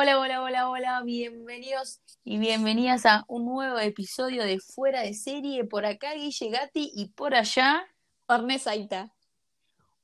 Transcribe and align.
Hola, 0.00 0.20
hola, 0.20 0.42
hola, 0.42 0.70
hola, 0.70 1.02
bienvenidos 1.02 2.00
y 2.22 2.38
bienvenidas 2.38 3.04
a 3.04 3.24
un 3.26 3.46
nuevo 3.46 3.80
episodio 3.80 4.44
de 4.44 4.60
Fuera 4.60 5.02
de 5.02 5.12
Serie. 5.12 5.64
Por 5.64 5.84
acá 5.84 6.14
Guille 6.14 6.50
Gatti 6.50 6.92
y 6.94 7.08
por 7.08 7.34
allá 7.34 7.84
Orne 8.28 8.60
Saita. 8.60 9.12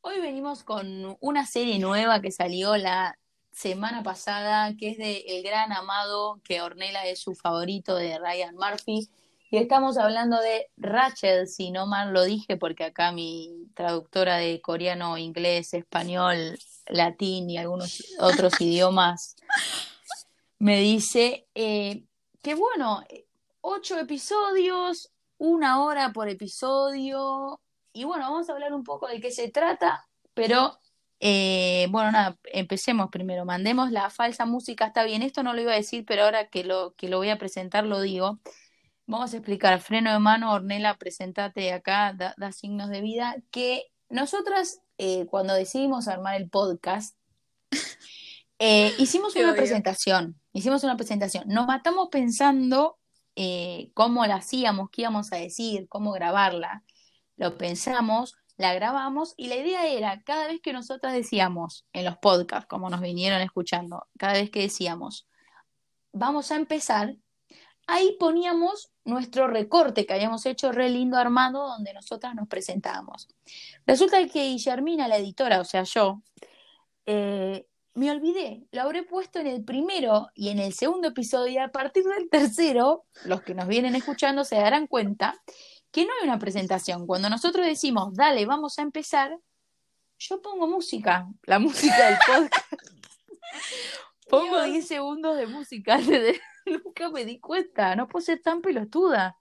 Hoy 0.01 0.21
venimos 0.21 0.65
con 0.65 1.17
una 1.21 1.46
serie 1.46 1.79
nueva 1.79 2.21
que 2.21 2.33
salió 2.33 2.77
la 2.77 3.17
semana 3.53 4.03
pasada, 4.03 4.75
que 4.77 4.91
es 4.91 4.98
de 4.98 5.18
El 5.29 5.45
Gran 5.45 5.70
Amado, 5.70 6.40
que 6.42 6.61
Ornella 6.61 7.06
es 7.06 7.20
su 7.20 7.36
favorito 7.36 7.95
de 7.95 8.18
Ryan 8.18 8.56
Murphy. 8.56 9.08
Y 9.48 9.58
estamos 9.58 9.96
hablando 9.96 10.40
de 10.40 10.72
Rachel, 10.76 11.46
si 11.46 11.70
no 11.70 11.86
mal 11.86 12.12
lo 12.12 12.24
dije, 12.24 12.56
porque 12.56 12.82
acá 12.82 13.12
mi 13.12 13.68
traductora 13.74 14.38
de 14.38 14.61
coreano, 14.61 15.18
inglés, 15.18 15.72
español, 15.72 16.58
latín 16.87 17.51
y 17.51 17.59
algunos 17.59 18.03
otros 18.21 18.61
idiomas 18.61 19.37
me 20.58 20.81
dice 20.81 21.46
eh, 21.54 22.04
que 22.43 22.54
bueno, 22.54 23.03
ocho 23.61 23.99
episodios, 23.99 25.11
una 25.39 25.82
hora 25.82 26.13
por 26.13 26.29
episodio, 26.29 27.61
y 27.93 28.05
bueno, 28.05 28.31
vamos 28.31 28.49
a 28.49 28.53
hablar 28.53 28.72
un 28.75 28.85
poco 28.85 29.07
de 29.08 29.21
qué 29.21 29.31
se 29.31 29.50
trata, 29.50 30.08
pero 30.35 30.79
eh, 31.21 31.86
bueno, 31.91 32.12
nada, 32.12 32.39
empecemos 32.53 33.08
primero, 33.11 33.44
mandemos 33.44 33.91
la 33.91 34.11
falsa 34.11 34.44
música, 34.44 34.86
está 34.86 35.05
bien, 35.05 35.22
esto 35.22 35.42
no 35.42 35.55
lo 35.55 35.62
iba 35.62 35.72
a 35.72 35.77
decir, 35.77 36.05
pero 36.06 36.25
ahora 36.25 36.48
que 36.48 36.64
lo, 36.64 36.94
que 36.97 37.08
lo 37.08 37.19
voy 37.19 37.30
a 37.30 37.39
presentar 37.39 37.86
lo 37.86 38.00
digo. 38.00 38.41
Vamos 39.06 39.33
a 39.33 39.36
explicar, 39.36 39.80
freno 39.80 40.12
de 40.12 40.19
mano, 40.19 40.53
Ornella, 40.53 40.94
presentate 40.94 41.72
acá, 41.72 42.14
da, 42.14 42.53
signos 42.53 42.91
de 42.91 43.00
vida, 43.00 43.36
que 43.50 43.84
nosotras 44.08 44.80
eh, 45.06 45.27
cuando 45.27 45.53
decidimos 45.53 46.08
armar 46.08 46.36
el 46.36 46.48
podcast, 46.48 47.14
eh, 48.58 48.94
hicimos 48.98 49.36
una 49.36 49.55
presentación, 49.55 50.41
hicimos 50.55 50.83
una 50.83 50.97
presentación, 50.97 51.44
nos 51.47 51.67
matamos 51.67 52.08
pensando 52.11 52.98
eh, 53.36 53.91
cómo 53.92 54.25
la 54.25 54.36
hacíamos, 54.36 54.88
qué 54.91 55.02
íbamos 55.02 55.30
a 55.30 55.36
decir, 55.36 55.88
cómo 55.91 56.12
grabarla, 56.12 56.84
lo 57.36 57.58
pensamos, 57.58 58.34
la 58.56 58.72
grabamos 58.72 59.34
y 59.36 59.48
la 59.48 59.56
idea 59.56 59.86
era, 59.88 60.22
cada 60.22 60.47
vez 60.47 60.62
que 60.62 60.72
nosotras 60.72 61.12
decíamos 61.12 61.86
en 61.92 62.06
los 62.06 62.16
podcasts, 62.16 62.66
como 62.66 62.88
nos 62.88 63.02
vinieron 63.02 63.42
escuchando, 63.42 64.06
cada 64.19 64.32
vez 64.32 64.50
que 64.50 64.62
decíamos, 64.62 65.28
vamos 66.12 66.50
a 66.50 66.56
empezar, 66.56 67.14
ahí 67.86 68.16
poníamos 68.18 68.90
nuestro 69.04 69.46
recorte 69.46 70.06
que 70.06 70.14
habíamos 70.14 70.46
hecho 70.46 70.72
re 70.72 70.88
lindo 70.88 71.16
armado 71.16 71.68
donde 71.68 71.92
nosotras 71.92 72.34
nos 72.34 72.48
presentábamos. 72.48 73.28
Resulta 73.86 74.26
que 74.26 74.44
Guillermina, 74.44 75.08
la 75.08 75.18
editora, 75.18 75.60
o 75.60 75.64
sea, 75.64 75.82
yo, 75.84 76.22
eh, 77.06 77.66
me 77.94 78.10
olvidé, 78.10 78.66
lo 78.72 78.82
habré 78.82 79.04
puesto 79.04 79.38
en 79.38 79.46
el 79.46 79.64
primero 79.64 80.28
y 80.34 80.48
en 80.48 80.58
el 80.58 80.72
segundo 80.72 81.08
episodio 81.08 81.52
y 81.52 81.58
a 81.58 81.68
partir 81.68 82.04
del 82.04 82.28
tercero, 82.28 83.04
los 83.24 83.42
que 83.42 83.54
nos 83.54 83.68
vienen 83.68 83.94
escuchando 83.94 84.44
se 84.44 84.56
darán 84.56 84.86
cuenta 84.88 85.41
que 85.92 86.04
no 86.04 86.10
hay 86.20 86.28
una 86.28 86.41
presentación. 86.41 87.06
Cuando 87.06 87.30
nosotros 87.30 87.64
decimos, 87.64 88.14
dale, 88.14 88.46
vamos 88.46 88.78
a 88.78 88.82
empezar, 88.82 89.38
yo 90.19 90.42
pongo 90.42 90.66
música, 90.66 91.28
la 91.44 91.60
música 91.60 92.10
del 92.10 92.19
podcast. 92.26 92.66
pongo 94.28 94.64
10 94.64 94.86
segundos 94.86 95.36
de 95.36 95.46
música. 95.46 96.00
Nunca 96.84 97.10
me 97.10 97.24
di 97.24 97.38
cuenta, 97.40 97.94
no 97.96 98.08
puedo 98.08 98.24
ser 98.24 98.40
tan 98.40 98.60
pelotuda. 98.60 99.38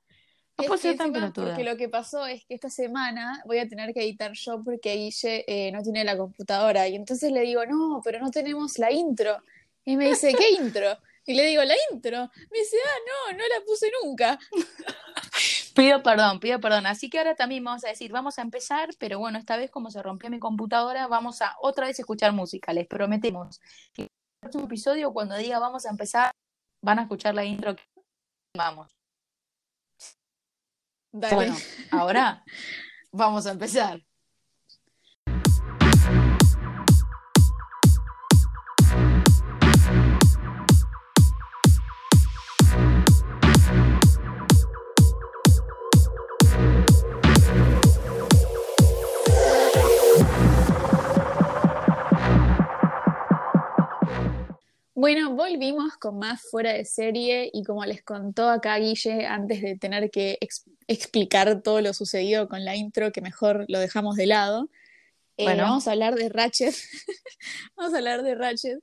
No 0.57 0.65
puedo 0.65 0.77
ser 0.77 0.97
tan 0.97 1.11
pelotuda. 1.11 1.47
Porque 1.47 1.63
lo 1.63 1.75
que 1.77 1.89
pasó 1.89 2.27
es 2.27 2.45
que 2.45 2.53
esta 2.53 2.69
semana 2.69 3.41
voy 3.45 3.57
a 3.57 3.67
tener 3.67 3.91
que 3.93 4.01
editar 4.01 4.33
yo 4.33 4.63
porque 4.63 4.93
Guille 4.93 5.43
eh, 5.47 5.71
no 5.71 5.81
tiene 5.81 6.03
la 6.03 6.15
computadora. 6.15 6.87
Y 6.87 6.95
entonces 6.95 7.31
le 7.31 7.41
digo, 7.41 7.65
no, 7.65 8.01
pero 8.03 8.19
no 8.19 8.29
tenemos 8.29 8.77
la 8.77 8.91
intro. 8.91 9.41
Y 9.83 9.97
me 9.97 10.09
dice, 10.09 10.33
¿qué 10.35 10.51
intro? 10.61 10.97
Y 11.25 11.33
le 11.33 11.47
digo, 11.47 11.63
la 11.63 11.73
intro. 11.91 12.29
Me 12.51 12.59
dice, 12.59 12.77
ah, 12.85 13.31
no, 13.31 13.37
no 13.37 13.43
la 13.43 13.65
puse 13.65 13.87
nunca. 14.03 14.37
pido 15.73 16.03
perdón, 16.03 16.39
pido 16.39 16.59
perdón. 16.59 16.85
Así 16.85 17.09
que 17.09 17.17
ahora 17.17 17.35
también 17.35 17.63
vamos 17.63 17.83
a 17.83 17.89
decir, 17.89 18.11
vamos 18.11 18.37
a 18.37 18.43
empezar, 18.43 18.89
pero 18.99 19.17
bueno, 19.17 19.39
esta 19.39 19.57
vez 19.57 19.71
como 19.71 19.89
se 19.89 20.03
rompió 20.03 20.29
mi 20.29 20.39
computadora, 20.39 21.07
vamos 21.07 21.41
a 21.41 21.55
otra 21.61 21.87
vez 21.87 21.99
escuchar 21.99 22.31
música. 22.31 22.73
Les 22.73 22.87
prometemos 22.87 23.59
que 23.93 24.03
en 24.03 24.07
el 24.07 24.39
próximo 24.41 24.65
episodio, 24.65 25.13
cuando 25.13 25.35
diga 25.37 25.57
vamos 25.59 25.85
a 25.85 25.89
empezar, 25.89 26.31
van 26.83 26.99
a 26.99 27.03
escuchar 27.03 27.33
la 27.33 27.43
intro. 27.43 27.75
Vamos. 28.55 28.95
Bueno, 31.11 31.55
ahora 31.91 32.43
vamos 33.11 33.47
a 33.47 33.51
empezar. 33.51 33.99
Bueno, 55.03 55.35
volvimos 55.35 55.97
con 55.97 56.17
más 56.17 56.43
fuera 56.49 56.71
de 56.71 56.85
serie 56.85 57.49
y 57.51 57.65
como 57.65 57.83
les 57.83 58.01
contó 58.03 58.49
acá 58.49 58.77
Guille 58.77 59.25
antes 59.25 59.61
de 59.61 59.77
tener 59.77 60.09
que 60.09 60.37
explicar 60.87 61.61
todo 61.61 61.81
lo 61.81 61.91
sucedido 61.91 62.47
con 62.47 62.63
la 62.63 62.77
intro, 62.77 63.11
que 63.11 63.19
mejor 63.19 63.65
lo 63.67 63.79
dejamos 63.79 64.15
de 64.15 64.27
lado, 64.27 64.69
eh, 65.35 65.43
bueno. 65.43 65.63
vamos 65.63 65.89
a 65.89 65.91
hablar 65.91 66.15
de 66.15 66.29
Ratchet. 66.29 66.73
vamos 67.75 67.93
a 67.93 67.97
hablar 67.97 68.23
de 68.23 68.33
Ratchet, 68.33 68.79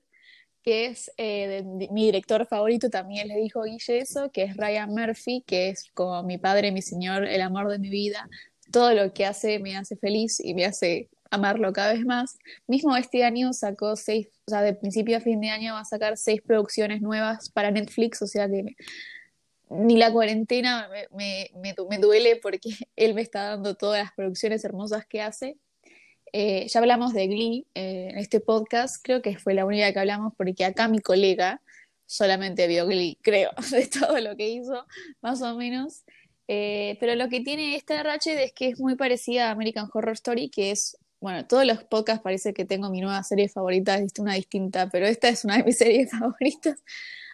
que 0.62 0.84
es 0.88 1.10
eh, 1.16 1.64
mi 1.90 2.04
director 2.04 2.46
favorito, 2.46 2.90
también 2.90 3.26
le 3.26 3.36
dijo 3.36 3.62
Guille 3.62 4.00
eso, 4.00 4.30
que 4.30 4.42
es 4.42 4.58
Ryan 4.58 4.90
Murphy, 4.90 5.42
que 5.46 5.70
es 5.70 5.90
como 5.94 6.22
mi 6.22 6.36
padre, 6.36 6.70
mi 6.70 6.82
señor, 6.82 7.24
el 7.24 7.40
amor 7.40 7.70
de 7.70 7.78
mi 7.78 7.88
vida. 7.88 8.28
Todo 8.70 8.94
lo 8.94 9.12
que 9.12 9.26
hace 9.26 9.58
me 9.58 9.76
hace 9.76 9.96
feliz 9.96 10.40
y 10.40 10.54
me 10.54 10.64
hace 10.64 11.08
amarlo 11.30 11.72
cada 11.72 11.92
vez 11.92 12.04
más. 12.04 12.36
Mismo 12.66 12.96
este 12.96 13.24
año 13.24 13.52
sacó 13.52 13.96
seis, 13.96 14.28
o 14.46 14.50
sea, 14.50 14.62
de 14.62 14.74
principio 14.74 15.16
a 15.16 15.20
fin 15.20 15.40
de 15.40 15.50
año 15.50 15.74
va 15.74 15.80
a 15.80 15.84
sacar 15.84 16.16
seis 16.16 16.42
producciones 16.42 17.00
nuevas 17.00 17.50
para 17.50 17.70
Netflix, 17.70 18.20
o 18.22 18.26
sea 18.26 18.48
que 18.48 18.76
ni 19.70 19.96
la 19.96 20.12
cuarentena 20.12 20.88
me, 21.12 21.50
me, 21.54 21.98
duele 21.98 22.36
porque 22.36 22.70
él 22.96 23.14
me 23.14 23.22
está 23.22 23.44
dando 23.44 23.74
todas 23.74 24.02
las 24.02 24.12
producciones 24.12 24.64
hermosas 24.64 25.06
que 25.06 25.22
hace. 25.22 25.56
Eh, 26.32 26.66
ya 26.68 26.80
hablamos 26.80 27.12
de 27.12 27.26
Glee 27.26 27.66
eh, 27.74 28.08
en 28.10 28.18
este 28.18 28.40
podcast, 28.40 29.02
creo 29.02 29.22
que 29.22 29.38
fue 29.38 29.54
la 29.54 29.64
única 29.64 29.92
que 29.92 29.98
hablamos 29.98 30.32
porque 30.36 30.64
acá 30.64 30.86
mi 30.86 31.00
colega 31.00 31.60
solamente 32.06 32.66
vio 32.66 32.86
Glee, 32.86 33.18
creo, 33.22 33.50
de 33.70 33.86
todo 33.86 34.18
lo 34.20 34.36
que 34.36 34.48
hizo, 34.48 34.86
más 35.22 35.40
o 35.42 35.56
menos. 35.56 36.04
Eh, 36.52 36.96
pero 36.98 37.14
lo 37.14 37.28
que 37.28 37.40
tiene 37.42 37.76
esta 37.76 38.02
Ratchet 38.02 38.36
es 38.40 38.52
que 38.52 38.70
es 38.70 38.80
muy 38.80 38.96
parecida 38.96 39.46
a 39.46 39.50
American 39.52 39.88
Horror 39.92 40.14
Story, 40.14 40.50
que 40.50 40.72
es 40.72 40.98
bueno, 41.20 41.46
todos 41.46 41.64
los 41.64 41.84
podcasts 41.84 42.24
parece 42.24 42.52
que 42.52 42.64
tengo 42.64 42.90
mi 42.90 43.00
nueva 43.00 43.22
serie 43.22 43.48
favorita, 43.48 43.94
es 43.98 44.18
una 44.18 44.34
distinta, 44.34 44.88
pero 44.90 45.06
esta 45.06 45.28
es 45.28 45.44
una 45.44 45.58
de 45.58 45.62
mis 45.62 45.78
series 45.78 46.10
favoritas. 46.10 46.82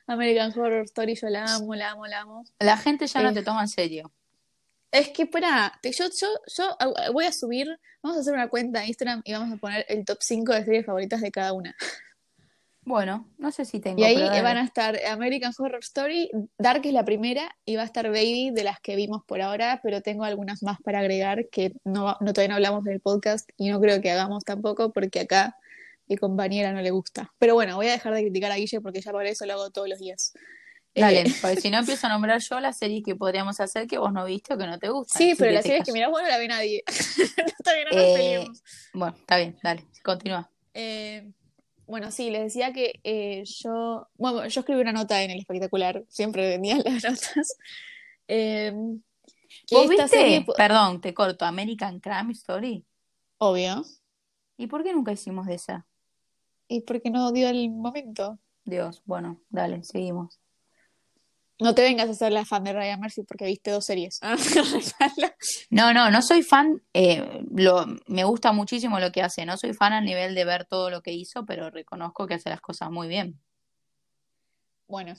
American 0.07 0.53
Horror 0.53 0.85
Story, 0.85 1.15
yo 1.15 1.29
la 1.31 1.47
amo, 1.47 1.75
la 1.75 1.93
amo, 1.93 2.07
la 2.07 2.21
amo. 2.21 2.45
La 2.59 2.77
gente 2.77 3.07
ya 3.07 3.23
no 3.23 3.33
te 3.33 3.43
toma 3.43 3.63
en 3.63 3.69
serio. 3.69 4.13
Es 4.91 5.09
que, 5.09 5.23
espera, 5.23 5.81
yo, 5.83 6.09
yo, 6.21 6.29
yo 6.55 6.77
voy 7.15 7.25
a 7.25 7.33
subir, 7.33 7.69
vamos 8.03 8.19
a 8.19 8.21
hacer 8.21 8.35
una 8.35 8.51
cuenta 8.51 8.81
de 8.81 8.89
Instagram 8.89 9.23
y 9.25 9.33
vamos 9.33 9.57
a 9.57 9.57
poner 9.57 9.87
el 9.89 10.05
top 10.05 10.19
5 10.21 10.53
de 10.53 10.65
series 10.67 10.85
favoritas 10.85 11.23
de 11.23 11.31
cada 11.31 11.55
una. 11.55 11.75
Bueno, 12.87 13.29
no 13.37 13.51
sé 13.51 13.65
si 13.65 13.81
tengo. 13.81 13.99
Y 13.99 14.05
ahí 14.05 14.43
van 14.43 14.57
a 14.59 14.63
estar 14.63 14.97
American 15.11 15.53
Horror 15.59 15.81
Story, 15.81 16.31
Dark 16.57 16.83
es 16.85 16.93
la 16.93 17.05
primera 17.05 17.57
y 17.65 17.75
va 17.75 17.83
a 17.83 17.85
estar 17.85 18.07
Baby 18.07 18.53
de 18.53 18.63
las 18.63 18.79
que 18.79 18.95
vimos 18.95 19.25
por 19.27 19.43
ahora, 19.43 19.81
pero 19.83 20.03
tengo 20.03 20.23
algunas 20.23 20.63
más 20.63 20.81
para 20.81 21.01
agregar 21.01 21.49
que 21.51 21.73
no, 21.83 22.17
no 22.21 22.33
todavía 22.33 22.51
no 22.51 22.55
hablamos 22.55 22.85
del 22.85 23.01
podcast 23.01 23.51
y 23.57 23.71
no 23.71 23.81
creo 23.81 24.01
que 24.01 24.13
hagamos 24.13 24.45
tampoco 24.45 24.93
porque 24.93 25.19
acá 25.19 25.57
mi 26.07 26.17
compañera 26.17 26.73
no 26.73 26.81
le 26.81 26.93
gusta. 26.93 27.35
Pero 27.39 27.55
bueno, 27.55 27.75
voy 27.75 27.89
a 27.89 27.91
dejar 27.91 28.15
de 28.15 28.23
criticar 28.23 28.53
a 28.53 28.57
Guille 28.57 28.81
porque 28.81 29.01
ya 29.01 29.11
por 29.11 29.27
eso 29.27 29.47
lo 29.47 29.55
hago 29.55 29.71
todos 29.71 29.89
los 29.89 29.99
días. 29.99 30.33
Dale, 30.95 31.23
eh, 31.23 31.35
porque 31.43 31.61
si 31.61 31.71
no 31.71 31.79
empiezo 31.81 32.07
a 32.07 32.11
nombrar 32.11 32.41
yo 32.41 32.61
las 32.61 32.79
series 32.79 33.03
que 33.05 33.17
podríamos 33.17 33.59
hacer 33.59 33.89
que 33.89 33.99
vos 33.99 34.13
no 34.13 34.25
viste 34.25 34.55
o 34.55 34.59
que 34.59 34.67
no 34.69 34.79
te 34.79 34.91
gustan. 34.91 35.19
Sí, 35.19 35.35
pero 35.37 35.51
las 35.51 35.65
series 35.65 35.85
que 35.85 35.91
mirás 35.91 36.13
vos 36.13 36.23
no 36.23 36.29
la 36.29 36.39
ve 36.39 36.47
nadie. 36.47 36.85
está 36.87 37.75
bien, 37.75 37.89
no 37.91 37.99
eh, 37.99 38.47
Bueno, 38.93 39.17
está 39.19 39.39
bien, 39.39 39.59
dale, 39.61 39.85
continúa. 40.05 40.49
Eh, 40.73 41.33
bueno, 41.87 42.11
sí, 42.11 42.31
les 42.31 42.43
decía 42.43 42.73
que 42.73 43.01
eh, 43.05 43.45
yo, 43.45 44.09
bueno, 44.15 44.47
yo 44.47 44.61
escribí 44.61 44.81
una 44.81 44.93
nota 44.93 45.23
en 45.23 45.31
el 45.31 45.39
espectacular, 45.39 46.05
siempre 46.09 46.49
vendían 46.49 46.83
las 46.85 47.05
notas. 47.05 47.57
Eh, 48.29 48.73
¿Vos 49.71 49.89
viste? 49.89 50.45
Perdón, 50.57 51.01
te 51.01 51.15
corto, 51.15 51.45
American 51.45 52.01
Crime 52.01 52.33
Story. 52.33 52.85
Obvio. 53.39 53.85
¿Y 54.57 54.67
por 54.67 54.83
qué 54.83 54.93
nunca 54.93 55.13
hicimos 55.13 55.47
de 55.47 55.55
esa? 55.55 55.87
Y 56.69 56.81
porque 56.81 57.11
no 57.11 57.31
dio 57.33 57.49
el 57.49 57.71
momento. 57.71 58.39
Dios, 58.65 59.03
bueno, 59.05 59.41
dale, 59.49 59.85
seguimos. 59.85 60.41
No 61.59 61.75
te 61.75 61.83
vengas 61.83 62.11
a 62.11 62.15
ser 62.15 62.33
la 62.33 62.45
fan 62.45 62.65
de 62.65 62.75
Ryan 62.75 63.01
Mercy 63.01 63.23
porque 63.23 63.47
viste 63.47 63.71
dos 63.71 63.87
series. 63.87 64.21
no, 65.71 65.95
no, 65.95 66.11
no 66.11 66.23
soy 66.23 66.43
fan. 66.43 66.83
Eh, 66.93 67.45
lo, 67.51 67.87
me 68.07 68.25
gusta 68.25 68.53
muchísimo 68.53 69.01
lo 69.01 69.11
que 69.11 69.23
hace. 69.23 69.47
No 69.47 69.57
soy 69.57 69.73
fan 69.73 69.95
a 69.95 70.03
nivel 70.03 70.35
de 70.35 70.45
ver 70.45 70.67
todo 70.67 70.91
lo 70.91 71.01
que 71.01 71.13
hizo, 71.13 71.47
pero 71.47 71.71
reconozco 71.71 72.27
que 72.27 72.35
hace 72.35 72.51
las 72.51 72.61
cosas 72.61 72.91
muy 72.91 73.09
bien. 73.09 73.41
bueno, 74.87 75.15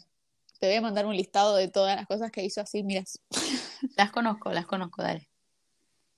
te 0.60 0.68
voy 0.68 0.76
a 0.76 0.82
mandar 0.82 1.06
un 1.06 1.16
listado 1.16 1.56
de 1.56 1.70
todas 1.70 1.96
las 1.96 2.06
cosas 2.08 2.32
que 2.32 2.44
hizo 2.44 2.62
así, 2.62 2.84
miras. 2.84 3.20
Las 3.96 4.12
conozco, 4.12 4.52
las 4.52 4.66
conozco, 4.66 5.04
dale. 5.04 5.30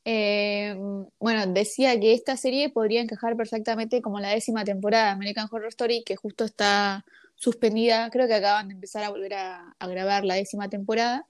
Eh, 0.06 0.75
bueno, 1.19 1.45
decía 1.48 2.00
que 2.00 2.13
esta 2.13 2.38
serie 2.38 2.69
podría 2.69 3.01
encajar 3.01 3.36
perfectamente 3.36 4.01
como 4.01 4.21
la 4.21 4.30
décima 4.30 4.63
temporada 4.63 5.06
de 5.06 5.12
American 5.12 5.50
Horror 5.51 5.68
Story, 5.68 6.04
que 6.06 6.16
justo 6.16 6.45
está 6.45 7.04
suspendida. 7.39 8.09
Creo 8.12 8.27
que 8.27 8.36
acaban 8.36 8.68
de 8.68 8.74
empezar 8.75 9.03
a 9.03 9.09
volver 9.09 9.33
a, 9.33 9.75
a 9.80 9.88
grabar 9.88 10.25
la 10.25 10.36
décima 10.36 10.69
temporada 10.69 11.25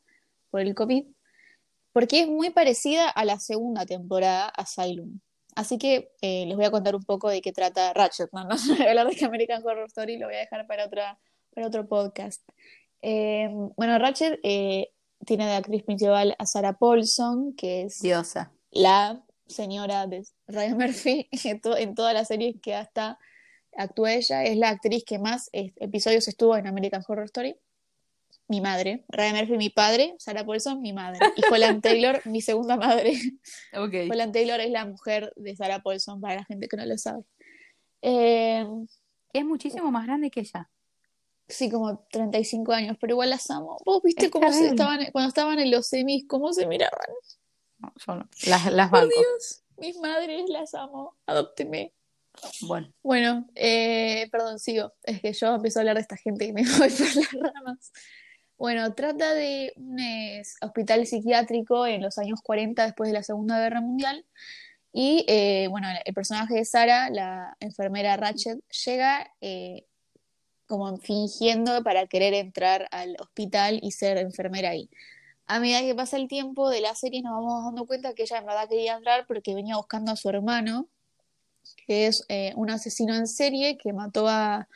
por 0.50 0.60
el 0.62 0.74
COVID, 0.76 1.06
porque 1.94 2.22
es 2.22 2.28
muy 2.28 2.50
parecida 2.50 3.08
a 3.10 3.24
la 3.24 3.40
segunda 3.40 3.86
temporada, 3.86 4.48
Asylum. 4.50 5.20
Así 5.56 5.78
que 5.78 6.12
eh, 6.22 6.46
les 6.46 6.56
voy 6.56 6.66
a 6.66 6.72
contar 6.72 6.96
un 6.96 7.04
poco 7.04 7.30
de 7.30 7.42
qué 7.42 7.52
trata 7.52 7.94
Ratchet. 7.94 8.30
No, 8.34 8.44
no 8.46 8.56
voy 8.76 8.86
a 8.86 8.90
hablar 8.90 9.08
de 9.08 9.26
American 9.26 9.62
Horror 9.66 9.86
Story, 9.88 10.18
lo 10.18 10.28
voy 10.28 10.36
a 10.36 10.40
dejar 10.40 10.66
para, 10.68 10.86
otra, 10.86 11.20
para 11.54 11.68
otro 11.68 11.88
podcast. 11.88 12.42
Eh, 13.02 13.50
bueno, 13.78 13.98
Ratchet 14.00 14.40
eh, 14.44 14.92
tiene 15.26 15.46
de 15.46 15.54
actriz 15.56 15.84
principal 15.84 16.36
a 16.40 16.46
Sarah 16.46 16.74
Paulson, 16.74 17.54
que 17.56 17.84
es 17.84 18.02
Diosa. 18.02 18.52
la 18.72 19.22
señora 19.48 20.06
de 20.08 20.24
Ryan 20.48 20.78
Murphy 20.78 21.28
en, 21.44 21.60
to- 21.62 21.78
en 21.78 21.94
todas 21.96 22.14
las 22.14 22.28
series 22.28 22.56
que 22.62 22.76
hasta 22.76 23.18
actúa 23.81 24.14
ella. 24.14 24.44
Es 24.44 24.58
la 24.58 24.70
actriz 24.70 25.04
que 25.06 25.20
más 25.20 25.50
episodios 25.54 26.28
estuvo 26.28 26.56
en 26.58 26.68
American 26.68 27.04
Horror 27.08 27.26
Story. 27.26 27.56
Mi 28.48 28.62
madre. 28.62 29.06
Ryan 29.10 29.36
Murphy, 29.36 29.58
mi 29.58 29.70
padre. 29.70 30.16
Sarah 30.18 30.44
Paulson, 30.46 30.81
mi 30.81 30.92
madre. 30.94 31.20
Y 31.36 31.42
Holland 31.54 31.81
Taylor, 31.84 32.22
mi 32.26 32.42
segunda 32.42 32.78
madre. 32.78 33.14
Ok. 33.74 34.12
Holland 34.12 34.34
Taylor 34.34 34.60
es 34.60 34.72
la 34.72 34.86
mujer 34.86 35.31
de 35.36 35.56
Sarah 35.56 35.81
Paulson, 35.84 36.20
para 36.20 36.36
la 36.36 36.46
gente 36.46 36.68
que 36.68 36.76
no 36.78 36.86
lo 36.86 36.98
sabe. 36.98 37.24
Eh, 38.02 38.66
Es 39.34 39.46
muchísimo 39.46 39.92
más 39.92 40.06
grande 40.08 40.31
que 40.31 40.40
ella. 40.42 40.70
sí, 41.48 41.70
como 41.70 42.00
35 42.12 42.72
años, 42.74 42.98
pero 43.00 43.14
igual 43.14 43.30
las 43.30 43.50
amo. 43.52 43.78
¿Vos 43.86 44.02
viste 44.04 44.26
Es 44.26 44.31
cómo 44.31 44.52
se 44.52 44.68
estaban, 44.68 45.00
cuando 45.12 45.30
estaban 45.30 45.60
en 45.60 45.70
los 45.72 45.88
semis, 45.88 46.26
cómo 46.28 46.52
se 46.54 46.66
miraban? 46.66 47.00
No, 47.78 47.94
yo 48.06 48.16
no. 48.16 48.30
Las, 48.48 48.72
las 48.74 48.90
banco. 48.92 49.10
Dios, 49.16 49.64
mis 49.78 49.98
madres 50.00 50.50
las 50.50 50.74
amo. 50.74 51.16
Adóptenme. 51.28 51.94
Bueno, 52.62 52.94
Bueno, 53.02 53.48
eh, 53.56 54.28
perdón, 54.32 54.60
sigo. 54.60 54.94
Es 55.04 55.22
que 55.22 55.34
yo 55.34 55.56
empiezo 55.56 55.80
a 55.80 55.82
hablar 55.82 55.96
de 55.96 56.02
esta 56.02 56.18
gente 56.18 56.46
y 56.46 56.54
me 56.54 56.64
voy 56.80 56.90
por 56.90 57.16
las 57.16 57.54
ramas. 57.54 57.92
Bueno, 58.58 58.94
trata 58.94 59.34
de 59.34 59.72
un 59.78 59.98
hospital 60.62 61.08
psiquiátrico 61.08 61.88
en 61.88 62.02
los 62.02 62.18
años 62.18 62.42
40 62.44 62.84
después 62.84 63.10
de 63.10 63.14
la 63.14 63.24
Segunda 63.24 63.60
Guerra 63.60 63.82
Mundial. 63.82 64.26
Y 64.92 65.26
eh, 65.28 65.68
bueno, 65.70 65.88
el 66.04 66.14
personaje 66.14 66.56
de 66.56 66.66
Sara, 66.66 67.10
la 67.10 67.56
enfermera 67.60 68.18
Ratchet, 68.18 68.60
llega 68.86 69.32
eh, 69.40 69.86
como 70.68 70.98
fingiendo 70.98 71.84
para 71.84 72.08
querer 72.08 72.34
entrar 72.34 72.88
al 72.92 73.16
hospital 73.20 73.80
y 73.82 73.92
ser 73.92 74.18
enfermera 74.18 74.72
ahí. 74.72 74.90
A 75.48 75.60
medida 75.60 75.82
que 75.82 75.96
pasa 75.96 76.18
el 76.18 76.28
tiempo 76.28 76.70
de 76.70 76.82
la 76.82 76.96
serie 76.96 77.22
nos 77.22 77.34
vamos 77.34 77.66
dando 77.66 77.88
cuenta 77.88 78.14
que 78.14 78.24
ella 78.24 78.38
en 78.38 78.46
verdad 78.46 78.70
quería 78.70 78.96
entrar 78.96 79.26
porque 79.28 79.56
venía 79.56 79.78
buscando 79.78 80.12
a 80.12 80.16
su 80.16 80.30
hermano, 80.30 80.88
que 81.88 82.08
es 82.08 82.26
eh, 82.30 82.54
un 82.56 82.70
asesino 82.70 83.16
en 83.16 83.28
serie 83.28 83.78
que 83.78 83.94
mató 83.94 84.28
a, 84.28 84.68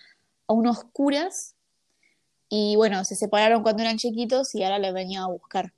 a 0.48 0.54
unos 0.54 0.84
curas 0.86 1.56
y 2.50 2.76
bueno, 2.76 3.04
se 3.06 3.16
separaron 3.16 3.64
cuando 3.64 3.82
eran 3.84 3.98
chiquitos 3.98 4.54
y 4.56 4.64
ahora 4.64 4.78
le 4.80 4.92
venía 4.92 5.24
a 5.24 5.28
buscar. 5.28 5.74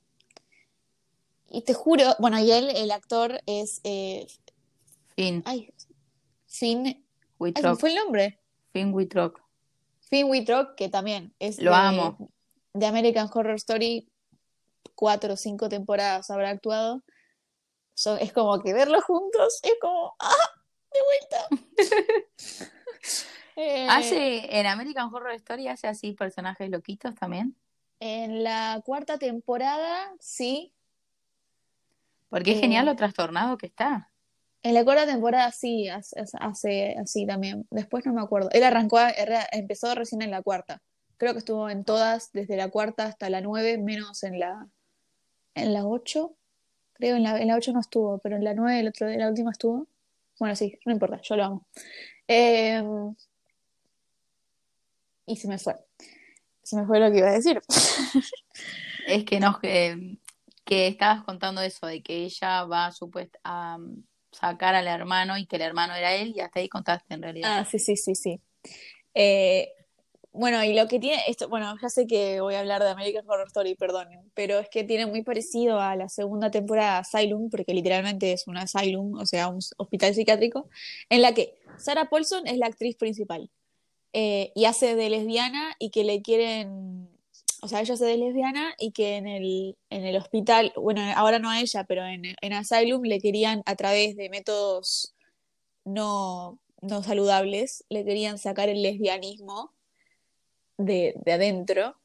Y 1.48 1.62
te 1.62 1.72
juro, 1.74 2.04
bueno, 2.18 2.38
y 2.38 2.50
él, 2.50 2.68
el 2.74 2.90
actor 2.90 3.40
es, 3.46 3.80
eh, 3.84 4.26
Finn. 5.14 5.42
ay, 5.46 5.72
Finn, 6.46 6.86
ay, 6.86 6.94
¿cómo 7.54 7.74
Wittrock. 7.74 7.80
fue 7.80 7.90
el 7.90 7.94
nombre? 7.96 8.40
Finn 8.72 8.92
Wittrock. 8.92 9.40
Finn 10.00 10.28
Wittrock, 10.28 10.74
que 10.74 10.88
también 10.88 11.34
es 11.38 11.60
Lo 11.60 11.70
de, 11.70 11.76
amo. 11.76 12.30
de 12.74 12.86
American 12.86 13.30
Horror 13.32 13.54
Story, 13.54 14.10
cuatro 14.94 15.34
o 15.34 15.36
cinco 15.36 15.68
temporadas 15.68 16.30
habrá 16.30 16.50
actuado. 16.50 17.02
Es 18.20 18.32
como 18.34 18.60
que 18.62 18.74
verlos 18.74 19.04
juntos 19.04 19.60
es 19.62 19.74
como, 19.80 20.14
¡ah! 20.18 20.34
¡De 20.96 21.02
vuelta! 21.04 21.48
Eh, 23.58 23.86
Hace, 23.88 24.58
en 24.60 24.66
American 24.66 25.08
Horror 25.14 25.32
Story 25.32 25.68
hace 25.68 25.88
así 25.88 26.12
personajes 26.12 26.68
loquitos 26.68 27.14
también. 27.14 27.56
En 28.00 28.44
la 28.44 28.82
cuarta 28.84 29.16
temporada, 29.16 30.12
sí. 30.20 30.74
Porque 32.28 32.50
es 32.50 32.58
Eh. 32.58 32.60
genial 32.60 32.84
lo 32.84 32.96
trastornado 32.96 33.56
que 33.56 33.64
está. 33.64 34.10
En 34.62 34.74
la 34.74 34.84
cuarta 34.84 35.06
temporada 35.06 35.50
sí, 35.52 35.88
hace, 35.88 36.22
hace 36.38 36.96
así 37.00 37.24
también. 37.24 37.66
Después 37.70 38.04
no 38.04 38.12
me 38.12 38.20
acuerdo. 38.20 38.50
Él 38.52 38.62
arrancó, 38.62 38.98
empezó 39.52 39.94
recién 39.94 40.20
en 40.20 40.32
la 40.32 40.42
cuarta. 40.42 40.82
Creo 41.16 41.32
que 41.32 41.38
estuvo 41.38 41.70
en 41.70 41.84
todas, 41.84 42.32
desde 42.32 42.58
la 42.58 42.68
cuarta 42.68 43.06
hasta 43.06 43.30
la 43.30 43.40
nueve, 43.40 43.78
menos 43.78 44.22
en 44.22 44.38
la, 44.38 44.68
en 45.54 45.72
la 45.72 45.86
ocho. 45.86 46.34
Creo 46.92 47.16
en 47.16 47.22
la, 47.22 47.40
en 47.40 47.48
la 47.48 47.56
ocho 47.56 47.72
no 47.72 47.80
estuvo, 47.80 48.18
pero 48.18 48.36
en 48.36 48.44
la 48.44 48.52
nueve, 48.52 48.80
el 48.80 48.88
otro, 48.88 49.08
la 49.08 49.30
última 49.30 49.50
estuvo. 49.52 49.86
Bueno, 50.38 50.54
sí, 50.54 50.78
no 50.84 50.92
importa, 50.92 51.20
yo 51.22 51.36
lo 51.36 51.44
amo. 51.44 51.66
Eh, 52.28 52.82
y 55.26 55.36
se 55.36 55.48
me 55.48 55.58
fue. 55.58 55.74
Se 56.62 56.76
me 56.76 56.86
fue 56.86 57.00
lo 57.00 57.10
que 57.10 57.18
iba 57.18 57.28
a 57.28 57.32
decir. 57.32 57.60
Es 59.06 59.24
que 59.24 59.38
nos 59.38 59.60
que, 59.60 60.18
que 60.64 60.88
estabas 60.88 61.22
contando 61.22 61.62
eso, 61.62 61.86
de 61.86 62.02
que 62.02 62.24
ella 62.24 62.64
va 62.64 62.90
supuesta 62.90 63.38
a 63.44 63.76
um, 63.76 64.02
sacar 64.32 64.74
al 64.74 64.88
hermano 64.88 65.38
y 65.38 65.46
que 65.46 65.56
el 65.56 65.62
hermano 65.62 65.94
era 65.94 66.12
él, 66.14 66.32
y 66.34 66.40
hasta 66.40 66.58
ahí 66.58 66.68
contaste 66.68 67.14
en 67.14 67.22
realidad. 67.22 67.58
Ah, 67.58 67.64
sí, 67.64 67.78
sí, 67.78 67.96
sí, 67.96 68.16
sí. 68.16 68.40
Eh, 69.14 69.72
bueno, 70.36 70.62
y 70.62 70.74
lo 70.74 70.86
que 70.86 70.98
tiene 70.98 71.22
esto, 71.28 71.48
bueno, 71.48 71.74
ya 71.80 71.88
sé 71.88 72.06
que 72.06 72.40
voy 72.40 72.54
a 72.54 72.60
hablar 72.60 72.82
de 72.82 72.90
American 72.90 73.24
Horror 73.28 73.46
Story, 73.46 73.74
perdonen, 73.74 74.30
pero 74.34 74.58
es 74.58 74.68
que 74.68 74.84
tiene 74.84 75.06
muy 75.06 75.22
parecido 75.22 75.80
a 75.80 75.96
la 75.96 76.08
segunda 76.08 76.50
temporada 76.50 76.98
Asylum, 76.98 77.48
porque 77.50 77.72
literalmente 77.72 78.32
es 78.32 78.46
un 78.46 78.56
asylum, 78.56 79.14
o 79.14 79.26
sea, 79.26 79.48
un 79.48 79.60
hospital 79.78 80.14
psiquiátrico, 80.14 80.68
en 81.08 81.22
la 81.22 81.32
que 81.34 81.58
Sarah 81.78 82.08
Paulson 82.08 82.46
es 82.46 82.58
la 82.58 82.66
actriz 82.66 82.96
principal 82.96 83.50
eh, 84.12 84.52
y 84.54 84.66
hace 84.66 84.94
de 84.94 85.10
lesbiana 85.10 85.74
y 85.78 85.90
que 85.90 86.04
le 86.04 86.22
quieren, 86.22 87.08
o 87.62 87.68
sea, 87.68 87.80
ella 87.80 87.94
hace 87.94 88.04
de 88.04 88.18
lesbiana 88.18 88.74
y 88.78 88.92
que 88.92 89.16
en 89.16 89.26
el, 89.26 89.76
en 89.90 90.04
el 90.04 90.16
hospital, 90.16 90.72
bueno, 90.76 91.00
ahora 91.16 91.38
no 91.38 91.50
a 91.50 91.60
ella, 91.60 91.84
pero 91.84 92.04
en, 92.04 92.36
en 92.40 92.52
Asylum 92.52 93.02
le 93.02 93.20
querían 93.20 93.62
a 93.66 93.74
través 93.76 94.16
de 94.16 94.28
métodos 94.28 95.14
no, 95.84 96.58
no 96.82 97.02
saludables, 97.02 97.84
le 97.88 98.04
querían 98.04 98.38
sacar 98.38 98.68
el 98.68 98.82
lesbianismo 98.82 99.75
de, 100.78 101.14
de 101.24 101.32
adentro. 101.32 101.96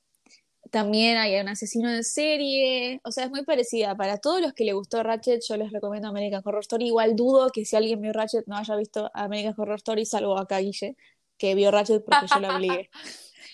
También 0.69 1.17
hay 1.17 1.39
un 1.39 1.49
asesino 1.49 1.89
en 1.89 2.03
serie, 2.03 3.01
o 3.03 3.11
sea, 3.11 3.25
es 3.25 3.29
muy 3.29 3.43
parecida. 3.43 3.95
Para 3.95 4.17
todos 4.17 4.41
los 4.41 4.53
que 4.53 4.63
le 4.63 4.73
gustó 4.73 5.03
Ratchet, 5.03 5.41
yo 5.47 5.57
les 5.57 5.71
recomiendo 5.71 6.07
American 6.07 6.41
Horror 6.45 6.61
Story. 6.61 6.87
Igual 6.87 7.15
dudo 7.15 7.49
que 7.51 7.65
si 7.65 7.75
alguien 7.75 8.01
vio 8.01 8.13
Ratchet 8.13 8.45
no 8.47 8.55
haya 8.55 8.75
visto 8.75 9.11
American 9.13 9.53
Horror 9.57 9.75
Story, 9.77 10.05
salvo 10.05 10.37
acá 10.37 10.59
Guille, 10.59 10.95
que 11.37 11.55
vio 11.55 11.71
Ratchet 11.71 12.05
porque 12.05 12.27
yo 12.33 12.39
la 12.39 12.55
obligué. 12.55 12.89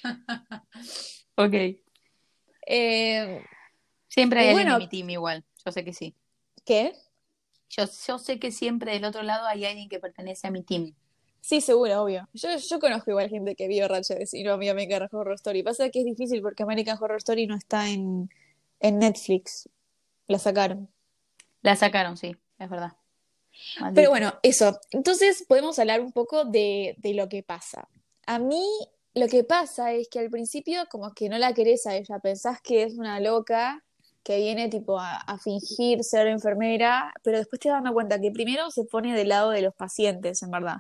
Ok. 1.40 1.54
Eh, 2.66 3.44
Siempre 4.08 4.40
hay 4.40 4.50
alguien 4.50 4.68
en 4.70 4.78
mi 4.80 4.88
team 4.88 5.10
igual, 5.12 5.46
yo 5.64 5.72
sé 5.72 5.86
que 5.86 5.94
sí. 5.94 6.16
¿Qué? 6.66 6.94
Yo, 7.70 7.84
yo 8.08 8.18
sé 8.18 8.40
que 8.40 8.52
siempre 8.52 8.94
del 8.94 9.06
otro 9.06 9.22
lado 9.22 9.46
hay 9.46 9.66
alguien 9.66 9.88
que 9.88 10.00
pertenece 10.00 10.48
a 10.48 10.52
mi 10.52 10.64
team. 10.64 10.96
Sí, 11.42 11.62
seguro, 11.62 12.04
obvio. 12.04 12.28
Yo, 12.34 12.50
yo 12.58 12.80
conozco 12.80 13.12
igual 13.12 13.30
gente 13.30 13.56
que 13.56 13.68
vio 13.68 13.88
Ratchet 13.88 14.28
y 14.34 14.44
no 14.44 14.58
vio 14.58 14.72
American 14.72 15.08
Horror 15.12 15.36
Story. 15.36 15.64
Pasa 15.64 15.90
que 15.90 16.00
es 16.00 16.06
difícil 16.06 16.42
porque 16.42 16.64
American 16.64 16.98
Horror 17.00 17.18
Story 17.18 17.48
no 17.48 17.56
está 17.56 17.90
en, 17.90 18.30
en 18.80 19.00
Netflix. 19.00 19.70
La 20.28 20.40
sacaron. 20.40 20.90
La 21.62 21.76
sacaron, 21.76 22.18
sí, 22.18 22.36
es 22.60 22.70
verdad. 22.70 22.94
Pero 23.96 24.10
bueno, 24.10 24.34
eso. 24.44 24.80
Entonces 24.92 25.46
podemos 25.48 25.80
hablar 25.80 26.02
un 26.02 26.12
poco 26.12 26.46
de, 26.46 26.96
de 26.98 27.14
lo 27.14 27.28
que 27.30 27.44
pasa. 27.44 27.88
A 28.26 28.40
mí 28.40 28.64
lo 29.14 29.28
que 29.28 29.44
pasa 29.44 29.94
es 29.94 30.10
que 30.10 30.20
al 30.20 30.30
principio 30.30 30.86
como 30.92 31.14
que 31.14 31.30
no 31.30 31.38
la 31.38 31.54
querés 31.54 31.88
a 31.88 31.96
ella, 31.96 32.20
pensás 32.20 32.62
que 32.62 32.84
es 32.84 32.98
una 32.98 33.20
loca 33.20 33.84
que 34.24 34.38
viene 34.38 34.68
tipo 34.68 35.00
a, 35.00 35.16
a 35.16 35.40
fingir 35.40 36.04
ser 36.04 36.28
enfermera, 36.28 37.14
pero 37.24 37.38
después 37.38 37.60
te 37.60 37.70
das 37.70 37.82
cuenta 37.94 38.20
que 38.20 38.30
primero 38.30 38.70
se 38.70 38.84
pone 38.84 39.16
del 39.16 39.30
lado 39.30 39.52
de 39.52 39.62
los 39.62 39.74
pacientes, 39.74 40.44
en 40.44 40.52
verdad. 40.52 40.78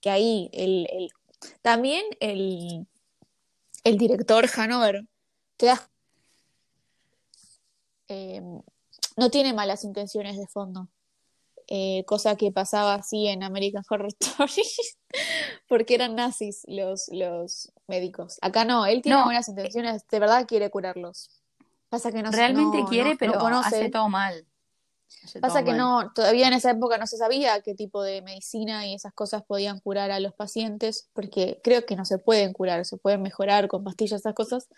Que 0.00 0.10
ahí 0.10 0.48
el, 0.52 0.86
el- 0.90 1.10
también 1.62 2.04
el, 2.20 2.86
el 3.84 3.98
director 3.98 4.46
Hanover 4.56 5.02
te 5.56 5.66
das 5.66 5.88
eh, 8.08 8.40
no 9.16 9.30
tiene 9.30 9.52
malas 9.52 9.84
intenciones 9.84 10.36
de 10.36 10.46
fondo 10.46 10.88
eh, 11.68 12.04
cosa 12.06 12.34
que 12.36 12.50
pasaba 12.50 12.94
así 12.94 13.28
en 13.28 13.44
American 13.44 13.84
Horror 13.88 14.08
Story, 14.20 14.62
porque 15.68 15.94
eran 15.94 16.16
nazis 16.16 16.62
los, 16.66 17.06
los 17.12 17.70
médicos. 17.86 18.38
Acá 18.42 18.64
no, 18.64 18.86
él 18.86 19.02
tiene 19.02 19.18
No. 19.18 19.24
buenas 19.24 19.48
intenciones, 19.48 20.04
de 20.08 20.18
verdad 20.18 20.46
quiere 20.48 20.68
curarlos. 20.70 21.30
Pasa 21.88 22.10
que 22.10 22.22
no 22.24 22.32
Realmente 22.32 22.78
no- 22.78 22.88
quiere, 22.88 23.10
no- 23.10 23.16
pero 23.18 23.38
conoce. 23.38 23.68
hace 23.68 23.88
todo 23.90 24.08
mal. 24.08 24.44
Pasa 25.40 25.64
que 25.64 25.72
no, 25.72 26.12
todavía 26.14 26.48
en 26.48 26.54
esa 26.54 26.70
época 26.70 26.98
no 26.98 27.06
se 27.06 27.16
sabía 27.16 27.60
qué 27.62 27.74
tipo 27.74 28.02
de 28.02 28.22
medicina 28.22 28.86
y 28.86 28.94
esas 28.94 29.12
cosas 29.12 29.42
podían 29.42 29.78
curar 29.80 30.10
a 30.10 30.20
los 30.20 30.34
pacientes, 30.34 31.08
porque 31.12 31.60
creo 31.62 31.84
que 31.84 31.96
no 31.96 32.04
se 32.04 32.18
pueden 32.18 32.52
curar, 32.52 32.84
se 32.84 32.96
pueden 32.96 33.22
mejorar 33.22 33.68
con 33.68 33.84
pastillas, 33.84 34.20
esas 34.20 34.34
cosas. 34.34 34.68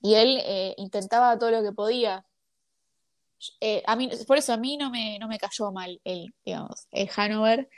Y 0.00 0.14
él 0.14 0.38
eh, 0.44 0.74
intentaba 0.78 1.38
todo 1.38 1.50
lo 1.50 1.62
que 1.62 1.72
podía. 1.72 2.24
Eh, 3.60 3.82
a 3.86 3.96
mí, 3.96 4.10
por 4.26 4.38
eso 4.38 4.52
a 4.52 4.56
mí 4.56 4.76
no 4.76 4.90
me, 4.90 5.18
no 5.18 5.28
me 5.28 5.38
cayó 5.38 5.70
mal 5.72 6.00
el, 6.04 6.34
digamos, 6.44 6.86
el 6.90 7.10
Hanover. 7.14 7.68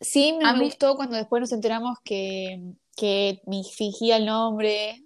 Sí 0.00 0.32
me, 0.32 0.64
gustó 0.64 0.96
cuando 0.96 1.16
después 1.16 1.40
nos 1.40 1.52
enteramos 1.52 1.98
que, 2.04 2.60
que 2.96 3.42
me 3.46 3.62
fingía 3.64 4.16
el 4.16 4.26
nombre. 4.26 5.04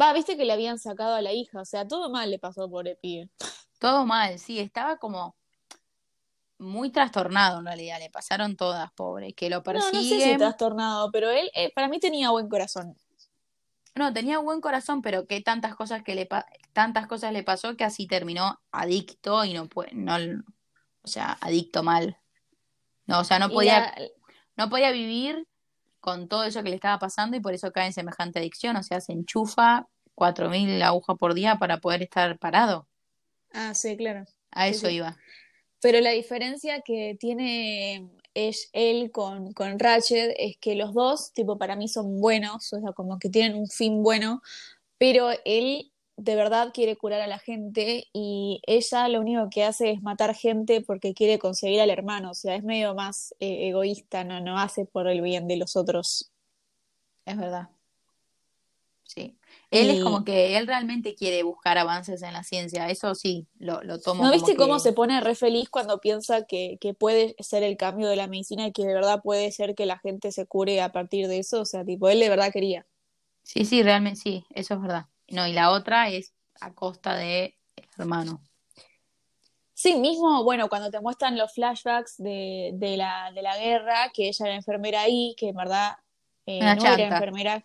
Va, 0.00 0.12
viste 0.12 0.36
que 0.36 0.44
le 0.44 0.52
habían 0.52 0.78
sacado 0.78 1.14
a 1.14 1.22
la 1.22 1.32
hija, 1.32 1.60
o 1.60 1.64
sea, 1.64 1.86
todo 1.86 2.10
mal 2.10 2.30
le 2.30 2.38
pasó 2.38 2.70
por 2.70 2.86
el 2.86 2.96
pibe. 2.96 3.28
Todo 3.80 4.04
mal, 4.04 4.38
sí, 4.38 4.60
estaba 4.60 4.98
como 4.98 5.34
muy 6.58 6.90
trastornado 6.90 7.60
en 7.60 7.64
realidad, 7.64 7.98
le 7.98 8.10
pasaron 8.10 8.54
todas, 8.54 8.92
pobre, 8.92 9.32
que 9.32 9.48
lo 9.48 9.62
persiguen. 9.62 9.92
No, 9.92 9.98
no 9.98 10.04
sé 10.04 10.20
si 10.20 10.36
trastornado, 10.36 11.10
pero 11.10 11.30
él 11.30 11.50
eh, 11.54 11.72
para 11.74 11.88
mí 11.88 11.98
tenía 11.98 12.30
buen 12.30 12.50
corazón. 12.50 12.94
No, 13.94 14.12
tenía 14.12 14.38
buen 14.38 14.60
corazón, 14.60 15.00
pero 15.00 15.26
que 15.26 15.40
tantas 15.40 15.74
cosas 15.74 16.02
que 16.02 16.14
le 16.14 16.28
tantas 16.74 17.06
cosas 17.06 17.32
le 17.32 17.42
pasó 17.42 17.74
que 17.76 17.84
así 17.84 18.06
terminó 18.06 18.60
adicto 18.70 19.46
y 19.46 19.54
no 19.54 19.66
puede, 19.66 19.92
no, 19.94 20.16
o 21.00 21.08
sea, 21.08 21.38
adicto 21.40 21.82
mal. 21.82 22.18
No, 23.06 23.20
o 23.20 23.24
sea, 23.24 23.38
no 23.38 23.48
podía, 23.48 23.94
no 24.56 24.68
podía 24.68 24.90
vivir 24.92 25.48
con 26.00 26.28
todo 26.28 26.44
eso 26.44 26.62
que 26.62 26.68
le 26.68 26.76
estaba 26.76 26.98
pasando 26.98 27.38
y 27.38 27.40
por 27.40 27.54
eso 27.54 27.72
cae 27.72 27.86
en 27.86 27.94
semejante 27.94 28.40
adicción, 28.40 28.76
o 28.76 28.82
sea, 28.82 29.00
se 29.00 29.12
enchufa 29.12 29.88
cuatro 30.14 30.50
mil 30.50 30.82
agujas 30.82 31.16
por 31.16 31.32
día 31.32 31.58
para 31.58 31.78
poder 31.78 32.02
estar 32.02 32.38
parado. 32.38 32.89
Ah, 33.52 33.74
sí, 33.74 33.96
claro. 33.96 34.24
A 34.52 34.68
eso 34.68 34.88
iba. 34.88 35.16
Pero 35.80 36.00
la 36.00 36.10
diferencia 36.10 36.82
que 36.82 37.16
tiene 37.18 38.08
es 38.34 38.70
él 38.72 39.10
con, 39.10 39.52
con 39.52 39.78
Ratchet 39.78 40.34
es 40.38 40.56
que 40.58 40.74
los 40.74 40.92
dos, 40.94 41.32
tipo, 41.32 41.58
para 41.58 41.76
mí 41.76 41.88
son 41.88 42.20
buenos, 42.20 42.72
o 42.72 42.80
sea, 42.80 42.92
como 42.92 43.18
que 43.18 43.30
tienen 43.30 43.56
un 43.56 43.66
fin 43.66 44.02
bueno, 44.02 44.42
pero 44.98 45.30
él 45.44 45.92
de 46.16 46.36
verdad 46.36 46.72
quiere 46.74 46.96
curar 46.96 47.22
a 47.22 47.26
la 47.26 47.38
gente 47.38 48.08
y 48.12 48.60
ella 48.66 49.08
lo 49.08 49.20
único 49.20 49.48
que 49.50 49.64
hace 49.64 49.90
es 49.90 50.02
matar 50.02 50.34
gente 50.34 50.82
porque 50.82 51.14
quiere 51.14 51.38
conseguir 51.38 51.80
al 51.80 51.90
hermano, 51.90 52.32
o 52.32 52.34
sea, 52.34 52.54
es 52.56 52.62
medio 52.62 52.94
más 52.94 53.34
eh, 53.40 53.68
egoísta, 53.68 54.22
no, 54.24 54.40
no 54.40 54.58
hace 54.58 54.84
por 54.84 55.08
el 55.08 55.22
bien 55.22 55.48
de 55.48 55.56
los 55.56 55.76
otros. 55.76 56.30
Es 57.24 57.36
verdad. 57.38 57.70
Él 59.70 59.90
es 59.90 60.02
como 60.02 60.24
que 60.24 60.56
él 60.56 60.66
realmente 60.66 61.14
quiere 61.14 61.44
buscar 61.44 61.78
avances 61.78 62.22
en 62.22 62.32
la 62.32 62.42
ciencia, 62.42 62.88
eso 62.88 63.14
sí, 63.14 63.46
lo, 63.58 63.82
lo 63.84 64.00
tomo. 64.00 64.24
¿No 64.24 64.32
viste 64.32 64.56
cómo 64.56 64.80
se 64.80 64.92
pone 64.92 65.20
re 65.20 65.36
feliz 65.36 65.70
cuando 65.70 66.00
piensa 66.00 66.44
que, 66.44 66.76
que, 66.80 66.92
puede 66.92 67.36
ser 67.38 67.62
el 67.62 67.76
cambio 67.76 68.08
de 68.08 68.16
la 68.16 68.26
medicina 68.26 68.66
y 68.66 68.72
que 68.72 68.84
de 68.84 68.94
verdad 68.94 69.20
puede 69.22 69.52
ser 69.52 69.76
que 69.76 69.86
la 69.86 69.98
gente 69.98 70.32
se 70.32 70.46
cure 70.46 70.80
a 70.82 70.90
partir 70.90 71.28
de 71.28 71.38
eso? 71.38 71.60
O 71.60 71.64
sea, 71.64 71.84
tipo, 71.84 72.08
él 72.08 72.18
de 72.18 72.28
verdad 72.28 72.52
quería. 72.52 72.84
Sí, 73.44 73.64
sí, 73.64 73.82
realmente 73.84 74.20
sí, 74.20 74.44
eso 74.50 74.74
es 74.74 74.80
verdad. 74.80 75.06
No, 75.28 75.46
y 75.46 75.52
la 75.52 75.70
otra 75.70 76.08
es 76.08 76.32
a 76.60 76.74
costa 76.74 77.14
de 77.14 77.56
hermano. 77.96 78.42
Sí, 79.72 79.94
mismo, 79.94 80.44
bueno, 80.44 80.68
cuando 80.68 80.90
te 80.90 81.00
muestran 81.00 81.38
los 81.38 81.54
flashbacks 81.54 82.16
de, 82.18 82.72
de, 82.74 82.96
la, 82.96 83.32
de 83.32 83.40
la 83.40 83.56
guerra, 83.56 84.10
que 84.12 84.28
ella 84.28 84.46
era 84.46 84.54
enfermera 84.54 85.02
ahí, 85.02 85.34
que 85.38 85.48
en 85.48 85.56
verdad 85.56 85.96
eh, 86.44 86.60
no 86.60 86.84
era 86.84 87.06
enfermera, 87.06 87.64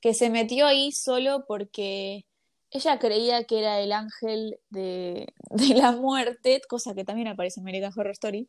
que 0.00 0.14
se 0.14 0.30
metió 0.30 0.66
ahí 0.66 0.92
solo 0.92 1.44
porque 1.46 2.26
ella 2.70 2.98
creía 2.98 3.44
que 3.44 3.60
era 3.60 3.80
el 3.80 3.92
ángel 3.92 4.60
de, 4.70 5.32
de, 5.50 5.74
la 5.74 5.92
muerte, 5.92 6.60
cosa 6.68 6.94
que 6.94 7.04
también 7.04 7.28
aparece 7.28 7.60
en 7.60 7.64
American 7.64 7.92
Horror 7.96 8.12
Story, 8.12 8.48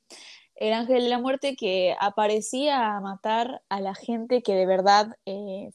el 0.56 0.74
ángel 0.74 1.04
de 1.04 1.10
la 1.10 1.20
muerte 1.20 1.56
que 1.56 1.96
aparecía 2.00 2.96
a 2.96 3.02
matar 3.02 3.62
a 3.70 3.82
la 3.82 3.96
gente 3.96 4.42
que 4.42 4.56
de 4.56 4.66
verdad 4.66 5.16
eh, 5.26 5.72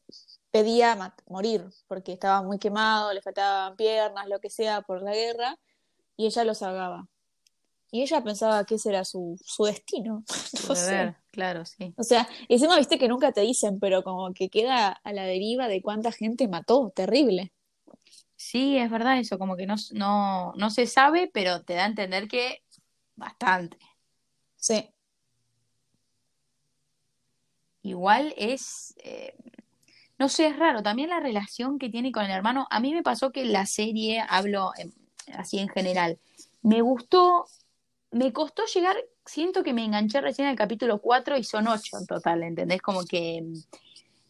pedía 0.51 1.15
morir, 1.27 1.65
porque 1.89 2.13
estaba 2.13 2.43
muy 2.43 2.59
quemado, 2.59 3.13
le 3.13 3.23
faltaban 3.23 3.77
piernas, 3.77 4.29
lo 4.29 4.41
que 4.41 4.51
sea, 4.51 4.83
por 4.83 5.03
la 5.03 5.15
guerra, 5.15 5.59
y 6.17 6.27
ella 6.27 6.45
lo 6.45 6.55
salvaba. 6.55 7.09
Y 7.91 8.03
ella 8.03 8.23
pensaba 8.23 8.65
que 8.65 8.75
ese 8.75 8.89
era 8.89 9.05
su, 9.05 9.39
su 9.45 9.65
destino. 9.65 10.25
no 10.69 10.75
sé. 10.75 11.15
claro, 11.31 11.65
sí. 11.65 11.95
O 11.97 12.03
sea, 12.03 12.29
encima 12.49 12.77
viste 12.77 12.99
que 12.99 13.09
nunca 13.09 13.33
te 13.33 13.43
dicen, 13.43 13.79
pero 13.79 14.03
como 14.03 14.33
que 14.33 14.49
queda 14.49 14.89
a 14.89 15.13
la 15.13 15.25
deriva 15.25 15.69
de 15.69 15.81
cuánta 15.81 16.11
gente 16.11 16.49
mató, 16.49 16.93
terrible. 16.95 17.53
Sí, 18.37 18.77
es 18.77 18.91
verdad 18.91 19.19
eso, 19.19 19.39
como 19.39 19.57
que 19.57 19.67
no, 19.67 19.77
no, 19.93 20.53
no 20.57 20.71
se 20.71 20.87
sabe, 20.87 21.31
pero 21.33 21.63
te 21.63 21.75
da 21.75 21.85
a 21.85 21.89
entender 21.89 22.29
que 22.29 22.63
bastante. 23.17 23.79
Sí. 24.57 24.91
Igual 27.83 28.35
es, 28.37 28.95
eh, 29.05 29.37
no 30.19 30.29
sé, 30.29 30.47
es 30.47 30.59
raro. 30.59 30.83
También 30.83 31.11
la 31.11 31.21
relación 31.21 31.79
que 31.79 31.91
tiene 31.91 32.13
con 32.13 32.25
el 32.25 32.31
hermano. 32.31 32.67
A 32.71 32.81
mí 32.81 32.93
me 32.93 33.03
pasó 33.03 33.31
que 33.31 33.45
la 33.45 33.67
serie, 33.67 34.23
hablo 34.29 34.73
así 35.37 35.59
en 35.59 35.69
general, 35.69 36.19
me 36.63 36.81
gustó 36.81 37.47
me 38.15 38.33
costó 38.33 38.63
llegar, 38.73 38.97
siento 39.27 39.65
que 39.65 39.73
me 39.73 39.85
enganché 39.85 40.21
recién 40.21 40.47
al 40.47 40.55
capítulo 40.55 41.01
4 41.01 41.37
y 41.37 41.43
son 41.43 41.67
8 41.67 41.99
en 41.99 42.07
total, 42.07 42.45
¿entendés? 42.45 42.81
Como 42.81 43.05
que 43.05 43.43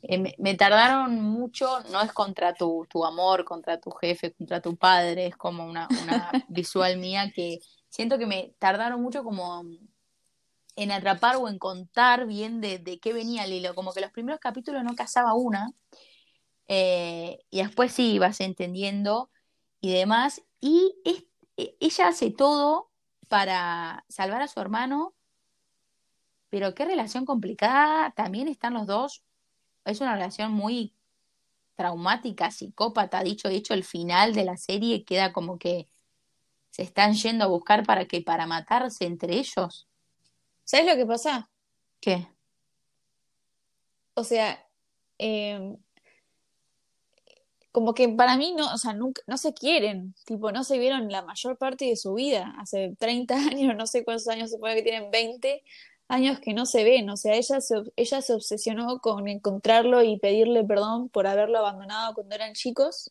eh, 0.03 0.35
me, 0.39 0.55
tardaron 0.55 1.21
mucho, 1.21 1.81
no 1.93 2.01
es 2.01 2.11
contra 2.13 2.55
tu, 2.55 2.87
tu 2.89 3.05
amor, 3.05 3.45
contra 3.45 3.79
tu 3.79 3.91
jefe, 3.91 4.33
contra 4.33 4.63
tu 4.63 4.77
padre, 4.77 5.27
es 5.27 5.37
como 5.37 5.67
una, 5.67 5.87
una 6.03 6.31
visual 6.49 6.97
mía 6.97 7.31
que 7.31 7.59
siento 7.91 8.17
que 8.17 8.25
me 8.25 8.55
tardaron 8.59 9.03
mucho 9.03 9.23
como 9.23 9.63
en 10.77 10.91
atrapar 10.91 11.37
o 11.37 11.49
en 11.49 11.59
contar 11.59 12.27
bien 12.27 12.63
de, 12.63 12.79
de 12.79 12.99
qué 12.99 13.13
venía 13.13 13.45
el 13.45 13.53
hilo, 13.53 13.75
como 13.75 13.93
que 13.93 14.01
los 14.01 14.13
primeros 14.13 14.41
capítulos 14.41 14.83
no 14.83 14.95
casaba 14.95 15.35
una, 15.35 15.75
eh, 16.69 17.45
y 17.51 17.59
después 17.59 17.93
sí 17.93 18.15
ibas 18.15 18.41
entendiendo 18.41 19.31
y 19.83 19.93
demás, 19.93 20.43
y 20.59 20.95
es, 21.05 21.25
e, 21.59 21.77
ella 21.81 22.09
hace 22.09 22.31
todo 22.31 22.94
para 23.29 24.05
salvar 24.09 24.43
a 24.43 24.49
su 24.49 24.61
hermano, 24.61 25.15
pero 26.51 26.75
qué 26.75 26.85
relación 26.85 27.25
complicada, 27.25 28.13
también 28.13 28.49
están 28.49 28.75
los 28.75 28.87
dos, 28.87 29.25
es 29.85 30.01
una 30.01 30.15
relación 30.15 30.53
muy 30.53 30.95
traumática, 31.75 32.51
psicópata, 32.51 33.23
dicho 33.23 33.49
hecho, 33.49 33.75
el 33.75 33.85
final 33.85 34.35
de 34.35 34.45
la 34.45 34.57
serie 34.57 35.05
queda 35.05 35.33
como 35.33 35.59
que 35.59 35.89
se 36.71 36.83
están 36.83 37.15
yendo 37.15 37.45
a 37.45 37.49
buscar 37.49 37.85
para 37.85 38.07
que 38.07 38.21
para 38.21 38.47
matarse 38.47 39.05
entre 39.05 39.35
ellos. 39.35 39.89
¿Sabes 40.65 40.87
lo 40.87 40.97
que 40.97 41.07
pasa? 41.07 41.51
¿Qué? 42.01 42.29
O 44.15 44.25
sea, 44.25 44.67
eh, 45.19 45.77
como 47.75 47.93
que 47.93 48.09
para 48.09 48.37
mí 48.37 48.55
no, 48.57 48.73
o 48.73 48.79
sea, 48.79 48.93
nunca, 48.93 49.21
no 49.27 49.37
se 49.37 49.53
quieren, 49.53 50.15
tipo, 50.27 50.53
no 50.53 50.63
se 50.63 50.79
vieron 50.79 51.11
la 51.11 51.23
mayor 51.23 51.59
parte 51.59 51.87
de 51.87 51.97
su 51.97 52.15
vida, 52.15 52.55
hace 52.61 52.95
30 53.01 53.35
años, 53.51 53.75
no 53.77 53.89
sé 53.89 54.05
cuántos 54.05 54.29
años 54.29 54.55
puede 54.61 54.77
que 54.77 54.83
tienen, 54.83 55.11
20 55.11 55.61
años 56.07 56.39
que 56.39 56.55
no 56.55 56.67
se 56.67 56.85
ven, 56.85 57.11
o 57.11 57.17
sea, 57.17 57.35
ella 57.35 57.61
se, 57.61 57.75
ella 57.97 58.23
se 58.23 58.33
obsesionó 58.33 59.01
con 59.01 59.27
encontrarlo 59.27 60.05
y 60.05 60.21
pedirle 60.21 60.63
perdón 60.63 61.09
por 61.09 61.27
haberlo 61.27 61.59
abandonado 61.59 62.15
cuando 62.15 62.37
eran 62.37 62.53
chicos, 62.53 63.11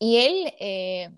y 0.00 0.16
él, 0.16 0.52
eh, 0.58 1.10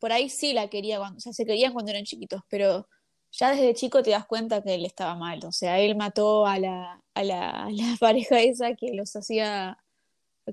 por 0.00 0.10
ahí 0.10 0.30
sí 0.30 0.52
la 0.52 0.66
quería, 0.66 0.98
cuando, 0.98 1.18
o 1.18 1.20
sea, 1.20 1.32
se 1.32 1.46
querían 1.46 1.72
cuando 1.72 1.92
eran 1.92 2.02
chiquitos, 2.02 2.42
pero 2.48 2.88
ya 3.30 3.50
desde 3.52 3.74
chico 3.74 4.02
te 4.02 4.10
das 4.10 4.26
cuenta 4.26 4.60
que 4.64 4.74
él 4.74 4.84
estaba 4.84 5.14
mal, 5.14 5.38
o 5.44 5.52
sea, 5.52 5.78
él 5.78 5.94
mató 5.94 6.46
a 6.46 6.58
la, 6.58 7.00
a 7.14 7.22
la, 7.22 7.50
a 7.50 7.70
la 7.70 7.96
pareja 8.00 8.40
esa 8.40 8.74
que 8.74 8.92
los 8.92 9.14
hacía 9.14 9.78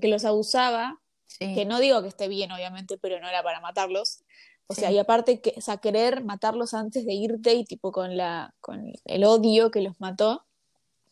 que 0.00 0.08
los 0.08 0.24
abusaba, 0.24 1.00
que 1.38 1.64
no 1.64 1.80
digo 1.80 2.02
que 2.02 2.08
esté 2.08 2.28
bien, 2.28 2.52
obviamente, 2.52 2.98
pero 2.98 3.20
no 3.20 3.28
era 3.28 3.42
para 3.42 3.60
matarlos. 3.60 4.22
O 4.68 4.74
sea, 4.74 4.90
y 4.90 4.98
aparte, 4.98 5.40
que, 5.40 5.54
o 5.56 5.60
sea, 5.60 5.76
querer 5.76 6.24
matarlos 6.24 6.74
antes 6.74 7.06
de 7.06 7.14
irte 7.14 7.54
y 7.54 7.64
tipo 7.64 7.92
con, 7.92 8.16
la, 8.16 8.54
con 8.60 8.92
el 9.04 9.24
odio 9.24 9.70
que 9.70 9.80
los 9.80 10.00
mató, 10.00 10.44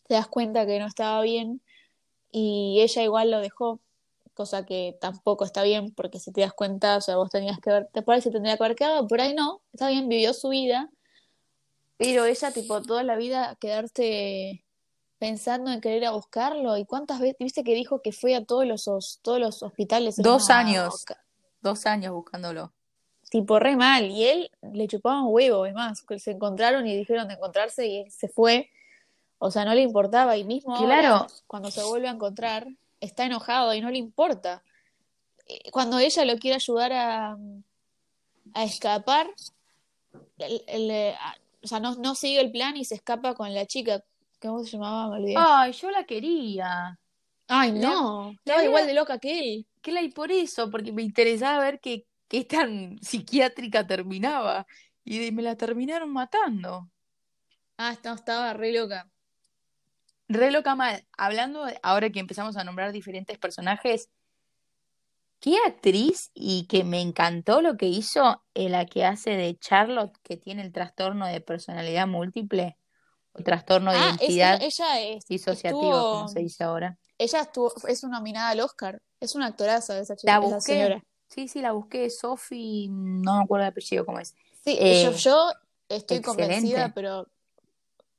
te 0.07 0.15
das 0.15 0.27
cuenta 0.27 0.65
que 0.65 0.79
no 0.79 0.87
estaba 0.87 1.21
bien 1.21 1.61
y 2.31 2.81
ella 2.81 3.03
igual 3.03 3.31
lo 3.31 3.39
dejó, 3.39 3.79
cosa 4.33 4.65
que 4.65 4.97
tampoco 4.99 5.45
está 5.45 5.63
bien 5.63 5.93
porque 5.93 6.19
si 6.19 6.33
te 6.33 6.41
das 6.41 6.53
cuenta, 6.53 6.97
o 6.97 7.01
sea, 7.01 7.15
vos 7.15 7.29
tenías 7.29 7.59
que 7.59 7.71
ver, 7.71 7.89
te 7.93 8.01
parece 8.01 8.29
que 8.29 8.33
tendría 8.33 8.57
que 8.57 8.63
haber 8.63 8.75
quedado, 8.75 9.07
por 9.07 9.21
ahí 9.21 9.33
no, 9.33 9.61
está 9.71 9.87
bien, 9.87 10.09
vivió 10.09 10.33
su 10.33 10.49
vida, 10.49 10.89
pero 11.97 12.25
ella 12.25 12.51
tipo 12.51 12.81
toda 12.81 13.03
la 13.03 13.15
vida 13.15 13.55
quedarte 13.61 14.64
pensando 15.17 15.71
en 15.71 15.81
querer 15.81 16.03
ir 16.03 16.05
a 16.07 16.11
buscarlo. 16.11 16.77
¿Y 16.77 16.85
cuántas 16.85 17.19
veces 17.19 17.37
viste 17.39 17.63
que 17.63 17.73
dijo 17.73 18.01
que 18.01 18.11
fue 18.11 18.35
a 18.35 18.43
todos 18.43 18.65
los, 18.65 19.19
todos 19.21 19.39
los 19.39 19.63
hospitales? 19.63 20.17
Dos 20.17 20.49
años. 20.49 21.05
Dos 21.61 21.85
años 21.85 22.13
buscándolo. 22.13 22.71
Tipo 23.29 23.59
re 23.59 23.75
mal. 23.75 24.05
Y 24.05 24.25
él 24.25 24.51
le 24.73 24.87
chupaba 24.87 25.21
un 25.21 25.33
huevo, 25.33 25.65
es 25.65 25.73
más, 25.73 26.01
que 26.03 26.19
se 26.19 26.31
encontraron 26.31 26.87
y 26.87 26.95
dijeron 26.95 27.27
de 27.27 27.35
encontrarse 27.35 27.87
y 27.87 28.09
se 28.09 28.27
fue. 28.27 28.69
O 29.39 29.51
sea, 29.51 29.65
no 29.65 29.73
le 29.73 29.81
importaba. 29.81 30.37
Y 30.37 30.43
mismo 30.43 30.77
claro. 30.77 31.27
cuando 31.47 31.71
se 31.71 31.83
vuelve 31.83 32.07
a 32.07 32.11
encontrar, 32.11 32.67
está 32.99 33.25
enojado 33.25 33.73
y 33.73 33.81
no 33.81 33.89
le 33.89 33.97
importa. 33.97 34.63
Eh, 35.47 35.71
cuando 35.71 35.99
ella 35.99 36.25
lo 36.25 36.37
quiere 36.37 36.55
ayudar 36.55 36.93
a, 36.93 37.37
a 38.53 38.63
escapar, 38.63 39.27
eh, 40.37 41.15
o 41.63 41.67
sea, 41.67 41.79
no, 41.79 41.95
no 41.95 42.15
sigue 42.15 42.41
el 42.41 42.51
plan 42.51 42.77
y 42.77 42.85
se 42.85 42.95
escapa 42.95 43.33
con 43.33 43.53
la 43.53 43.65
chica. 43.65 44.03
¿Cómo 44.45 44.63
se 44.63 44.71
llamaba? 44.71 45.09
Me 45.09 45.15
olvidé. 45.17 45.35
Ay, 45.37 45.71
yo 45.71 45.91
la 45.91 46.03
quería. 46.03 46.99
Ay, 47.47 47.71
no. 47.71 48.31
Estaba 48.31 48.63
igual 48.63 48.87
de 48.87 48.93
loca 48.93 49.19
que 49.19 49.39
él. 49.39 49.67
Que 49.81 49.91
la 49.91 50.01
y 50.01 50.09
por 50.09 50.31
eso, 50.31 50.69
porque 50.69 50.91
me 50.91 51.03
interesaba 51.03 51.63
ver 51.63 51.79
qué, 51.79 52.05
qué 52.27 52.43
tan 52.45 52.97
psiquiátrica 53.01 53.85
terminaba. 53.85 54.65
Y 55.03 55.31
me 55.31 55.41
la 55.41 55.55
terminaron 55.55 56.11
matando. 56.11 56.89
Ah, 57.77 57.91
estaba 57.91 58.53
re 58.53 58.73
loca. 58.73 59.09
Re 60.27 60.49
loca 60.51 60.75
mal. 60.75 61.05
Hablando, 61.17 61.65
ahora 61.83 62.09
que 62.09 62.19
empezamos 62.19 62.57
a 62.57 62.63
nombrar 62.63 62.91
diferentes 62.91 63.37
personajes, 63.37 64.09
qué 65.39 65.57
actriz 65.67 66.31
y 66.33 66.65
que 66.65 66.83
me 66.83 67.01
encantó 67.01 67.61
lo 67.61 67.77
que 67.77 67.85
hizo 67.85 68.43
en 68.55 68.71
la 68.71 68.85
que 68.87 69.05
hace 69.05 69.31
de 69.31 69.55
Charlotte, 69.57 70.17
que 70.23 70.37
tiene 70.37 70.63
el 70.63 70.71
trastorno 70.71 71.27
de 71.27 71.41
personalidad 71.41 72.07
múltiple, 72.07 72.77
o 73.37 73.43
trastorno 73.43 73.91
de 73.91 73.97
ah, 73.97 74.15
identidad 74.17 74.61
ella 74.61 75.01
es, 75.01 75.25
disociativo, 75.25 76.11
como 76.11 76.27
se 76.27 76.39
dice 76.39 76.63
ahora. 76.63 76.97
Ella 77.17 77.41
estuvo, 77.41 77.73
es 77.87 78.03
una 78.03 78.17
nominada 78.17 78.49
al 78.49 78.59
Oscar, 78.61 79.01
es 79.19 79.35
una 79.35 79.47
actoraza 79.47 79.97
esa 79.99 80.15
chica, 80.15 80.39
la 80.39 80.61
señora. 80.61 81.03
Sí, 81.27 81.47
sí, 81.47 81.61
la 81.61 81.71
busqué, 81.71 82.09
Sophie, 82.09 82.87
no 82.89 83.37
me 83.37 83.43
acuerdo 83.43 83.65
el 83.65 83.71
apellido 83.71 84.05
cómo 84.05 84.19
es. 84.19 84.35
Sí, 84.63 84.75
yo, 84.77 84.81
eh, 84.81 85.15
yo, 85.17 85.51
estoy 85.89 86.21
convencida, 86.21 86.93
pero 86.93 87.27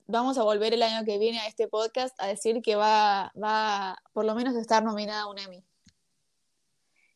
vamos 0.07 0.39
a 0.39 0.43
volver 0.43 0.75
el 0.75 0.83
año 0.83 1.05
que 1.05 1.19
viene 1.19 1.39
a 1.41 1.47
este 1.47 1.69
podcast 1.69 2.15
a 2.21 2.27
decir 2.27 2.61
que 2.63 2.77
va, 2.77 3.33
va 3.43 3.99
por 4.13 4.25
lo 4.25 4.35
menos 4.35 4.55
a 4.57 4.61
estar 4.61 4.83
nominada 4.83 5.23
a 5.23 5.29
un 5.29 5.39
Emmy. 5.39 5.65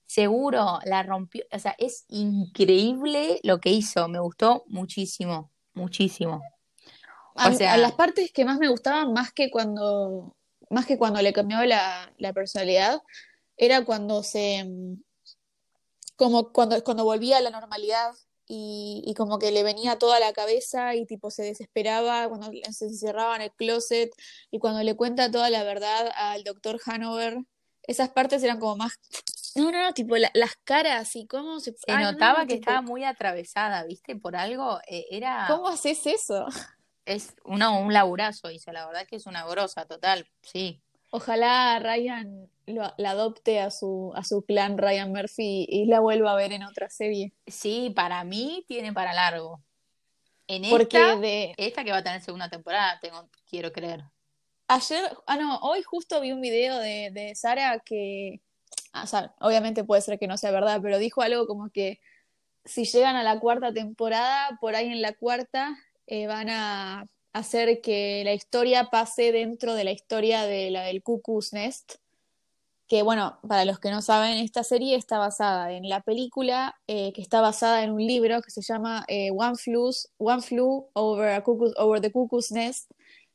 Seguro, 0.06 0.80
la 0.84 1.02
rompió, 1.02 1.44
o 1.52 1.58
sea, 1.58 1.74
es 1.78 2.04
increíble 2.08 3.40
lo 3.44 3.60
que 3.60 3.70
hizo, 3.70 4.08
me 4.08 4.18
gustó 4.18 4.64
muchísimo, 4.66 5.52
muchísimo. 5.74 6.42
O 7.48 7.52
sea, 7.52 7.74
a 7.74 7.76
las 7.76 7.92
partes 7.92 8.32
que 8.32 8.44
más 8.44 8.58
me 8.58 8.68
gustaban, 8.68 9.12
más 9.12 9.32
que 9.32 9.50
cuando, 9.50 10.36
más 10.68 10.86
que 10.86 10.98
cuando 10.98 11.22
le 11.22 11.32
cambió 11.32 11.64
la, 11.64 12.12
la 12.18 12.32
personalidad, 12.32 13.00
era 13.56 13.84
cuando 13.84 14.22
se, 14.22 14.66
como 16.16 16.52
cuando, 16.52 16.82
cuando 16.84 17.04
volvía 17.04 17.38
a 17.38 17.40
la 17.40 17.50
normalidad, 17.50 18.12
y, 18.52 19.14
como 19.16 19.38
que 19.38 19.52
le 19.52 19.62
venía 19.62 19.96
toda 19.96 20.18
la 20.18 20.32
cabeza 20.32 20.96
y 20.96 21.06
tipo 21.06 21.30
se 21.30 21.44
desesperaba 21.44 22.28
cuando 22.28 22.50
se 22.72 22.86
encerraba 22.86 23.36
en 23.36 23.42
el 23.42 23.52
closet 23.52 24.10
y 24.50 24.58
cuando 24.58 24.82
le 24.82 24.96
cuenta 24.96 25.30
toda 25.30 25.50
la 25.50 25.62
verdad 25.62 26.10
al 26.16 26.42
doctor 26.42 26.80
Hanover, 26.84 27.38
esas 27.84 28.08
partes 28.08 28.42
eran 28.42 28.58
como 28.58 28.76
más... 28.76 28.98
No, 29.54 29.70
no, 29.70 29.82
no, 29.82 29.94
tipo 29.94 30.16
las 30.16 30.56
caras 30.64 31.14
y 31.14 31.26
cómo 31.28 31.60
se... 31.60 31.76
Se 31.76 31.96
notaba 31.96 32.46
que 32.46 32.54
estaba 32.54 32.82
muy 32.82 33.04
atravesada, 33.04 33.84
¿viste? 33.84 34.16
Por 34.16 34.34
algo, 34.34 34.80
eh, 34.88 35.06
era... 35.10 35.46
¿Cómo 35.48 35.68
haces 35.68 36.04
eso? 36.06 36.46
Es 37.10 37.34
una, 37.44 37.70
un 37.70 37.92
laburazo, 37.92 38.48
dice, 38.48 38.72
la 38.72 38.86
verdad 38.86 39.04
que 39.04 39.16
es 39.16 39.26
una 39.26 39.44
grosa 39.44 39.84
total, 39.84 40.28
sí. 40.42 40.80
Ojalá 41.10 41.80
Ryan 41.80 42.48
lo, 42.66 42.94
la 42.98 43.10
adopte 43.10 43.58
a 43.58 43.72
su, 43.72 44.12
a 44.14 44.22
su 44.22 44.42
clan 44.44 44.78
Ryan 44.78 45.10
Murphy 45.10 45.66
y 45.68 45.86
la 45.86 45.98
vuelva 45.98 46.32
a 46.32 46.36
ver 46.36 46.52
en 46.52 46.62
otra 46.62 46.88
serie. 46.88 47.32
Sí, 47.48 47.92
para 47.96 48.22
mí 48.22 48.64
tiene 48.68 48.92
para 48.92 49.12
largo. 49.12 49.60
En 50.46 50.70
Porque 50.70 50.98
esta, 50.98 51.16
de... 51.16 51.54
esta 51.56 51.82
que 51.82 51.90
va 51.90 51.96
a 51.96 52.04
tener 52.04 52.20
segunda 52.20 52.48
temporada, 52.48 53.00
tengo, 53.00 53.28
quiero 53.48 53.72
creer. 53.72 54.04
Ayer, 54.68 55.10
ah 55.26 55.36
no, 55.36 55.58
hoy 55.62 55.82
justo 55.82 56.20
vi 56.20 56.30
un 56.30 56.40
video 56.40 56.78
de, 56.78 57.10
de 57.12 57.34
Sara 57.34 57.80
que, 57.80 58.40
o 58.94 59.06
sea, 59.08 59.34
obviamente 59.40 59.82
puede 59.82 60.02
ser 60.02 60.16
que 60.16 60.28
no 60.28 60.36
sea 60.36 60.52
verdad, 60.52 60.78
pero 60.80 60.98
dijo 60.98 61.22
algo 61.22 61.48
como 61.48 61.70
que 61.70 61.98
si 62.64 62.84
llegan 62.84 63.16
a 63.16 63.24
la 63.24 63.40
cuarta 63.40 63.72
temporada, 63.72 64.58
por 64.60 64.76
ahí 64.76 64.92
en 64.92 65.02
la 65.02 65.12
cuarta 65.12 65.76
eh, 66.10 66.26
van 66.26 66.50
a 66.50 67.06
hacer 67.32 67.80
que 67.80 68.22
la 68.24 68.34
historia 68.34 68.90
pase 68.90 69.30
dentro 69.30 69.74
de 69.74 69.84
la 69.84 69.92
historia 69.92 70.42
de 70.42 70.70
la 70.70 70.82
del 70.82 71.04
Cuckoo's 71.04 71.52
Nest, 71.52 71.94
que 72.88 73.02
bueno, 73.02 73.38
para 73.46 73.64
los 73.64 73.78
que 73.78 73.92
no 73.92 74.02
saben, 74.02 74.38
esta 74.38 74.64
serie 74.64 74.96
está 74.96 75.18
basada 75.18 75.72
en 75.72 75.88
la 75.88 76.00
película 76.00 76.74
eh, 76.88 77.12
que 77.12 77.22
está 77.22 77.40
basada 77.40 77.84
en 77.84 77.92
un 77.92 78.04
libro 78.04 78.42
que 78.42 78.50
se 78.50 78.62
llama 78.62 79.04
eh, 79.06 79.30
One, 79.30 79.54
One 80.18 80.42
Flew 80.42 80.88
Over, 80.94 81.44
Over 81.76 82.00
the 82.00 82.10
Cuckoo's 82.10 82.50
Nest, 82.50 82.90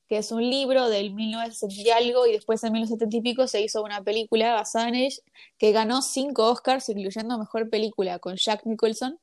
que 0.09 0.17
es 0.17 0.33
un 0.33 0.41
libro 0.41 0.89
del 0.89 1.13
1970 1.13 1.81
y 1.81 1.91
algo, 1.91 2.27
y 2.27 2.33
después 2.33 2.61
en 2.65 2.73
1970 2.73 3.17
y 3.17 3.21
pico 3.21 3.47
se 3.47 3.61
hizo 3.61 3.81
una 3.83 4.03
película 4.03 4.53
basada 4.53 4.89
en 4.89 4.95
él, 4.95 5.13
que 5.57 5.71
ganó 5.71 6.01
cinco 6.01 6.51
Oscars, 6.51 6.89
incluyendo 6.89 7.39
Mejor 7.39 7.69
Película, 7.69 8.19
con 8.19 8.35
Jack 8.35 8.65
Nicholson. 8.65 9.17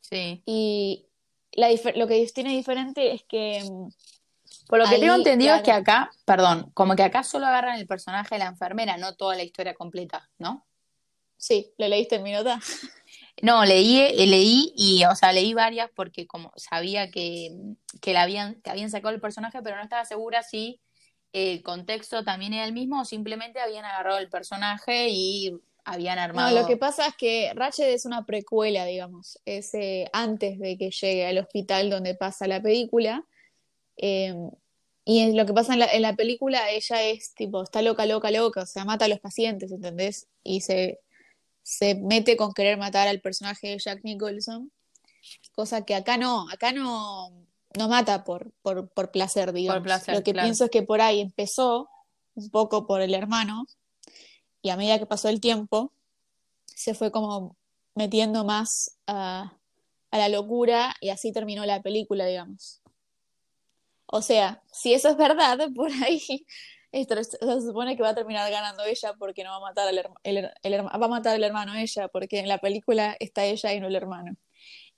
Sí. 0.00 0.42
Y 0.44 1.06
lo 1.52 2.06
que 2.06 2.30
tiene 2.34 2.50
diferente 2.50 3.12
es 3.12 3.22
que... 3.24 3.62
Mm, 3.64 3.88
Por 4.68 4.78
lo 4.78 4.86
que 4.86 4.98
tengo 4.98 5.14
entendido 5.14 5.54
es 5.54 5.62
que 5.62 5.72
acá, 5.72 6.10
perdón, 6.24 6.70
como 6.74 6.96
que 6.96 7.02
acá 7.02 7.22
solo 7.22 7.46
agarran 7.46 7.78
el 7.78 7.86
personaje 7.86 8.34
de 8.34 8.40
la 8.40 8.46
enfermera, 8.46 8.96
no 8.96 9.14
toda 9.14 9.36
la 9.36 9.42
historia 9.42 9.74
completa, 9.74 10.28
¿no? 10.38 10.66
Sí, 11.36 11.72
¿lo 11.78 11.88
leíste 11.88 12.16
en 12.16 12.22
mi 12.22 12.32
nota? 12.32 12.60
No, 13.42 13.64
leí, 13.64 13.98
eh, 13.98 14.26
leí 14.26 14.74
y, 14.76 15.02
o 15.04 15.14
sea, 15.14 15.32
leí 15.32 15.54
varias 15.54 15.88
porque 15.94 16.26
como 16.26 16.52
sabía 16.56 17.10
que, 17.10 17.50
que, 18.02 18.12
la 18.12 18.22
habían, 18.22 18.60
que 18.60 18.68
habían 18.68 18.90
sacado 18.90 19.14
el 19.14 19.20
personaje, 19.20 19.62
pero 19.62 19.76
no 19.76 19.82
estaba 19.82 20.04
segura 20.04 20.42
si 20.42 20.78
el 21.32 21.62
contexto 21.62 22.22
también 22.22 22.52
era 22.52 22.66
el 22.66 22.74
mismo 22.74 23.00
o 23.00 23.04
simplemente 23.06 23.60
habían 23.60 23.86
agarrado 23.86 24.18
el 24.18 24.28
personaje 24.28 25.08
y 25.08 25.58
habían 25.84 26.18
armado. 26.18 26.54
No, 26.54 26.60
lo 26.60 26.66
que 26.66 26.76
pasa 26.76 27.06
es 27.06 27.14
que 27.16 27.52
Ratchet 27.54 27.88
es 27.88 28.06
una 28.06 28.24
precuela, 28.26 28.84
digamos, 28.84 29.38
es 29.44 29.74
eh, 29.74 30.08
antes 30.12 30.58
de 30.58 30.76
que 30.76 30.90
llegue 30.90 31.26
al 31.26 31.38
hospital 31.38 31.90
donde 31.90 32.14
pasa 32.14 32.46
la 32.46 32.62
película. 32.62 33.24
Em, 33.96 34.50
y 35.04 35.32
lo 35.32 35.46
que 35.46 35.52
pasa 35.52 35.72
en 35.72 35.80
la, 35.80 35.86
en 35.86 36.02
la, 36.02 36.14
película, 36.14 36.70
ella 36.70 37.02
es 37.02 37.34
tipo, 37.34 37.62
está 37.62 37.82
loca, 37.82 38.06
loca, 38.06 38.30
loca, 38.30 38.62
o 38.62 38.66
sea, 38.66 38.84
mata 38.84 39.06
a 39.06 39.08
los 39.08 39.20
pacientes, 39.20 39.72
¿entendés? 39.72 40.28
Y 40.44 40.60
se, 40.60 41.00
se 41.62 41.94
mete 41.94 42.36
con 42.36 42.52
querer 42.52 42.78
matar 42.78 43.08
al 43.08 43.20
personaje 43.20 43.68
de 43.68 43.78
Jack 43.78 44.04
Nicholson, 44.04 44.70
cosa 45.52 45.84
que 45.84 45.94
acá 45.94 46.16
no, 46.16 46.48
acá 46.50 46.72
no, 46.72 47.30
no 47.76 47.88
mata 47.88 48.24
por, 48.24 48.52
por, 48.62 48.88
por 48.88 49.10
placer, 49.10 49.52
digamos. 49.52 49.86
lo 50.08 50.22
que 50.22 50.32
pienso 50.32 50.64
es 50.64 50.70
que 50.70 50.82
por 50.82 51.00
ahí 51.00 51.20
empezó 51.20 51.88
un 52.34 52.50
poco 52.50 52.86
por 52.86 53.00
el 53.00 53.14
hermano, 53.14 53.66
y 54.62 54.70
a 54.70 54.76
medida 54.76 54.98
que 54.98 55.06
pasó 55.06 55.28
el 55.28 55.40
tiempo, 55.40 55.92
se 56.66 56.94
fue 56.94 57.10
como 57.10 57.56
metiendo 57.94 58.44
más 58.44 58.98
a, 59.06 59.56
la 60.12 60.28
locura 60.28 60.94
y 61.00 61.10
así 61.10 61.32
terminó 61.32 61.64
la 61.66 61.82
película, 61.82 62.26
digamos. 62.26 62.82
O 64.06 64.22
sea, 64.22 64.62
si 64.72 64.92
eso 64.92 65.08
es 65.08 65.16
verdad, 65.16 65.58
por 65.74 65.90
ahí 66.02 66.46
esto, 66.92 67.22
se 67.22 67.60
supone 67.60 67.96
que 67.96 68.02
va 68.02 68.10
a 68.10 68.14
terminar 68.14 68.50
ganando 68.50 68.84
ella 68.84 69.14
porque 69.18 69.44
no 69.44 69.50
va 69.50 69.56
a 69.58 69.60
matar 69.60 69.86
al 69.88 69.98
el, 70.24 70.44
va 70.44 70.90
a 70.92 71.08
matar 71.08 71.36
al 71.36 71.44
hermano 71.44 71.74
ella 71.76 72.08
porque 72.08 72.40
en 72.40 72.48
la 72.48 72.58
película 72.58 73.16
está 73.20 73.44
ella 73.44 73.72
y 73.72 73.80
no 73.80 73.86
el 73.86 73.94
hermano. 73.94 74.36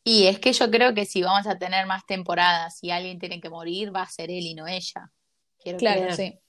Y 0.05 0.27
es 0.27 0.41
que 0.41 0.53
yo 0.53 0.71
creo 0.71 0.95
que 0.95 1.05
si 1.05 1.23
vamos 1.23 1.47
a 1.47 1.59
tener 1.59 1.87
más 1.87 2.07
temporadas 2.07 2.83
y 2.83 2.91
alguien 2.91 3.19
tiene 3.19 3.41
que 3.41 3.51
morir, 3.51 3.95
va 3.95 4.03
a 4.03 4.09
ser 4.09 4.31
él 4.31 4.47
y 4.47 4.55
no 4.55 4.67
ella. 4.67 5.13
claro, 5.79 6.15
sí. 6.17 6.42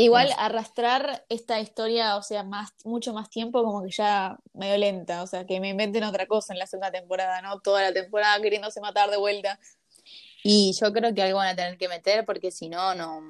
Igual 0.00 0.32
arrastrar 0.38 1.24
esta 1.28 1.58
historia, 1.58 2.16
o 2.16 2.22
sea, 2.22 2.44
más, 2.44 2.72
mucho 2.84 3.12
más 3.12 3.30
tiempo, 3.30 3.64
como 3.64 3.82
que 3.82 3.90
ya 3.90 4.38
medio 4.54 4.76
lenta, 4.78 5.24
o 5.24 5.26
sea, 5.26 5.44
que 5.44 5.58
me 5.58 5.70
inventen 5.70 6.04
otra 6.04 6.26
cosa 6.28 6.52
en 6.52 6.60
la 6.60 6.68
segunda 6.68 6.92
temporada, 6.92 7.42
¿no? 7.42 7.58
Toda 7.58 7.82
la 7.82 7.92
temporada 7.92 8.40
queriéndose 8.40 8.80
matar 8.80 9.10
de 9.10 9.16
vuelta. 9.16 9.58
Y 10.44 10.72
yo 10.80 10.92
creo 10.92 11.12
que 11.12 11.22
algo 11.22 11.38
van 11.38 11.48
a 11.48 11.56
tener 11.56 11.76
que 11.78 11.88
meter 11.88 12.24
porque 12.24 12.52
si 12.52 12.68
no, 12.68 12.94
no. 12.94 13.20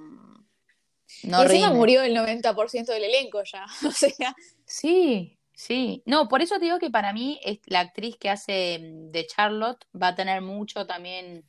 No 1.22 1.42
y 1.42 1.46
encima 1.46 1.72
murió 1.72 2.02
el 2.02 2.14
90% 2.14 2.84
del 2.84 3.04
elenco 3.04 3.42
ya, 3.44 3.64
o 3.88 3.90
sea. 3.90 4.36
Sí, 4.66 5.38
sí. 5.54 6.02
No, 6.04 6.28
por 6.28 6.42
eso 6.42 6.56
te 6.58 6.66
digo 6.66 6.78
que 6.78 6.90
para 6.90 7.14
mí 7.14 7.40
la 7.64 7.80
actriz 7.80 8.18
que 8.18 8.28
hace 8.28 8.78
mm, 8.78 9.10
de 9.10 9.26
Charlotte 9.26 9.86
va 9.94 10.08
a 10.08 10.14
tener 10.14 10.42
mucho 10.42 10.86
también 10.86 11.46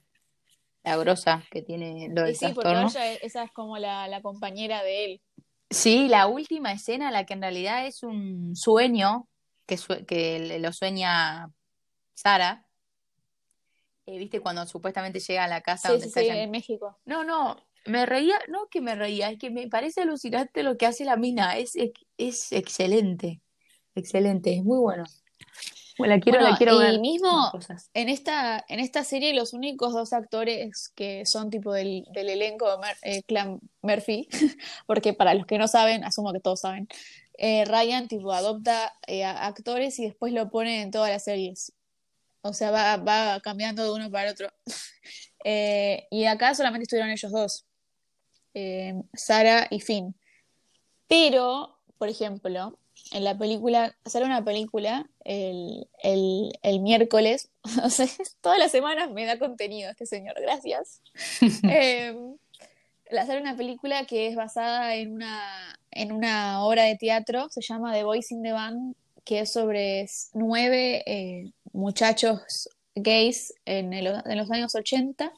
la 0.83 0.97
grosa 0.97 1.43
que 1.51 1.61
tiene 1.61 2.09
lo 2.09 2.23
del 2.23 2.35
sí, 2.35 2.47
porque 2.53 2.71
ella, 2.71 3.13
esa 3.15 3.43
es 3.43 3.51
como 3.51 3.77
la, 3.77 4.19
compañera 4.21 4.83
de 4.83 5.05
él. 5.05 5.21
Sí, 5.69 6.07
la 6.07 6.27
última 6.27 6.71
escena, 6.71 7.11
la 7.11 7.25
que 7.25 7.33
en 7.33 7.41
realidad 7.41 7.85
es 7.85 8.03
un 8.03 8.55
sueño 8.55 9.27
que, 9.65 9.77
que 10.07 10.59
lo 10.59 10.73
sueña 10.73 11.49
Sara. 12.13 12.65
Eh, 14.05 14.17
¿Viste 14.17 14.39
cuando 14.39 14.65
supuestamente 14.65 15.19
llega 15.19 15.43
a 15.43 15.47
la 15.47 15.61
casa 15.61 15.91
donde 15.91 16.07
está 16.07 16.21
en 16.21 16.49
México? 16.49 16.97
No, 17.05 17.23
no, 17.23 17.57
me 17.85 18.05
reía, 18.05 18.39
no 18.47 18.67
que 18.69 18.81
me 18.81 18.95
reía, 18.95 19.29
es 19.29 19.37
que 19.37 19.51
me 19.51 19.67
parece 19.67 20.01
alucinante 20.01 20.63
lo 20.63 20.77
que 20.77 20.87
hace 20.87 21.05
la 21.05 21.17
mina, 21.17 21.57
es, 21.57 21.73
es 22.17 22.51
excelente, 22.51 23.41
excelente, 23.93 24.55
es 24.55 24.63
muy 24.63 24.79
bueno 24.79 25.03
quiero, 26.19 26.41
la 26.41 26.57
quiero 26.57 26.81
y 26.93 26.99
mismo 26.99 27.51
en 27.93 28.09
esta, 28.09 28.63
en 28.67 28.79
esta 28.79 29.03
serie 29.03 29.33
los 29.33 29.53
únicos 29.53 29.93
dos 29.93 30.13
actores 30.13 30.89
que 30.95 31.25
son 31.25 31.49
tipo 31.49 31.73
del, 31.73 32.05
del 32.13 32.29
elenco 32.29 32.65
de 32.69 32.77
eh, 33.01 33.23
Clan 33.23 33.59
Murphy, 33.81 34.27
porque 34.87 35.13
para 35.13 35.33
los 35.33 35.45
que 35.45 35.57
no 35.57 35.67
saben, 35.67 36.03
asumo 36.03 36.31
que 36.33 36.39
todos 36.39 36.61
saben, 36.61 36.87
eh, 37.37 37.65
Ryan 37.65 38.07
tipo 38.07 38.31
adopta 38.31 38.93
eh, 39.07 39.23
actores 39.25 39.99
y 39.99 40.05
después 40.05 40.33
lo 40.33 40.49
pone 40.49 40.81
en 40.81 40.91
todas 40.91 41.11
las 41.11 41.23
series. 41.23 41.73
O 42.41 42.53
sea, 42.53 42.71
va, 42.71 42.97
va 42.97 43.39
cambiando 43.41 43.83
de 43.83 43.91
uno 43.91 44.09
para 44.09 44.27
el 44.27 44.33
otro. 44.33 44.49
Y 45.41 46.25
acá 46.25 46.53
solamente 46.53 46.83
estuvieron 46.83 47.11
ellos 47.11 47.31
dos, 47.31 47.65
Sara 49.13 49.67
y 49.69 49.79
Finn. 49.79 50.13
Pero, 51.07 51.79
por 51.97 52.09
ejemplo, 52.09 52.78
en 53.11 53.23
la 53.23 53.37
película, 53.37 53.95
sale 54.05 54.25
una 54.25 54.43
película 54.43 55.09
el, 55.23 55.87
el, 56.03 56.51
el 56.61 56.79
miércoles, 56.79 57.49
o 57.83 57.89
sea, 57.89 58.07
todas 58.41 58.59
las 58.59 58.71
semanas 58.71 59.11
me 59.11 59.25
da 59.25 59.39
contenido 59.39 59.89
este 59.91 60.05
señor, 60.05 60.35
gracias. 60.39 61.01
eh, 61.69 62.15
sale 63.09 63.41
una 63.41 63.57
película 63.57 64.05
que 64.05 64.27
es 64.27 64.35
basada 64.35 64.95
en 64.95 65.13
una, 65.13 65.79
en 65.91 66.11
una 66.11 66.63
obra 66.63 66.83
de 66.83 66.95
teatro, 66.95 67.49
se 67.49 67.61
llama 67.61 67.93
The 67.93 68.03
Voice 68.03 68.33
in 68.33 68.43
the 68.43 68.51
Band, 68.51 68.95
que 69.23 69.41
es 69.41 69.51
sobre 69.51 70.07
nueve 70.33 71.03
eh, 71.05 71.51
muchachos 71.73 72.69
gays 72.95 73.53
en, 73.65 73.93
el, 73.93 74.07
en, 74.25 74.37
los 74.37 74.51
años 74.51 74.75
80 74.75 75.31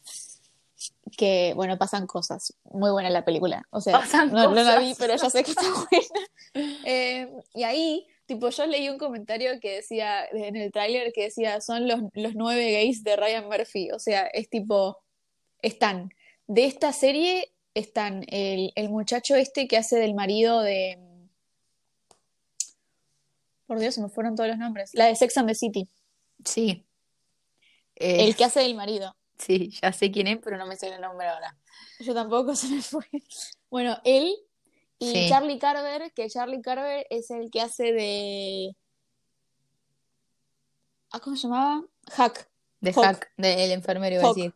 que, 1.17 1.53
bueno, 1.55 1.77
pasan 1.77 2.07
cosas. 2.07 2.53
Muy 2.65 2.91
buena 2.91 3.09
la 3.09 3.25
película. 3.25 3.63
O 3.69 3.81
sea, 3.81 4.03
no, 4.31 4.51
no, 4.51 4.63
la 4.63 4.79
vi, 4.79 4.93
pero 4.97 5.15
ya 5.15 5.29
sé 5.29 5.43
que 5.43 5.51
está 5.51 5.63
buena. 5.91 6.77
Eh, 6.85 7.31
y 7.53 7.63
ahí, 7.63 8.07
tipo, 8.25 8.49
yo 8.49 8.65
leí 8.65 8.89
un 8.89 8.97
comentario 8.97 9.59
que 9.59 9.75
decía, 9.75 10.25
en 10.31 10.55
el 10.55 10.71
tráiler, 10.71 11.11
que 11.13 11.23
decía, 11.23 11.61
son 11.61 11.87
los, 11.87 12.01
los 12.13 12.35
nueve 12.35 12.71
gays 12.71 13.03
de 13.03 13.15
Ryan 13.15 13.45
Murphy. 13.45 13.91
O 13.91 13.99
sea, 13.99 14.27
es 14.27 14.49
tipo, 14.49 14.97
están. 15.61 16.13
De 16.47 16.65
esta 16.65 16.93
serie 16.93 17.51
están 17.73 18.25
el, 18.27 18.71
el 18.75 18.89
muchacho 18.89 19.35
este 19.35 19.67
que 19.67 19.77
hace 19.77 19.97
del 19.97 20.13
marido 20.13 20.61
de... 20.61 20.99
Por 23.65 23.79
Dios, 23.79 23.95
se 23.95 24.01
me 24.01 24.09
fueron 24.09 24.35
todos 24.35 24.49
los 24.49 24.57
nombres. 24.57 24.91
La 24.93 25.05
de 25.05 25.15
Sex 25.15 25.37
and 25.37 25.47
the 25.47 25.55
City. 25.55 25.87
Sí. 26.43 26.85
Eh, 27.95 28.25
el 28.25 28.35
que 28.35 28.43
hace 28.43 28.59
del 28.61 28.75
marido. 28.75 29.15
Sí, 29.41 29.71
ya 29.81 29.91
sé 29.91 30.11
quién 30.11 30.27
es, 30.27 30.37
pero 30.37 30.57
no 30.57 30.67
me 30.67 30.75
sé 30.75 30.93
el 30.93 31.01
nombre 31.01 31.27
ahora. 31.27 31.57
Yo 31.99 32.13
tampoco 32.13 32.55
se 32.55 32.67
me 32.67 32.81
fue. 32.81 33.05
Bueno, 33.69 33.97
él 34.03 34.35
y 34.99 35.11
sí. 35.11 35.29
Charlie 35.29 35.57
Carver, 35.57 36.11
que 36.13 36.29
Charlie 36.29 36.61
Carver 36.61 37.07
es 37.09 37.31
el 37.31 37.49
que 37.49 37.61
hace 37.61 37.91
de. 37.91 38.75
¿Ah, 41.11 41.19
¿Cómo 41.19 41.35
se 41.35 41.47
llamaba? 41.47 41.83
Hack. 42.11 42.49
De 42.79 42.93
Hack, 42.93 43.03
Hack 43.03 43.31
del 43.37 43.71
enfermero, 43.71 44.15
iba 44.15 44.25
a 44.25 44.33
decir. 44.33 44.53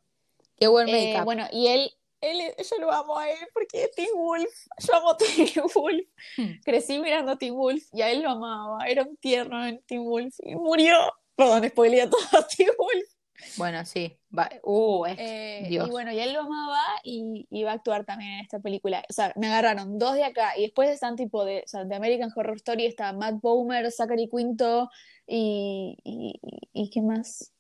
Qué 0.57 0.67
buen 0.67 0.87
eh, 0.87 1.19
bueno, 1.23 1.47
y 1.51 1.67
él, 1.67 1.91
él, 2.21 2.39
yo 2.57 2.77
lo 2.79 2.91
amo 2.91 3.17
a 3.17 3.29
él 3.29 3.39
porque 3.53 3.83
es 3.83 3.91
Teen 3.91 4.15
Wolf. 4.15 4.49
Yo 4.79 4.95
amo 4.95 5.11
a 5.11 5.17
Teen 5.17 5.49
Wolf. 5.75 6.07
Hmm. 6.37 6.61
Crecí 6.63 6.99
mirando 6.99 7.33
a 7.33 7.37
Teen 7.37 7.55
Wolf 7.55 7.83
y 7.91 8.01
a 8.01 8.11
él 8.11 8.21
lo 8.21 8.29
amaba. 8.29 8.85
Era 8.87 9.03
un 9.03 9.17
tierno 9.17 9.65
en 9.65 9.81
Teen 9.83 10.05
Wolf 10.05 10.35
y 10.39 10.55
murió. 10.55 10.95
Perdón, 11.35 11.67
spoileé 11.69 12.07
todo 12.07 12.21
a 12.39 12.47
Teen 12.47 12.69
Wolf. 12.77 13.14
Bueno, 13.57 13.85
sí. 13.85 14.17
Va. 14.37 14.49
Uh, 14.63 15.05
es... 15.05 15.17
Eh, 15.19 15.65
Dios. 15.69 15.87
y 15.87 15.91
bueno, 15.91 16.11
y 16.11 16.19
él 16.19 16.33
lo 16.33 16.41
amaba 16.41 16.81
y, 17.03 17.63
va 17.63 17.71
a 17.71 17.75
actuar 17.75 18.05
también 18.05 18.33
en 18.33 18.39
esta 18.41 18.59
película. 18.59 19.03
O 19.09 19.13
sea, 19.13 19.33
me 19.35 19.47
agarraron 19.47 19.97
dos 19.97 20.15
de 20.15 20.23
acá 20.23 20.57
y 20.57 20.63
después 20.63 20.89
están 20.89 21.15
tipo 21.15 21.45
de, 21.45 21.63
o 21.65 21.67
sea, 21.67 21.83
de 21.83 21.95
American 21.95 22.31
Horror 22.35 22.55
Story 22.57 22.85
está 22.85 23.13
Matt 23.13 23.41
Bomer, 23.41 23.91
Zachary 23.91 24.29
Quinto 24.29 24.89
y, 25.27 25.97
y, 26.03 26.39
y 26.73 26.89
¿qué 26.89 27.01
más? 27.01 27.51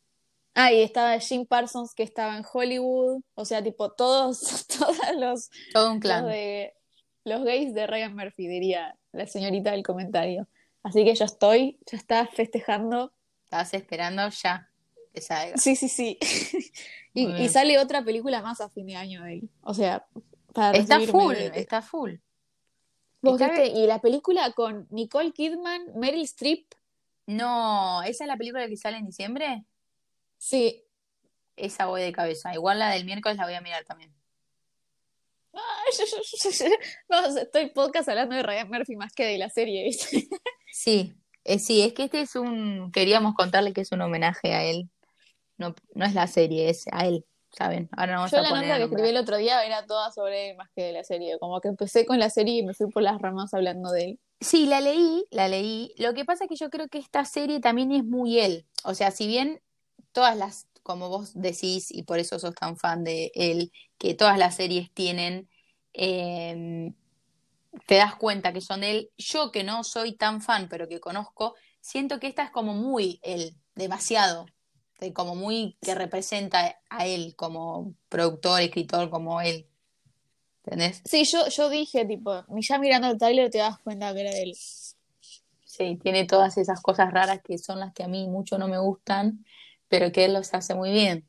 Ah, 0.57 0.71
y 0.71 0.81
estaba 0.81 1.19
Jim 1.19 1.45
Parsons 1.45 1.93
que 1.93 2.03
estaba 2.03 2.37
en 2.37 2.45
Hollywood. 2.51 3.21
O 3.35 3.43
sea, 3.43 3.61
tipo 3.61 3.91
todos, 3.91 4.65
todos 4.79 4.97
los, 5.17 5.49
Todo 5.73 5.91
un 5.91 5.99
clan. 5.99 6.23
los, 6.23 6.31
de, 6.31 6.73
los 7.25 7.43
gays 7.43 7.73
de 7.73 7.85
Ryan 7.85 8.15
Murphy, 8.15 8.47
diría 8.47 8.97
la 9.11 9.27
señorita 9.27 9.71
del 9.71 9.83
comentario. 9.83 10.47
Así 10.81 11.03
que 11.03 11.13
yo 11.13 11.25
estoy, 11.25 11.77
ya 11.85 11.97
está 11.97 12.27
festejando. 12.27 13.13
Estabas 13.43 13.73
esperando 13.73 14.29
ya. 14.29 14.69
Sí, 15.55 15.75
sí, 15.75 15.89
sí. 15.89 16.19
y, 17.13 17.27
y, 17.43 17.49
sale 17.49 17.79
otra 17.79 18.03
película 18.03 18.41
más 18.41 18.61
a 18.61 18.69
fin 18.69 18.87
de 18.87 18.95
año 18.95 19.23
de 19.23 19.33
él. 19.33 19.49
O 19.61 19.73
sea, 19.73 20.05
para 20.53 20.77
Está 20.77 20.99
full, 21.01 21.35
de... 21.35 21.51
está 21.55 21.81
full. 21.81 22.13
¿Vos 23.21 23.41
está... 23.41 23.53
viste? 23.53 23.77
Y 23.77 23.87
la 23.87 23.99
película 23.99 24.51
con 24.53 24.87
Nicole 24.89 25.31
Kidman, 25.31 25.87
Meryl 25.95 26.23
Streep. 26.23 26.65
No, 27.27 28.03
¿esa 28.03 28.23
es 28.23 28.27
la 28.27 28.37
película 28.37 28.67
que 28.67 28.77
sale 28.77 28.97
en 28.97 29.05
diciembre? 29.05 29.65
Sí. 30.37 30.83
Esa 31.55 31.87
voy 31.87 32.01
de 32.01 32.11
cabeza. 32.11 32.53
Igual 32.53 32.79
la 32.79 32.89
del 32.91 33.05
miércoles 33.05 33.37
la 33.37 33.45
voy 33.45 33.55
a 33.55 33.61
mirar 33.61 33.83
también. 33.85 34.13
Vamos, 37.09 37.37
estoy 37.37 37.69
podcast 37.69 38.09
hablando 38.09 38.35
de 38.35 38.43
Ryan 38.43 38.69
Murphy 38.69 38.95
más 38.95 39.13
que 39.13 39.25
de 39.25 39.37
la 39.37 39.49
serie. 39.49 39.91
sí, 40.71 41.13
eh, 41.43 41.59
sí, 41.59 41.81
es 41.81 41.93
que 41.93 42.05
este 42.05 42.21
es 42.21 42.35
un. 42.35 42.91
Queríamos 42.91 43.35
contarle 43.35 43.73
que 43.73 43.81
es 43.81 43.91
un 43.91 44.01
homenaje 44.01 44.53
a 44.53 44.63
él. 44.63 44.89
No, 45.57 45.75
no 45.93 46.05
es 46.05 46.13
la 46.13 46.27
serie, 46.27 46.69
es 46.69 46.85
a 46.91 47.05
él, 47.05 47.25
¿saben? 47.51 47.89
Ahora 47.95 48.13
no 48.13 48.17
vamos 48.19 48.31
Yo 48.31 48.39
a 48.39 48.41
la 48.41 48.49
poner 48.49 48.67
nota 48.67 48.77
que 48.77 48.83
escribí 48.85 49.09
el 49.09 49.17
otro 49.17 49.37
día 49.37 49.65
era 49.65 49.85
toda 49.85 50.11
sobre 50.11 50.51
él 50.51 50.57
más 50.57 50.69
que 50.75 50.83
de 50.83 50.91
la 50.91 51.03
serie. 51.03 51.37
Como 51.39 51.61
que 51.61 51.69
empecé 51.69 52.05
con 52.05 52.19
la 52.19 52.29
serie 52.29 52.57
y 52.57 52.63
me 52.63 52.73
fui 52.73 52.89
por 52.89 53.03
las 53.03 53.21
ramas 53.21 53.53
hablando 53.53 53.91
de 53.91 54.03
él. 54.03 54.19
Sí, 54.41 54.65
la 54.65 54.81
leí, 54.81 55.25
la 55.31 55.47
leí. 55.47 55.93
Lo 55.97 56.13
que 56.13 56.25
pasa 56.25 56.43
es 56.43 56.49
que 56.49 56.57
yo 56.57 56.69
creo 56.69 56.87
que 56.89 56.97
esta 56.97 57.23
serie 57.25 57.59
también 57.59 57.91
es 57.91 58.03
muy 58.03 58.39
él. 58.39 58.65
O 58.83 58.93
sea, 58.93 59.11
si 59.11 59.27
bien 59.27 59.61
todas 60.11 60.35
las, 60.35 60.67
como 60.83 61.09
vos 61.09 61.33
decís, 61.33 61.89
y 61.91 62.03
por 62.03 62.19
eso 62.19 62.37
sos 62.37 62.53
tan 62.53 62.77
fan 62.77 63.03
de 63.03 63.31
él, 63.33 63.71
que 63.97 64.13
todas 64.13 64.37
las 64.37 64.55
series 64.55 64.91
tienen, 64.91 65.49
eh, 65.93 66.93
te 67.87 67.95
das 67.95 68.15
cuenta 68.15 68.53
que 68.53 68.61
son 68.61 68.81
de 68.81 68.91
él. 68.91 69.11
Yo 69.17 69.51
que 69.51 69.63
no 69.63 69.83
soy 69.83 70.15
tan 70.15 70.41
fan, 70.41 70.67
pero 70.69 70.87
que 70.87 70.99
conozco, 70.99 71.55
siento 71.79 72.19
que 72.19 72.27
esta 72.27 72.43
es 72.43 72.51
como 72.51 72.73
muy 72.73 73.19
él, 73.23 73.55
demasiado, 73.75 74.45
de 74.45 74.54
como 75.13 75.35
muy 75.35 75.77
que 75.81 75.95
representa 75.95 76.79
a 76.89 77.05
él 77.05 77.35
como 77.35 77.93
productor, 78.09 78.61
escritor, 78.61 79.09
como 79.09 79.41
él. 79.41 79.67
¿Entendés? 80.63 81.01
Sí, 81.05 81.25
yo, 81.25 81.47
yo 81.47 81.69
dije, 81.69 82.05
tipo, 82.05 82.43
ya 82.59 82.79
mirando 82.79 83.09
el 83.09 83.17
trailer 83.17 83.51
te 83.51 83.59
das 83.59 83.77
cuenta 83.79 84.13
que 84.13 84.21
era 84.21 84.31
de 84.31 84.43
él. 84.43 84.53
Sí, 84.55 85.99
tiene 86.01 86.25
todas 86.25 86.57
esas 86.57 86.81
cosas 86.81 87.11
raras 87.11 87.41
que 87.43 87.57
son 87.57 87.79
las 87.79 87.93
que 87.93 88.03
a 88.03 88.07
mí 88.07 88.27
mucho 88.27 88.57
no 88.57 88.67
me 88.67 88.79
gustan, 88.79 89.45
pero 89.87 90.11
que 90.11 90.25
él 90.25 90.33
los 90.33 90.53
hace 90.53 90.73
muy 90.73 90.91
bien. 90.91 91.25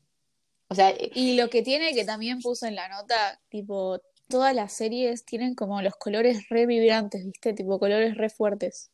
O 0.69 0.75
sea, 0.75 0.93
y 0.97 1.35
lo 1.35 1.49
que 1.49 1.61
tiene 1.61 1.93
que 1.93 2.03
también 2.03 2.39
puso 2.39 2.65
en 2.65 2.75
la 2.75 2.89
nota, 2.89 3.39
tipo, 3.49 3.99
todas 4.27 4.55
las 4.55 4.73
series 4.73 5.23
tienen 5.23 5.53
como 5.55 5.81
los 5.81 5.95
colores 5.95 6.49
re 6.49 6.65
vibrantes, 6.65 7.25
¿viste? 7.25 7.53
Tipo, 7.53 7.79
colores 7.79 8.17
re 8.17 8.29
fuertes. 8.29 8.91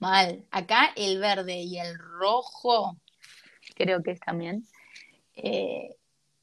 Mal. 0.00 0.44
Acá 0.50 0.90
el 0.96 1.18
verde 1.18 1.60
y 1.62 1.78
el 1.78 1.98
rojo, 1.98 2.96
creo 3.78 4.02
que 4.02 4.10
es 4.10 4.20
también. 4.20 4.66
Eh, 5.36 5.96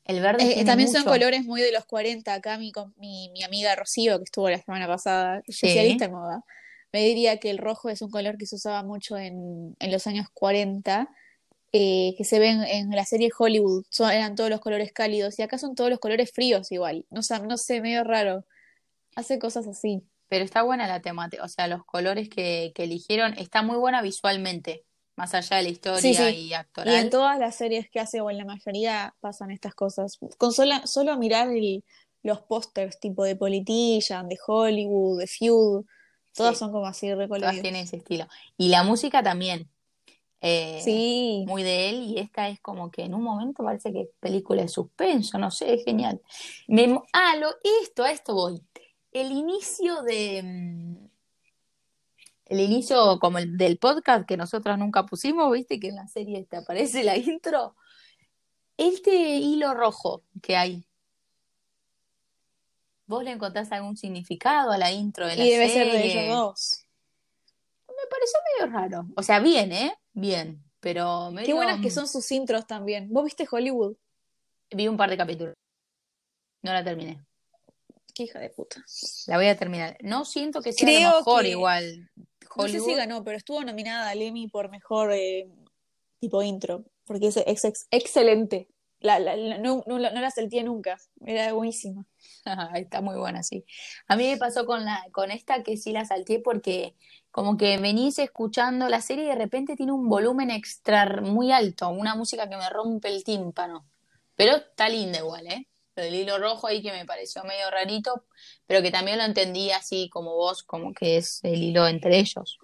el 0.05 0.21
verde 0.21 0.59
eh, 0.59 0.65
también 0.65 0.89
mucho. 0.89 1.01
son 1.01 1.11
colores 1.11 1.43
muy 1.45 1.61
de 1.61 1.71
los 1.71 1.85
40. 1.85 2.33
Acá 2.33 2.57
mi, 2.57 2.71
mi, 2.97 3.29
mi 3.29 3.43
amiga 3.43 3.75
Rocío, 3.75 4.17
que 4.19 4.23
estuvo 4.23 4.49
la 4.49 4.61
semana 4.61 4.87
pasada, 4.87 5.41
especialista 5.45 6.05
Sí. 6.05 6.09
en 6.09 6.15
moda, 6.15 6.43
me 6.93 7.03
diría 7.03 7.37
que 7.39 7.49
el 7.49 7.57
rojo 7.57 7.89
es 7.89 8.01
un 8.01 8.09
color 8.09 8.37
que 8.37 8.45
se 8.45 8.55
usaba 8.55 8.81
mucho 8.83 9.17
en, 9.17 9.75
en 9.79 9.91
los 9.91 10.07
años 10.07 10.27
40, 10.33 11.09
eh, 11.73 12.13
que 12.17 12.23
se 12.23 12.39
ven 12.39 12.63
en 12.63 12.89
la 12.91 13.03
serie 13.03 13.29
Hollywood, 13.37 13.83
son, 13.89 14.09
eran 14.11 14.35
todos 14.35 14.49
los 14.49 14.61
colores 14.61 14.93
cálidos, 14.93 15.37
y 15.39 15.41
acá 15.41 15.57
son 15.57 15.75
todos 15.75 15.89
los 15.89 15.99
colores 15.99 16.31
fríos 16.31 16.71
igual. 16.71 17.05
No, 17.09 17.21
sé, 17.21 17.39
no 17.41 17.57
sé, 17.57 17.81
medio 17.81 18.03
raro. 18.05 18.45
Hace 19.15 19.39
cosas 19.39 19.67
así. 19.67 20.03
Pero 20.27 20.43
está 20.45 20.63
buena 20.63 20.87
la 20.87 21.01
temática, 21.01 21.43
o 21.43 21.47
sea, 21.47 21.67
los 21.67 21.83
colores 21.85 22.29
que, 22.29 22.71
que 22.73 22.85
eligieron, 22.85 23.33
está 23.37 23.61
muy 23.61 23.77
buena 23.77 24.01
visualmente, 24.01 24.83
más 25.15 25.33
allá 25.33 25.57
de 25.57 25.63
la 25.63 25.69
historia 25.69 26.01
Sí, 26.01 26.13
sí. 26.13 26.23
y 26.47 26.53
actoral. 26.53 26.93
Y 26.93 26.97
en 26.97 27.09
todas 27.09 27.39
las 27.39 27.55
series 27.55 27.89
que 27.89 27.99
hace, 27.99 28.21
o 28.21 28.29
en 28.29 28.37
la 28.37 28.45
mayoría, 28.45 29.15
pasan 29.21 29.51
estas 29.51 29.73
cosas. 29.75 30.17
Con 30.37 30.51
sola- 30.51 30.85
solo 30.85 31.17
mirar 31.17 31.49
el- 31.49 31.83
los 32.23 32.41
pósters 32.41 32.99
tipo 32.99 33.23
de 33.23 33.35
Politician, 33.35 34.27
de 34.27 34.37
Hollywood, 34.45 35.19
de 35.19 35.27
Feud, 35.27 35.85
todas 36.33 36.55
Sí. 36.55 36.59
son 36.59 36.71
como 36.71 36.85
así 36.87 37.05
Todas 37.07 37.19
recoloridas. 37.19 37.61
tienen 37.61 37.83
ese 37.83 37.97
estilo. 37.97 38.27
Y 38.57 38.69
la 38.69 38.83
música 38.83 39.21
también. 39.23 39.69
eh, 40.41 40.79
Sí, 40.83 41.43
muy 41.47 41.63
de 41.63 41.89
él 41.89 42.03
y 42.03 42.19
esta 42.19 42.49
es 42.49 42.59
como 42.59 42.91
que 42.91 43.03
en 43.03 43.15
un 43.15 43.23
momento 43.23 43.63
parece 43.63 43.91
que 43.91 44.01
es 44.01 44.09
película 44.19 44.61
de 44.61 44.67
suspenso, 44.67 45.39
no 45.39 45.49
sé, 45.49 45.73
es 45.73 45.83
genial. 45.85 46.21
Me, 46.67 46.99
ah, 47.13 47.35
lo, 47.37 47.47
esto, 47.81 48.03
a 48.03 48.11
esto 48.11 48.35
voy. 48.35 48.61
El 49.11 49.31
inicio 49.31 50.03
de... 50.03 51.04
mm, 52.49 52.53
El 52.53 52.59
inicio 52.59 53.19
como 53.19 53.37
el 53.37 53.57
del 53.57 53.77
podcast 53.77 54.25
que 54.27 54.37
nosotros 54.37 54.77
nunca 54.77 55.05
pusimos, 55.05 55.51
viste 55.51 55.79
que 55.79 55.89
en 55.89 55.95
la 55.95 56.07
serie 56.07 56.43
te 56.45 56.57
aparece 56.57 57.03
la 57.03 57.17
intro. 57.17 57.75
Este 58.77 59.13
hilo 59.37 59.73
rojo 59.73 60.23
que 60.41 60.57
hay. 60.57 60.85
¿Vos 63.07 63.23
le 63.23 63.31
encontrás 63.31 63.71
algún 63.71 63.95
significado 63.97 64.71
a 64.71 64.77
la 64.77 64.91
intro 64.91 65.27
de 65.27 65.35
la 65.35 65.45
y 65.45 65.49
debe 65.51 65.69
ser 65.69 65.85
de 65.85 65.91
serie? 65.93 66.23
ellos 66.25 66.35
dos. 66.37 66.81
Me 67.87 68.09
pareció 68.09 68.39
medio 68.59 68.73
raro. 68.79 69.07
O 69.15 69.23
sea, 69.23 69.39
bien, 69.39 69.71
¿eh? 69.71 69.95
Bien. 70.13 70.61
Pero 70.79 71.31
medio... 71.31 71.45
Qué 71.45 71.53
buenas 71.53 71.81
que 71.81 71.91
son 71.91 72.07
sus 72.07 72.29
intros 72.31 72.65
también. 72.67 73.07
¿Vos 73.11 73.23
viste 73.23 73.47
Hollywood? 73.49 73.95
Vi 74.71 74.87
un 74.87 74.97
par 74.97 75.09
de 75.09 75.17
capítulos. 75.17 75.55
No 76.63 76.73
la 76.73 76.83
terminé. 76.83 77.23
Qué 78.13 78.23
hija 78.23 78.39
de 78.39 78.49
puta. 78.49 78.83
La 79.27 79.37
voy 79.37 79.47
a 79.47 79.55
terminar. 79.57 79.97
No 80.01 80.25
siento 80.25 80.61
que 80.61 80.73
sea 80.73 80.85
Creo 80.87 81.11
lo 81.11 81.17
mejor 81.17 81.43
que- 81.43 81.49
igual. 81.49 82.11
No 82.55 82.63
sé 82.63 82.69
Hollywood. 82.69 82.89
si 82.89 82.95
ganó, 82.95 83.23
pero 83.23 83.37
estuvo 83.37 83.63
nominada 83.63 84.09
al 84.09 84.21
Emmy 84.21 84.47
por 84.47 84.69
mejor 84.69 85.11
eh, 85.13 85.47
tipo 86.19 86.41
intro. 86.41 86.85
porque 87.05 87.27
es, 87.27 87.37
excelente. 87.91 88.67
La, 88.99 89.19
no, 89.59 89.83
la 89.87 90.31
sentía 90.31 90.63
nunca, 90.63 90.97
era 91.25 91.53
buenísima. 91.53 92.05
Está 92.75 93.01
muy 93.01 93.15
buena, 93.15 93.43
sí. 93.43 93.65
A 94.07 94.15
mí 94.15 94.27
me 94.27 94.37
pasó 94.37 94.65
con, 94.65 94.83
la, 94.83 95.05
con 95.11 95.29
esta 95.31 95.61
que 95.63 95.77
sí 95.77 95.91
la 95.91 96.05
salté 96.05 96.39
porque 96.39 96.95
como 97.29 97.57
que 97.57 97.77
venís 97.77 98.17
escuchando 98.17 98.87
la 98.89 99.01
serie 99.01 99.25
y 99.25 99.27
de 99.27 99.35
repente 99.35 99.75
tiene 99.75 99.91
un 99.91 100.07
volumen 100.07 100.49
extra 100.49 101.21
muy 101.21 101.51
alto, 101.51 101.89
una 101.89 102.15
música 102.15 102.49
que 102.49 102.57
me 102.57 102.69
rompe 102.69 103.09
el 103.09 103.23
tímpano. 103.23 103.85
Pero 104.35 104.55
está 104.55 104.89
linda 104.89 105.19
igual, 105.19 105.47
¿eh? 105.47 105.67
El 105.95 106.13
hilo 106.13 106.37
rojo 106.37 106.67
ahí 106.67 106.81
que 106.81 106.91
me 106.91 107.05
pareció 107.05 107.43
medio 107.43 107.71
rarito, 107.71 108.25
pero 108.67 108.81
que 108.81 108.91
también 108.91 109.17
lo 109.17 109.23
entendí 109.23 109.71
así 109.71 110.09
como 110.09 110.35
vos, 110.35 110.63
como 110.63 110.93
que 110.93 111.17
es 111.17 111.39
el 111.43 111.63
hilo 111.63 111.87
entre 111.87 112.19
ellos. 112.19 112.59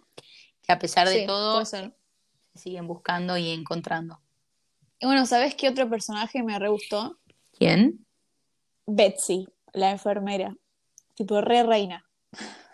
Que 0.61 0.73
a 0.73 0.79
pesar 0.79 1.07
de 1.07 1.25
todo, 1.25 1.63
se 1.65 1.91
siguen 2.55 2.87
buscando 2.87 3.37
y 3.37 3.49
encontrando. 3.51 4.19
Y 4.99 5.05
bueno, 5.05 5.25
¿sabes 5.25 5.55
qué 5.55 5.69
otro 5.69 5.89
personaje 5.89 6.43
me 6.43 6.59
re 6.59 6.69
gustó? 6.69 7.17
¿Quién? 7.57 8.05
Betsy, 8.85 9.47
la 9.73 9.91
enfermera. 9.91 10.55
Tipo, 11.15 11.41
re 11.41 11.63
reina. 11.63 12.05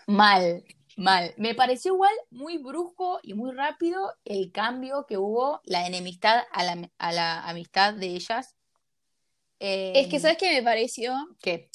Mal, 0.07 0.65
mal. 0.97 1.33
Me 1.37 1.53
pareció 1.53 1.93
igual 1.93 2.13
muy 2.31 2.57
brusco 2.57 3.19
y 3.21 3.33
muy 3.33 3.51
rápido 3.51 4.13
el 4.25 4.51
cambio 4.51 5.05
que 5.07 5.17
hubo, 5.17 5.61
la 5.63 5.85
enemistad 5.85 6.43
a 6.51 6.63
la, 6.63 6.89
a 6.97 7.11
la 7.11 7.47
amistad 7.47 7.93
de 7.93 8.07
ellas 8.07 8.56
es 9.59 10.07
que, 10.07 10.17
em, 10.17 10.21
¿sabes 10.21 10.37
qué 10.37 10.53
me 10.53 10.63
pareció? 10.63 11.13
¿Qué? 11.41 11.69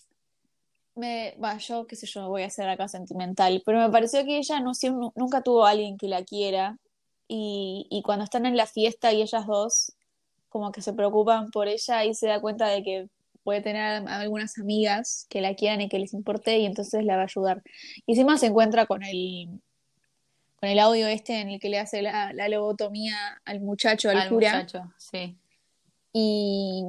Me, 0.95 1.37
va, 1.43 1.57
yo 1.59 1.87
qué 1.87 1.97
sé 1.97 2.07
yo, 2.07 2.29
voy 2.29 2.43
a 2.43 2.51
ser 2.51 2.69
acá 2.69 2.87
sentimental, 2.87 3.63
pero 3.65 3.79
me 3.79 3.91
pareció 3.91 4.25
que 4.25 4.39
ella 4.39 4.61
no, 4.61 4.73
nunca 5.17 5.43
tuvo 5.43 5.65
a 5.65 5.71
alguien 5.71 5.97
que 5.97 6.07
la 6.07 6.23
quiera 6.23 6.79
y, 7.29 7.87
y 7.91 8.03
cuando 8.03 8.25
están 8.25 8.45
en 8.45 8.57
la 8.57 8.67
fiesta 8.67 9.13
y 9.13 9.23
ellas 9.23 9.47
dos 9.47 9.93
como 10.51 10.71
que 10.71 10.83
se 10.83 10.93
preocupan 10.93 11.51
por 11.51 11.67
ella 11.67 12.05
y 12.05 12.15
se 12.15 12.27
da 12.27 12.41
cuenta 12.41 12.69
de 12.69 12.83
que 12.83 13.09
puede 13.43 13.63
tener 13.63 14.07
algunas 14.07 14.59
amigas 14.59 15.27
que 15.31 15.41
la 15.41 15.55
quieran 15.55 15.81
y 15.81 15.89
que 15.89 15.99
les 15.99 16.13
importe 16.13 16.59
y 16.59 16.67
entonces 16.67 17.05
la 17.05 17.17
va 17.17 17.23
a 17.23 17.25
ayudar. 17.25 17.63
Y 18.07 18.13
encima 18.13 18.37
se 18.37 18.47
encuentra 18.47 18.87
con 18.87 19.03
el 19.03 19.49
con 20.61 20.69
el 20.69 20.79
audio 20.79 21.09
este 21.09 21.41
en 21.41 21.51
el 21.51 21.59
que 21.59 21.71
le 21.71 21.81
hace 21.81 22.03
la, 22.03 22.33
la 22.35 22.49
lobotomía 22.49 23.41
al 23.45 23.61
muchacho, 23.61 24.11
al, 24.11 24.19
al 24.19 24.29
cura. 24.29 24.59
Muchacho, 24.59 24.93
sí. 24.97 25.37
Y, 26.13 26.85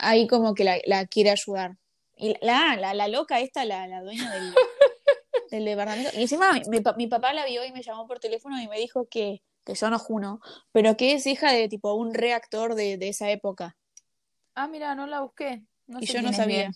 ahí 0.00 0.26
como 0.26 0.54
que 0.54 0.64
la, 0.64 1.06
quiere 1.06 1.30
ayudar. 1.30 1.76
Y 2.16 2.34
la, 2.42 2.76
la, 2.76 2.94
la 2.94 3.08
loca 3.08 3.40
esta, 3.40 3.64
la, 3.64 3.86
la 3.86 4.02
dueña 4.02 4.32
del, 4.32 4.54
del 5.50 5.64
departamento. 5.64 6.10
Y 6.14 6.22
encima 6.22 6.52
mi, 6.52 6.80
mi, 6.96 7.06
papá 7.06 7.32
la 7.32 7.46
vio 7.46 7.64
y 7.64 7.72
me 7.72 7.82
llamó 7.82 8.06
por 8.06 8.18
teléfono 8.18 8.60
y 8.60 8.68
me 8.68 8.78
dijo 8.78 9.06
que, 9.08 9.42
que 9.64 9.74
yo 9.74 9.90
no 9.90 9.98
juno, 9.98 10.40
pero 10.72 10.96
que 10.96 11.12
es 11.12 11.26
hija 11.26 11.52
de 11.52 11.68
tipo 11.68 11.92
un 11.94 12.14
reactor 12.14 12.74
de, 12.74 12.96
de 12.96 13.08
esa 13.08 13.30
época. 13.30 13.76
Ah, 14.54 14.66
mira, 14.66 14.94
no 14.94 15.06
la 15.06 15.20
busqué. 15.20 15.62
y 16.00 16.06
yo 16.06 16.22
no 16.22 16.32
sabía. 16.32 16.72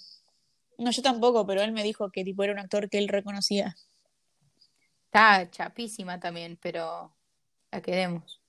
No, 0.78 0.90
yo 0.90 1.02
tampoco, 1.02 1.46
pero 1.46 1.62
él 1.62 1.72
me 1.72 1.82
dijo 1.82 2.11
que 2.11 2.24
tipo 2.24 2.44
era 2.44 2.52
un 2.52 2.58
actor 2.58 2.88
que 2.88 2.98
él 2.98 3.08
reconocía. 3.08 3.76
Está 5.06 5.50
chapísima 5.50 6.18
también, 6.18 6.58
pero 6.61 7.14
la 7.70 7.82
queremos. 7.82 8.41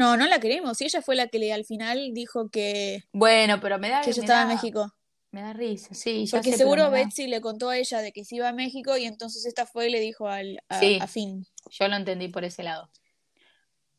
No, 0.00 0.16
no 0.16 0.26
la 0.26 0.40
queremos. 0.40 0.80
Y 0.80 0.84
ella 0.84 1.02
fue 1.02 1.14
la 1.14 1.28
que 1.28 1.38
le, 1.38 1.52
al 1.52 1.66
final 1.66 2.14
dijo 2.14 2.48
que. 2.48 3.04
Bueno, 3.12 3.60
pero 3.60 3.78
me 3.78 3.90
da. 3.90 4.00
Que 4.00 4.08
ella 4.08 4.22
estaba 4.22 4.42
en 4.42 4.48
México. 4.48 4.90
Me 5.30 5.42
da 5.42 5.52
risa, 5.52 5.94
sí. 5.94 6.26
Porque 6.30 6.56
seguro 6.56 6.90
Betsy 6.90 7.26
le 7.26 7.42
contó 7.42 7.68
a 7.68 7.76
ella 7.76 7.98
de 7.98 8.10
que 8.10 8.24
se 8.24 8.36
iba 8.36 8.48
a 8.48 8.54
México 8.54 8.96
y 8.96 9.04
entonces 9.04 9.44
esta 9.44 9.66
fue 9.66 9.88
y 9.88 9.90
le 9.90 10.00
dijo 10.00 10.26
al, 10.26 10.58
a, 10.70 10.80
sí, 10.80 10.98
Finn. 11.06 11.46
Yo 11.70 11.86
lo 11.86 11.96
entendí 11.96 12.28
por 12.28 12.44
ese 12.44 12.62
lado. 12.62 12.90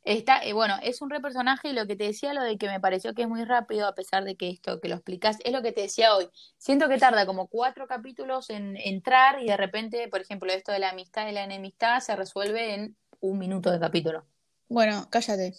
Está, 0.04 0.44
eh, 0.44 0.54
bueno, 0.54 0.76
es 0.82 1.04
un 1.04 1.12
re 1.12 1.22
personaje 1.22 1.70
y 1.70 1.74
lo 1.74 1.86
que 1.86 1.96
te 1.96 2.06
decía, 2.06 2.34
lo 2.34 2.42
de 2.42 2.58
que 2.58 2.68
me 2.68 2.80
pareció 2.80 3.14
que 3.14 3.22
es 3.22 3.30
muy 3.30 3.46
rápido, 3.46 3.88
a 3.88 3.94
pesar 3.94 4.24
de 4.24 4.36
que 4.36 4.50
esto 4.50 4.82
que 4.82 4.90
lo 4.90 4.96
explicas, 4.96 5.38
es 5.46 5.54
lo 5.54 5.62
que 5.62 5.72
te 5.72 5.82
decía 5.82 6.16
hoy. 6.16 6.28
Siento 6.58 6.90
que 6.90 6.98
tarda 6.98 7.28
como 7.28 7.48
cuatro 7.48 7.88
capítulos 7.88 8.50
en 8.50 8.76
entrar 8.76 9.40
y 9.42 9.46
de 9.46 9.56
repente, 9.56 10.08
por 10.08 10.22
ejemplo, 10.22 10.52
esto 10.52 10.72
de 10.72 10.80
la 10.80 10.90
amistad 10.90 11.30
y 11.30 11.32
la 11.32 11.44
enemistad 11.44 12.00
se 12.00 12.16
resuelve 12.16 12.74
en 12.74 12.98
un 13.20 13.38
minuto 13.38 13.70
de 13.72 13.80
capítulo. 13.80 14.26
Bueno, 14.68 15.08
cállate. 15.12 15.54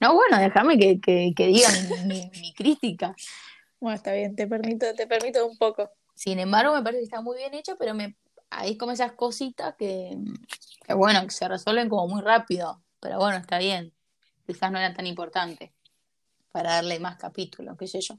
No, 0.00 0.14
bueno, 0.14 0.38
déjame 0.38 0.78
que, 0.78 1.00
que, 1.00 1.46
diga 1.46 1.68
mi, 2.04 2.52
crítica. 2.54 3.14
Bueno, 3.80 3.96
está 3.96 4.12
bien, 4.12 4.36
te 4.36 4.46
permito, 4.46 4.94
te 4.94 5.06
permito 5.06 5.46
un 5.46 5.56
poco. 5.56 5.90
Sin 6.14 6.38
embargo, 6.38 6.74
me 6.74 6.82
parece 6.82 7.00
que 7.00 7.04
está 7.04 7.20
muy 7.20 7.36
bien 7.36 7.54
hecho, 7.54 7.76
pero 7.78 7.94
me 7.94 8.16
hay 8.50 8.76
como 8.76 8.92
esas 8.92 9.12
cositas 9.12 9.74
que, 9.76 10.16
que, 10.86 10.94
bueno, 10.94 11.22
que 11.24 11.30
se 11.30 11.48
resuelven 11.48 11.88
como 11.88 12.06
muy 12.08 12.22
rápido. 12.22 12.82
Pero 13.00 13.18
bueno, 13.18 13.36
está 13.36 13.58
bien. 13.58 13.92
Quizás 14.46 14.70
no 14.70 14.78
era 14.78 14.94
tan 14.94 15.06
importante 15.06 15.72
para 16.52 16.74
darle 16.74 17.00
más 17.00 17.16
capítulos, 17.16 17.76
qué 17.76 17.88
sé 17.88 18.00
yo. 18.00 18.18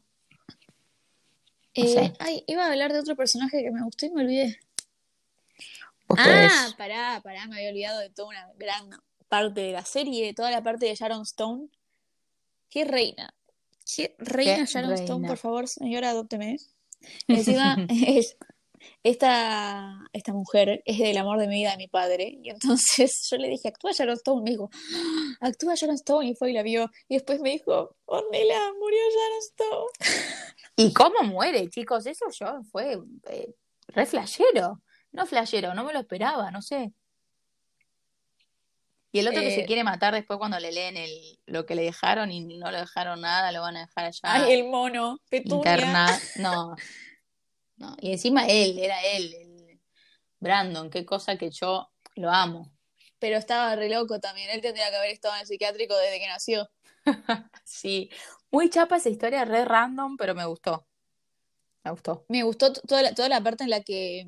Eh, 1.73 2.13
ay, 2.19 2.43
iba 2.47 2.63
a 2.65 2.71
hablar 2.71 2.93
de 2.93 2.99
otro 2.99 3.15
personaje 3.15 3.61
que 3.61 3.71
me 3.71 3.83
gustó 3.83 4.05
y 4.05 4.11
me 4.11 4.23
olvidé. 4.23 4.59
Ah, 6.17 6.69
pará, 6.77 7.21
pará, 7.23 7.47
me 7.47 7.55
había 7.57 7.69
olvidado 7.69 7.99
de 7.99 8.09
toda 8.09 8.29
una 8.29 8.47
gran 8.57 8.89
parte 9.41 9.61
de 9.61 9.71
la 9.71 9.85
serie, 9.85 10.33
toda 10.33 10.51
la 10.51 10.63
parte 10.63 10.85
de 10.85 10.95
Sharon 10.95 11.23
Stone. 11.23 11.67
Qué 12.69 12.85
reina. 12.85 13.33
Qué 13.95 14.15
reina 14.17 14.65
Sharon 14.65 14.93
Stone, 14.93 15.27
por 15.27 15.37
favor, 15.37 15.67
señora, 15.67 16.09
adópteme. 16.09 16.57
Encima, 17.27 17.77
esta, 19.03 19.99
esta 20.13 20.33
mujer 20.33 20.81
es 20.85 20.99
del 20.99 21.17
amor 21.17 21.39
de 21.39 21.47
mi 21.47 21.55
vida 21.55 21.71
de 21.71 21.77
mi 21.77 21.87
padre. 21.87 22.39
Y 22.41 22.49
entonces 22.49 23.27
yo 23.31 23.37
le 23.37 23.49
dije, 23.49 23.67
actúa 23.67 23.91
Sharon 23.91 24.15
Stone. 24.15 24.41
Me 24.43 24.51
dijo, 24.51 24.69
ah, 25.41 25.47
actúa 25.47 25.75
Sharon 25.75 25.95
Stone. 25.95 26.27
Y 26.27 26.35
fue 26.35 26.51
y 26.51 26.53
la 26.53 26.63
vio. 26.63 26.89
Y 27.07 27.15
después 27.15 27.39
me 27.39 27.51
dijo, 27.51 27.95
Ornella, 28.05 28.59
murió 28.79 28.99
Sharon 29.09 29.39
Stone. 29.39 29.91
¿Y 30.77 30.93
cómo 30.93 31.23
muere, 31.23 31.69
chicos? 31.69 32.05
Eso 32.05 32.25
yo 32.31 32.61
fue 32.71 32.99
eh, 33.29 33.53
re 33.87 34.05
flashero. 34.05 34.81
No 35.11 35.25
flashero, 35.25 35.73
no 35.73 35.85
me 35.85 35.93
lo 35.93 35.99
esperaba, 35.99 36.51
no 36.51 36.61
sé. 36.61 36.91
Y 39.15 39.19
el 39.19 39.29
otro 39.29 39.39
que 39.39 39.51
se 39.51 39.61
eh, 39.61 39.65
quiere 39.65 39.85
matar 39.85 40.13
después 40.13 40.37
cuando 40.37 40.59
le 40.59 40.73
leen 40.73 40.97
el, 40.97 41.39
lo 41.45 41.65
que 41.65 41.73
le 41.73 41.83
dejaron 41.83 42.33
y 42.33 42.57
no 42.57 42.69
le 42.69 42.79
dejaron 42.79 43.21
nada, 43.21 43.49
lo 43.53 43.61
van 43.61 43.77
a 43.77 43.85
dejar 43.85 44.03
allá. 44.03 44.19
Ay, 44.23 44.51
el 44.51 44.65
mono, 44.65 45.21
petunia. 45.29 46.19
No, 46.35 46.75
no. 47.77 47.95
Y 48.01 48.11
encima 48.11 48.45
él, 48.45 48.77
era 48.77 49.01
él, 49.05 49.33
el 49.33 49.81
Brandon, 50.41 50.89
qué 50.89 51.05
cosa 51.05 51.37
que 51.37 51.49
yo 51.49 51.89
lo 52.15 52.29
amo. 52.29 52.73
Pero 53.17 53.37
estaba 53.37 53.73
re 53.77 53.87
loco 53.87 54.19
también, 54.19 54.49
él 54.49 54.59
tendría 54.59 54.89
que 54.89 54.97
haber 54.97 55.11
estado 55.11 55.35
en 55.35 55.41
el 55.41 55.47
psiquiátrico 55.47 55.95
desde 55.95 56.19
que 56.19 56.27
nació. 56.27 56.69
sí, 57.63 58.09
muy 58.51 58.69
chapa 58.69 58.97
esa 58.97 59.07
historia, 59.07 59.45
re 59.45 59.63
random, 59.63 60.17
pero 60.17 60.35
me 60.35 60.43
gustó. 60.43 60.85
Me 61.85 61.91
gustó. 61.91 62.25
Me 62.27 62.43
gustó 62.43 62.73
toda 62.73 63.01
la, 63.01 63.15
toda 63.15 63.29
la 63.29 63.39
parte 63.39 63.63
en 63.63 63.69
la 63.69 63.79
que 63.79 64.27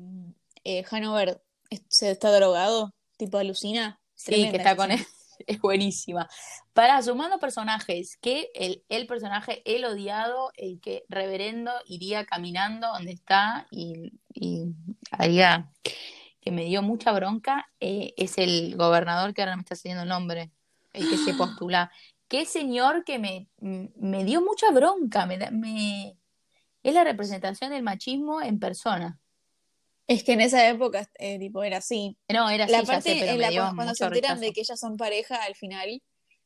eh, 0.64 0.82
Hanover 0.90 1.42
se 1.90 2.10
está 2.10 2.32
drogado, 2.32 2.94
tipo 3.18 3.36
alucina. 3.36 4.00
Sí, 4.18 4.50
que 4.50 4.56
está 4.56 4.76
con 4.76 4.90
él. 4.90 4.98
Es 5.46 5.60
buenísima. 5.60 6.28
Para 6.72 7.00
sumando 7.00 7.38
personajes, 7.38 8.18
que 8.20 8.50
el, 8.56 8.82
el, 8.88 9.06
personaje, 9.06 9.62
el 9.64 9.84
odiado, 9.84 10.50
el 10.56 10.80
que 10.80 11.04
reverendo 11.08 11.70
iría 11.86 12.26
caminando 12.26 12.88
donde 12.88 13.12
está 13.12 13.68
y, 13.70 14.12
haría 15.12 15.70
que 16.40 16.50
me 16.50 16.64
dio 16.64 16.82
mucha 16.82 17.12
bronca, 17.12 17.70
eh, 17.78 18.14
es 18.16 18.36
el 18.36 18.74
gobernador 18.76 19.32
que 19.32 19.42
ahora 19.42 19.54
me 19.54 19.62
está 19.62 19.74
haciendo 19.74 20.02
el 20.02 20.08
nombre, 20.08 20.50
el 20.92 21.08
que 21.08 21.18
se 21.18 21.34
postula. 21.38 21.92
Qué 22.26 22.44
señor 22.44 23.04
que 23.04 23.20
me, 23.20 23.48
me 23.60 24.24
dio 24.24 24.42
mucha 24.42 24.72
bronca, 24.72 25.24
me, 25.24 25.38
me, 25.52 26.16
es 26.82 26.94
la 26.94 27.04
representación 27.04 27.70
del 27.70 27.84
machismo 27.84 28.42
en 28.42 28.58
persona. 28.58 29.20
Es 30.08 30.24
que 30.24 30.32
en 30.32 30.40
esa 30.40 30.66
época, 30.66 31.08
eh, 31.18 31.38
tipo, 31.38 31.62
era 31.62 31.76
así. 31.76 32.16
No, 32.28 32.48
era 32.48 32.64
así, 32.64 32.72
la 32.72 32.82
parte 32.82 33.30
en 33.30 33.38
la, 33.38 33.72
cuando 33.74 33.94
se 33.94 34.04
enteran 34.04 34.40
de 34.40 34.52
que 34.52 34.62
ellas 34.62 34.80
son 34.80 34.96
pareja 34.96 35.36
al 35.44 35.54
final, 35.54 36.02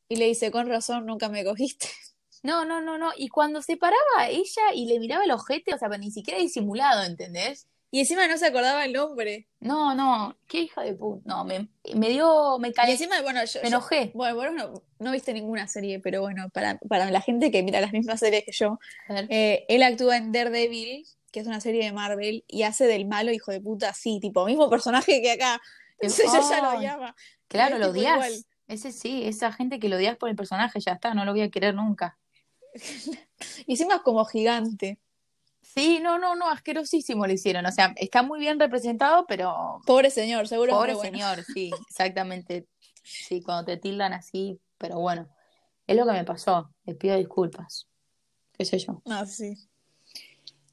y 0.09 0.15
le 0.17 0.25
dice, 0.25 0.51
con 0.51 0.67
razón, 0.67 1.05
nunca 1.05 1.29
me 1.29 1.43
cogiste. 1.43 1.87
No, 2.45 2.65
no, 2.65 2.81
no, 2.81 2.97
no. 2.97 3.13
Y 3.15 3.29
cuando 3.29 3.61
se 3.61 3.77
paraba 3.77 4.27
ella 4.27 4.73
y 4.75 4.85
le 4.85 4.99
miraba 4.99 5.23
el 5.23 5.31
ojete, 5.31 5.73
o 5.73 5.77
sea, 5.77 5.87
ni 5.97 6.11
siquiera 6.11 6.41
disimulado, 6.41 7.05
¿entendés? 7.05 7.69
Y 7.89 8.01
encima 8.01 8.27
no 8.27 8.37
se 8.37 8.47
acordaba 8.47 8.83
el 8.83 8.91
nombre. 8.91 9.47
No, 9.61 9.95
no, 9.95 10.35
qué 10.47 10.61
hija 10.61 10.81
de 10.81 10.93
puta. 10.93 11.21
No, 11.23 11.45
me, 11.45 11.69
me 11.95 12.09
dio, 12.09 12.59
me 12.59 12.73
caí. 12.73 12.89
Y 12.89 12.91
encima, 12.93 13.21
bueno, 13.21 13.45
yo. 13.45 13.61
Me 13.61 13.69
enojé. 13.69 14.11
bueno, 14.13 14.35
vos 14.35 14.47
no, 14.51 14.83
no, 14.99 15.11
viste 15.13 15.31
ninguna 15.31 15.69
serie, 15.69 16.01
pero 16.01 16.19
bueno, 16.19 16.49
para, 16.49 16.79
para 16.89 17.09
la 17.11 17.21
gente 17.21 17.49
que 17.49 17.63
mira 17.63 17.79
las 17.79 17.93
mismas 17.93 18.19
series 18.19 18.43
que 18.43 18.51
yo, 18.51 18.77
eh, 19.29 19.63
él 19.69 19.81
actúa 19.83 20.17
en 20.17 20.33
Daredevil, 20.33 21.05
que 21.33 21.39
es 21.39 21.47
una 21.47 21.59
serie 21.59 21.83
de 21.83 21.91
Marvel, 21.91 22.45
y 22.47 22.61
hace 22.61 22.85
del 22.85 23.05
malo 23.05 23.31
hijo 23.31 23.51
de 23.51 23.59
puta 23.59 23.89
así, 23.89 24.19
tipo, 24.21 24.45
mismo 24.45 24.69
personaje 24.69 25.21
que 25.21 25.31
acá. 25.31 25.59
Entonces 25.99 26.31
ya 26.31 26.61
lo 26.61 26.79
llama. 26.79 27.15
Claro, 27.47 27.79
lo 27.79 27.89
odias. 27.89 28.45
Ese 28.67 28.91
sí, 28.91 29.23
esa 29.25 29.51
gente 29.51 29.79
que 29.79 29.89
lo 29.89 29.97
odias 29.97 30.15
por 30.15 30.29
el 30.29 30.35
personaje, 30.35 30.79
ya 30.79 30.93
está, 30.93 31.13
no 31.13 31.25
lo 31.25 31.31
voy 31.31 31.41
a 31.41 31.49
querer 31.49 31.73
nunca. 31.73 32.17
y 33.65 33.71
encima 33.71 33.95
es 33.95 34.01
como 34.01 34.23
gigante. 34.25 34.99
Sí, 35.61 35.99
no, 36.01 36.19
no, 36.19 36.35
no, 36.35 36.49
asquerosísimo 36.49 37.25
lo 37.25 37.33
hicieron. 37.33 37.65
O 37.65 37.71
sea, 37.71 37.93
está 37.95 38.21
muy 38.21 38.39
bien 38.39 38.59
representado, 38.59 39.25
pero. 39.27 39.81
Pobre 39.87 40.11
señor, 40.11 40.47
seguro. 40.47 40.73
Pobre 40.73 40.95
señor, 40.95 41.43
sí, 41.43 41.71
exactamente. 41.89 42.67
Sí, 43.03 43.41
cuando 43.41 43.65
te 43.65 43.77
tildan 43.77 44.13
así, 44.13 44.59
pero 44.77 44.99
bueno. 44.99 45.27
Es 45.87 45.97
lo 45.97 46.05
que 46.05 46.11
me 46.11 46.23
pasó. 46.23 46.69
Les 46.85 46.95
pido 46.95 47.17
disculpas. 47.17 47.87
¿Qué 48.53 48.65
sé 48.65 48.77
yo? 48.77 49.01
Ah, 49.05 49.25
sí. 49.25 49.57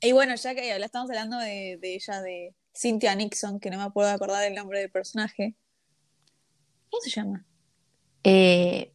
Y 0.00 0.12
bueno, 0.12 0.34
ya 0.34 0.54
que 0.54 0.78
la 0.78 0.86
estamos 0.86 1.10
hablando 1.10 1.38
de, 1.38 1.78
de 1.80 1.94
ella, 1.94 2.20
de 2.22 2.54
Cynthia 2.74 3.14
Nixon, 3.14 3.60
que 3.60 3.70
no 3.70 3.78
me 3.82 3.90
puedo 3.90 4.08
acordar 4.08 4.44
el 4.44 4.54
nombre 4.54 4.78
del 4.80 4.90
personaje. 4.90 5.54
¿Cómo 6.90 7.00
se 7.02 7.10
llama? 7.10 7.44
Eh, 8.24 8.92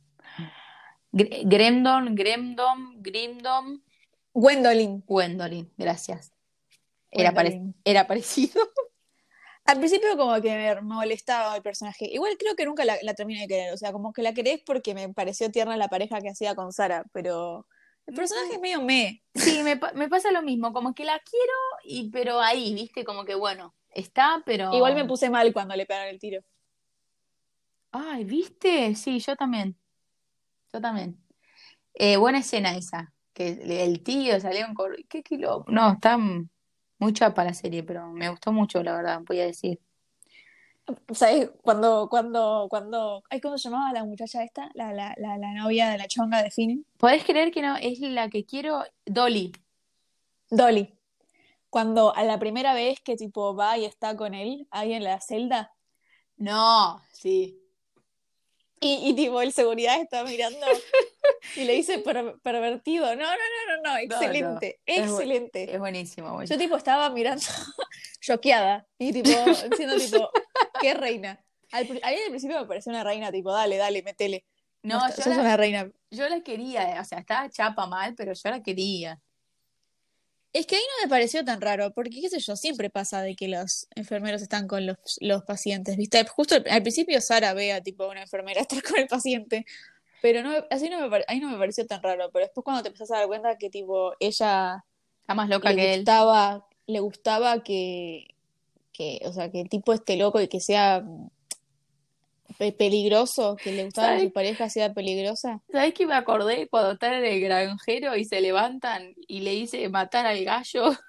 Gr- 1.12 1.42
Gremdon, 1.46 2.16
Gremdom, 2.16 3.02
Grimdom, 3.02 3.82
Gwendolyn. 4.34 5.04
Gwendolyn, 5.08 5.72
gracias. 5.78 6.32
Era, 7.12 7.32
pare- 7.34 7.62
era 7.86 8.08
parecido. 8.08 8.62
Al 9.66 9.78
principio 9.80 10.16
como 10.18 10.40
que 10.42 10.50
me 10.56 10.82
molestaba 10.82 11.56
el 11.56 11.62
personaje. 11.64 12.06
Igual 12.12 12.36
creo 12.38 12.56
que 12.56 12.66
nunca 12.66 12.84
la, 12.86 12.98
la 13.02 13.14
terminé 13.16 13.42
de 13.42 13.48
querer. 13.48 13.74
O 13.74 13.78
sea, 13.78 13.92
como 13.92 14.12
que 14.14 14.22
la 14.22 14.34
querés 14.34 14.62
porque 14.66 14.94
me 14.94 15.10
pareció 15.14 15.50
tierna 15.50 15.76
la 15.78 15.88
pareja 15.88 16.20
que 16.22 16.30
hacía 16.30 16.54
con 16.54 16.72
Sara. 16.72 17.06
Pero 17.14 17.66
el 18.08 18.14
personaje 18.14 18.56
es 18.56 18.62
medio 18.62 18.82
me. 18.82 19.24
Sí, 19.34 19.62
me, 19.64 19.80
me 19.96 20.08
pasa 20.10 20.32
lo 20.32 20.42
mismo, 20.42 20.72
como 20.74 20.94
que 20.94 21.06
la 21.06 21.20
quiero, 21.20 21.54
y, 21.84 22.10
pero 22.12 22.40
ahí, 22.40 22.74
viste, 22.74 23.04
como 23.04 23.26
que 23.26 23.36
bueno, 23.36 23.76
está, 23.90 24.44
pero... 24.46 24.74
Igual 24.74 24.96
me 24.96 25.06
puse 25.06 25.30
mal 25.30 25.52
cuando 25.54 25.76
le 25.76 25.86
pegaron 25.86 26.10
el 26.10 26.20
tiro. 26.20 26.42
Ay, 27.92 28.26
¿viste? 28.26 28.94
Sí, 28.96 29.20
yo 29.20 29.36
también. 29.36 29.78
Yo 30.74 30.82
también. 30.82 31.18
Eh, 31.94 32.18
buena 32.18 32.40
escena 32.40 32.76
esa, 32.76 33.14
que 33.34 33.84
el 33.84 34.04
tío 34.04 34.40
salió 34.40 34.66
en 34.66 34.74
cor... 34.74 34.98
¿Qué 35.08 35.24
kilo? 35.24 35.64
No, 35.68 35.94
está 35.94 36.14
m- 36.16 36.50
muy 37.00 37.14
chapa 37.14 37.44
la 37.44 37.54
serie, 37.54 37.84
pero 37.84 38.08
me 38.12 38.30
gustó 38.30 38.52
mucho, 38.52 38.84
la 38.84 38.96
verdad, 38.96 39.22
voy 39.26 39.40
a 39.40 39.46
decir. 39.46 39.80
¿Sabes? 41.14 41.50
Cuando, 41.62 42.08
cuando, 42.10 42.68
cuando. 42.70 43.24
Ay, 43.30 43.42
¿cómo 43.42 43.58
se 43.58 43.70
llamaba 43.70 43.92
la 43.92 44.04
muchacha 44.04 44.44
esta? 44.44 44.70
La, 44.76 44.94
la, 44.94 45.14
la, 45.18 45.38
la 45.38 45.54
novia 45.54 45.90
de 45.90 45.98
la 45.98 46.08
chonga 46.08 46.44
de 46.44 46.52
Finn. 46.52 46.86
¿Podés 46.98 47.24
creer 47.24 47.52
que 47.52 47.62
no? 47.62 47.76
Es 47.78 48.00
la 48.02 48.30
que 48.30 48.46
quiero, 48.46 48.84
Dolly. 49.06 49.52
Dolly. 50.50 50.94
Cuando 51.70 52.16
a 52.16 52.24
la 52.24 52.38
primera 52.40 52.74
vez 52.74 53.02
que 53.02 53.16
tipo 53.18 53.56
va 53.56 53.78
y 53.78 53.86
está 53.86 54.16
con 54.16 54.34
él 54.34 54.68
ahí 54.72 54.94
en 54.94 55.04
la 55.04 55.20
celda. 55.20 55.74
No, 56.38 57.02
sí. 57.12 57.60
Y, 58.80 59.10
y 59.10 59.14
tipo 59.16 59.42
el 59.42 59.52
seguridad 59.54 60.00
está 60.00 60.24
mirando 60.24 60.66
y 61.56 61.64
le 61.64 61.74
dice 61.74 62.00
"Per- 62.00 62.40
pervertido. 62.44 63.08
No, 63.16 63.24
no, 63.24 63.28
no, 63.32 63.76
no, 63.78 63.82
no, 63.92 63.98
excelente, 63.98 64.80
excelente. 64.86 65.74
Es 65.74 65.80
buenísimo, 65.80 66.28
Yo 66.28 66.34
buenísimo. 66.34 66.60
tipo 66.60 66.76
estaba 66.78 67.10
mirando 67.10 67.42
choqueada 68.22 68.86
y 69.00 69.12
tipo 69.12 69.30
diciendo 69.70 69.96
tipo, 69.98 70.30
qué 70.82 70.94
reina. 70.94 71.44
Al, 71.72 71.84
a 72.04 72.10
mí 72.12 72.16
al 72.24 72.30
principio 72.30 72.60
me 72.60 72.68
pareció 72.68 72.92
una 72.92 73.04
reina, 73.04 73.32
tipo, 73.32 73.52
dale, 73.52 73.78
dale, 73.78 74.04
metele. 74.04 74.44
No, 74.84 75.00
Sos- 75.02 75.18
yo 75.18 75.24
sos 75.24 75.36
la, 75.36 75.42
una 75.42 75.58
reina. 75.58 75.92
yo 76.12 76.30
la 76.30 76.42
quería, 76.42 77.00
o 77.02 77.04
sea, 77.06 77.20
estaba 77.20 77.50
chapa 77.50 77.88
mal, 77.88 78.14
pero 78.16 78.34
yo 78.34 78.50
la 78.50 78.62
quería. 78.62 79.20
Es 80.54 80.66
que 80.68 80.76
ahí 80.78 80.82
no 80.82 81.06
me 81.06 81.10
pareció 81.10 81.44
tan 81.44 81.60
raro, 81.60 81.92
porque 81.92 82.22
qué 82.22 82.30
sé 82.30 82.40
yo, 82.40 82.56
siempre 82.56 82.90
pasa 82.90 83.22
de 83.22 83.36
que 83.36 83.50
los 83.50 83.88
enfermeros 83.96 84.42
están 84.42 84.68
con 84.68 84.86
los, 84.86 84.98
los 85.20 85.44
pacientes, 85.44 85.98
¿viste? 85.98 86.24
Justo 86.28 86.56
al, 86.56 86.66
al 86.70 86.82
principio 86.82 87.20
Sara 87.20 87.54
ve 87.54 87.74
a 87.74 87.82
tipo 87.82 88.08
una 88.08 88.22
enfermera 88.22 88.62
estar 88.62 88.82
con 88.82 88.98
el 89.00 89.08
paciente, 89.08 89.66
pero 90.22 90.44
no, 90.44 90.54
así 90.70 90.90
no 90.90 91.10
me, 91.10 91.24
ahí 91.28 91.40
no 91.42 91.50
me 91.50 91.58
pareció 91.58 91.86
tan 91.86 92.02
raro, 92.02 92.30
pero 92.32 92.46
después 92.46 92.64
cuando 92.64 92.84
te 92.84 92.88
empezás 92.88 93.12
a 93.12 93.18
dar 93.18 93.28
cuenta 93.28 93.58
que 93.58 93.70
tipo 93.70 94.14
ella 94.20 94.86
Está 95.22 95.34
más 95.34 95.50
loca 95.50 95.72
le 95.72 95.76
que 95.76 95.94
él. 95.96 96.00
gustaba, 96.02 96.68
le 96.88 97.00
gustaba 97.02 97.64
que, 97.64 98.28
que, 98.96 99.20
o 99.26 99.34
sea, 99.34 99.52
que 99.52 99.62
el 99.62 99.70
tipo 99.70 99.94
esté 99.94 100.16
loco 100.18 100.40
y 100.42 100.48
que 100.48 100.60
sea 100.60 101.04
pe- 102.58 102.72
peligroso, 102.72 103.56
que 103.58 103.72
le 103.72 103.86
gustaba 103.86 104.08
que 104.08 104.14
¿Sabes? 104.14 104.28
su 104.30 104.34
pareja 104.34 104.70
sea 104.70 104.94
peligrosa. 104.94 105.62
¿Sabés 105.72 105.94
que 105.94 106.06
me 106.06 106.14
acordé 106.16 106.68
cuando 106.70 106.92
están 106.94 107.14
en 107.14 107.26
el 107.26 107.42
granjero 107.42 108.16
y 108.16 108.26
se 108.26 108.42
levantan 108.42 109.14
y 109.28 109.42
le 109.42 109.52
dice 109.52 109.88
matar 109.90 110.26
al 110.26 110.44
gallo? 110.44 110.84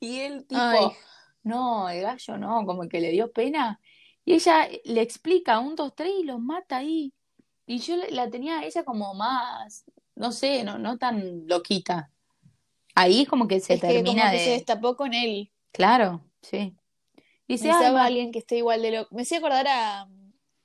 Y 0.00 0.20
él 0.20 0.46
tipo, 0.46 0.60
Ay. 0.60 0.86
no, 1.42 1.88
el 1.88 2.02
gallo 2.02 2.38
no, 2.38 2.64
como 2.64 2.88
que 2.88 3.00
le 3.00 3.10
dio 3.10 3.32
pena. 3.32 3.80
Y 4.24 4.34
ella 4.34 4.68
le 4.84 5.00
explica 5.00 5.58
un, 5.58 5.74
dos, 5.74 5.92
tres 5.96 6.12
y 6.20 6.22
los 6.22 6.38
mata 6.38 6.76
ahí. 6.76 7.12
Y 7.66 7.78
yo 7.80 7.96
la- 8.10 8.30
tenía 8.30 8.60
a 8.60 8.64
ella 8.64 8.84
como 8.84 9.12
más, 9.14 9.84
no 10.14 10.30
sé, 10.30 10.62
no, 10.62 10.78
no 10.78 10.98
tan 10.98 11.48
loquita. 11.48 12.12
Ahí 12.94 13.22
es 13.22 13.28
como 13.28 13.48
que 13.48 13.58
se 13.58 13.74
Es 13.74 13.80
que 13.80 13.86
como 13.88 14.04
termina 14.04 14.30
que 14.30 14.38
se 14.38 14.50
de... 14.50 14.56
destapó 14.56 14.94
con 14.94 15.12
él. 15.14 15.50
Claro, 15.72 16.24
sí. 16.42 16.76
Dice, 17.48 17.64
"Ay, 17.64 17.68
Necesitaba 17.70 17.98
ma- 17.98 18.02
a 18.02 18.06
alguien 18.06 18.30
que 18.32 18.38
esté 18.40 18.58
igual 18.58 18.82
de 18.82 18.90
loco. 18.92 19.14
Me 19.14 19.22
hacía 19.22 19.38
acordar 19.38 19.66
a, 19.68 20.08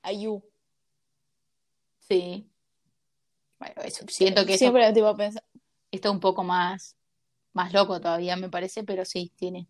a 0.03 0.11
Yu. 0.11 0.43
Sí. 1.99 2.49
Bueno, 3.59 3.81
eso, 3.83 4.05
siento 4.09 4.45
que 4.45 4.53
eso 4.55 4.59
Siempre 4.59 4.91
tipo 4.93 5.15
pensa- 5.15 5.43
está 5.91 6.11
un 6.11 6.19
poco 6.19 6.43
más, 6.43 6.95
más 7.53 7.71
loco 7.73 7.99
todavía, 8.01 8.35
me 8.35 8.49
parece, 8.49 8.83
pero 8.83 9.05
sí, 9.05 9.31
tiene. 9.37 9.67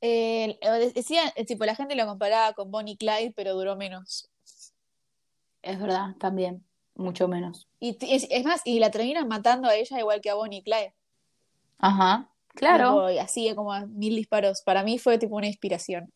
eh, 0.00 0.58
decía, 0.94 1.32
eh, 1.34 1.44
tipo, 1.44 1.64
la 1.64 1.74
gente 1.74 1.94
lo 1.96 2.06
comparaba 2.06 2.52
con 2.52 2.70
Bonnie 2.70 2.96
Clyde, 2.98 3.32
pero 3.34 3.54
duró 3.54 3.74
menos. 3.76 4.28
Es 5.62 5.80
verdad, 5.80 6.14
también, 6.20 6.64
mucho 6.94 7.26
menos. 7.26 7.66
Y 7.80 7.96
es, 8.14 8.26
es 8.30 8.44
más, 8.44 8.60
y 8.64 8.78
la 8.78 8.90
terminan 8.90 9.26
matando 9.26 9.68
a 9.68 9.74
ella 9.74 9.98
igual 9.98 10.20
que 10.20 10.30
a 10.30 10.34
Bonnie 10.34 10.62
Clyde. 10.62 10.94
Ajá, 11.78 12.30
claro, 12.58 13.10
y 13.10 13.18
así 13.18 13.54
como 13.54 13.72
a 13.72 13.86
mil 13.86 14.16
disparos. 14.16 14.62
Para 14.62 14.82
mí 14.82 14.98
fue 14.98 15.18
tipo 15.18 15.36
una 15.36 15.46
inspiración. 15.46 16.12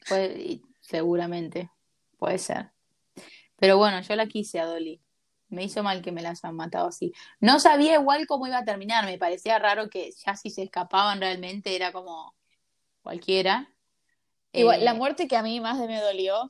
seguramente, 0.80 1.70
puede 2.18 2.38
ser. 2.38 2.70
Pero 3.56 3.78
bueno, 3.78 4.00
yo 4.00 4.16
la 4.16 4.26
quise 4.26 4.60
a 4.60 4.66
Dolly. 4.66 5.00
Me 5.48 5.64
hizo 5.64 5.82
mal 5.82 6.02
que 6.02 6.12
me 6.12 6.22
las 6.22 6.44
han 6.44 6.56
matado 6.56 6.88
así. 6.88 7.12
No 7.38 7.60
sabía 7.60 7.94
igual 7.94 8.26
cómo 8.26 8.46
iba 8.46 8.58
a 8.58 8.64
terminar, 8.64 9.04
me 9.04 9.18
parecía 9.18 9.58
raro 9.58 9.88
que 9.88 10.10
ya 10.24 10.34
si 10.34 10.50
se 10.50 10.62
escapaban 10.62 11.20
realmente 11.20 11.76
era 11.76 11.92
como 11.92 12.34
cualquiera. 13.02 13.68
Igual, 14.52 14.80
Eh, 14.80 14.84
la 14.84 14.94
muerte 14.94 15.28
que 15.28 15.36
a 15.36 15.42
mí 15.42 15.60
más 15.60 15.78
me 15.78 16.00
dolió, 16.00 16.48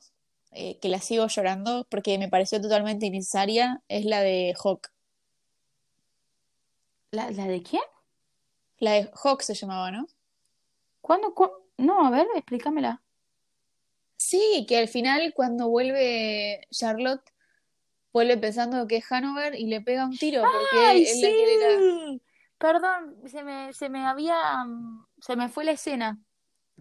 eh, 0.51 0.79
que 0.79 0.89
la 0.89 0.99
sigo 0.99 1.27
llorando 1.27 1.85
porque 1.89 2.17
me 2.17 2.29
pareció 2.29 2.61
totalmente 2.61 3.05
innecesaria, 3.05 3.81
es 3.87 4.05
la 4.05 4.21
de 4.21 4.53
Hawk. 4.63 4.89
¿la, 7.11 7.29
la 7.31 7.45
de 7.47 7.61
quién? 7.61 7.83
La 8.83 8.91
de 8.95 9.09
Hawk 9.23 9.41
se 9.43 9.53
llamaba, 9.53 9.91
¿no? 9.91 10.07
¿Cuándo? 10.99 11.33
cu- 11.33 11.49
No, 11.77 12.05
a 12.05 12.09
ver, 12.09 12.27
explícamela. 12.35 13.01
Sí, 14.17 14.65
que 14.67 14.77
al 14.77 14.89
final 14.89 15.33
cuando 15.33 15.69
vuelve 15.69 16.67
Charlotte, 16.69 17.23
vuelve 18.11 18.35
pensando 18.37 18.85
que 18.85 18.97
es 18.97 19.09
Hanover 19.09 19.55
y 19.55 19.67
le 19.67 19.79
pega 19.79 20.05
un 20.05 20.17
tiro 20.17 20.41
porque 20.41 20.85
¡Ay, 20.85 21.05
él 21.07 21.21
la 21.21 21.27
quiere 21.29 21.53
ir 21.53 21.63
a- 21.63 21.79
sí! 21.79 22.21
Perdón, 22.57 23.17
se 23.25 23.43
me, 23.43 23.71
se 23.71 23.87
me 23.87 24.05
había, 24.05 24.65
mm, 24.65 25.05
se 25.19 25.35
me 25.37 25.47
fue 25.47 25.63
la 25.63 25.71
escena. 25.71 26.19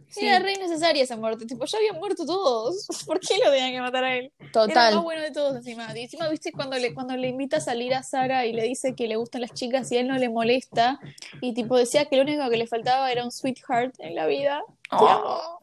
Sí, 0.09 0.27
Era 0.27 0.41
re 0.41 0.53
innecesaria 0.53 1.03
esa 1.03 1.17
muerte, 1.17 1.47
tipo, 1.47 1.65
ya 1.65 1.79
habían 1.79 1.99
muerto 1.99 2.27
todos. 2.27 2.87
¿Por 3.07 3.21
qué 3.21 3.39
lo 3.39 3.51
tenían 3.51 3.73
que 3.73 3.81
matar 3.81 4.05
a 4.05 4.17
él? 4.17 4.33
Era 4.39 4.47
el 4.47 4.53
total. 4.53 4.95
más 4.95 5.05
bueno 5.05 5.23
de 5.23 5.31
todos 5.31 5.57
encima. 5.57 5.89
Y 5.97 6.03
encima, 6.03 6.29
viste, 6.29 6.53
cuando 6.53 6.77
le, 6.79 6.93
cuando 6.95 7.17
le 7.17 7.29
invita 7.29 7.59
a 7.59 7.61
salir 7.61 7.95
a 7.95 8.03
Sara 8.03 8.45
y 8.47 8.53
le 8.53 8.63
dice 8.65 8.95
que 8.95 9.09
le 9.09 9.17
gustan 9.17 9.41
las 9.41 9.53
chicas 9.55 9.91
y 9.91 9.97
a 9.97 10.01
él 10.01 10.09
no 10.09 10.19
le 10.19 10.29
molesta, 10.29 11.01
y 11.41 11.55
tipo 11.55 11.77
decía 11.77 12.07
que 12.07 12.17
lo 12.17 12.23
único 12.23 12.49
que 12.51 12.57
le 12.57 12.67
faltaba 12.67 13.11
era 13.11 13.25
un 13.25 13.33
sweetheart 13.33 13.95
en 13.99 14.15
la 14.15 14.27
vida. 14.27 14.63
Oh, 14.91 15.59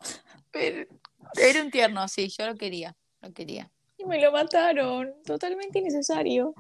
era 1.36 1.62
un 1.62 1.70
tierno, 1.70 2.08
sí, 2.08 2.30
yo 2.30 2.48
lo 2.48 2.56
quería, 2.56 2.96
lo 3.22 3.32
quería. 3.32 3.72
Y 3.98 4.06
me 4.06 4.20
lo 4.20 4.32
mataron. 4.32 5.14
Totalmente 5.26 5.80
innecesario. 5.80 6.54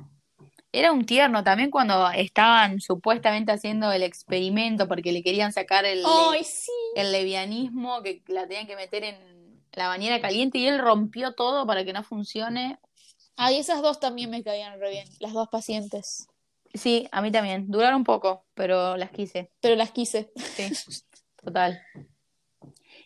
Era 0.72 0.92
un 0.92 1.06
tierno 1.06 1.44
también 1.44 1.72
cuando 1.72 2.10
estaban 2.12 2.80
supuestamente 2.80 3.52
haciendo 3.52 3.92
el 3.92 4.04
experimento 4.04 4.88
porque 4.88 5.12
le 5.12 5.24
querían 5.24 5.52
sacar 5.52 5.86
el, 5.86 6.04
sí. 6.44 6.72
el 6.96 7.12
levianismo, 7.12 8.04
que 8.04 8.22
la 8.28 8.48
tenían 8.48 8.68
que 8.68 8.76
meter 8.76 9.04
en 9.04 9.18
la 9.74 9.88
bañera 9.88 10.22
caliente 10.22 10.60
y 10.60 10.68
él 10.68 10.80
rompió 10.80 11.34
todo 11.34 11.66
para 11.66 11.84
que 11.86 11.94
no 11.94 12.04
funcione. 12.04 12.78
Ay, 13.36 13.58
esas 13.58 13.82
dos 13.82 14.00
también 14.00 14.30
me 14.30 14.44
caían 14.44 14.80
re 14.80 14.92
bien, 14.92 15.08
las 15.20 15.34
dos 15.34 15.48
pacientes. 15.48 16.28
Sí, 16.74 17.08
a 17.12 17.22
mí 17.22 17.32
también. 17.32 17.72
Duraron 17.72 18.04
poco, 18.04 18.46
pero 18.54 18.96
las 18.96 19.10
quise. 19.12 19.52
Pero 19.62 19.76
las 19.76 19.92
quise. 19.92 20.32
Sí, 20.36 20.72
total. 21.44 21.82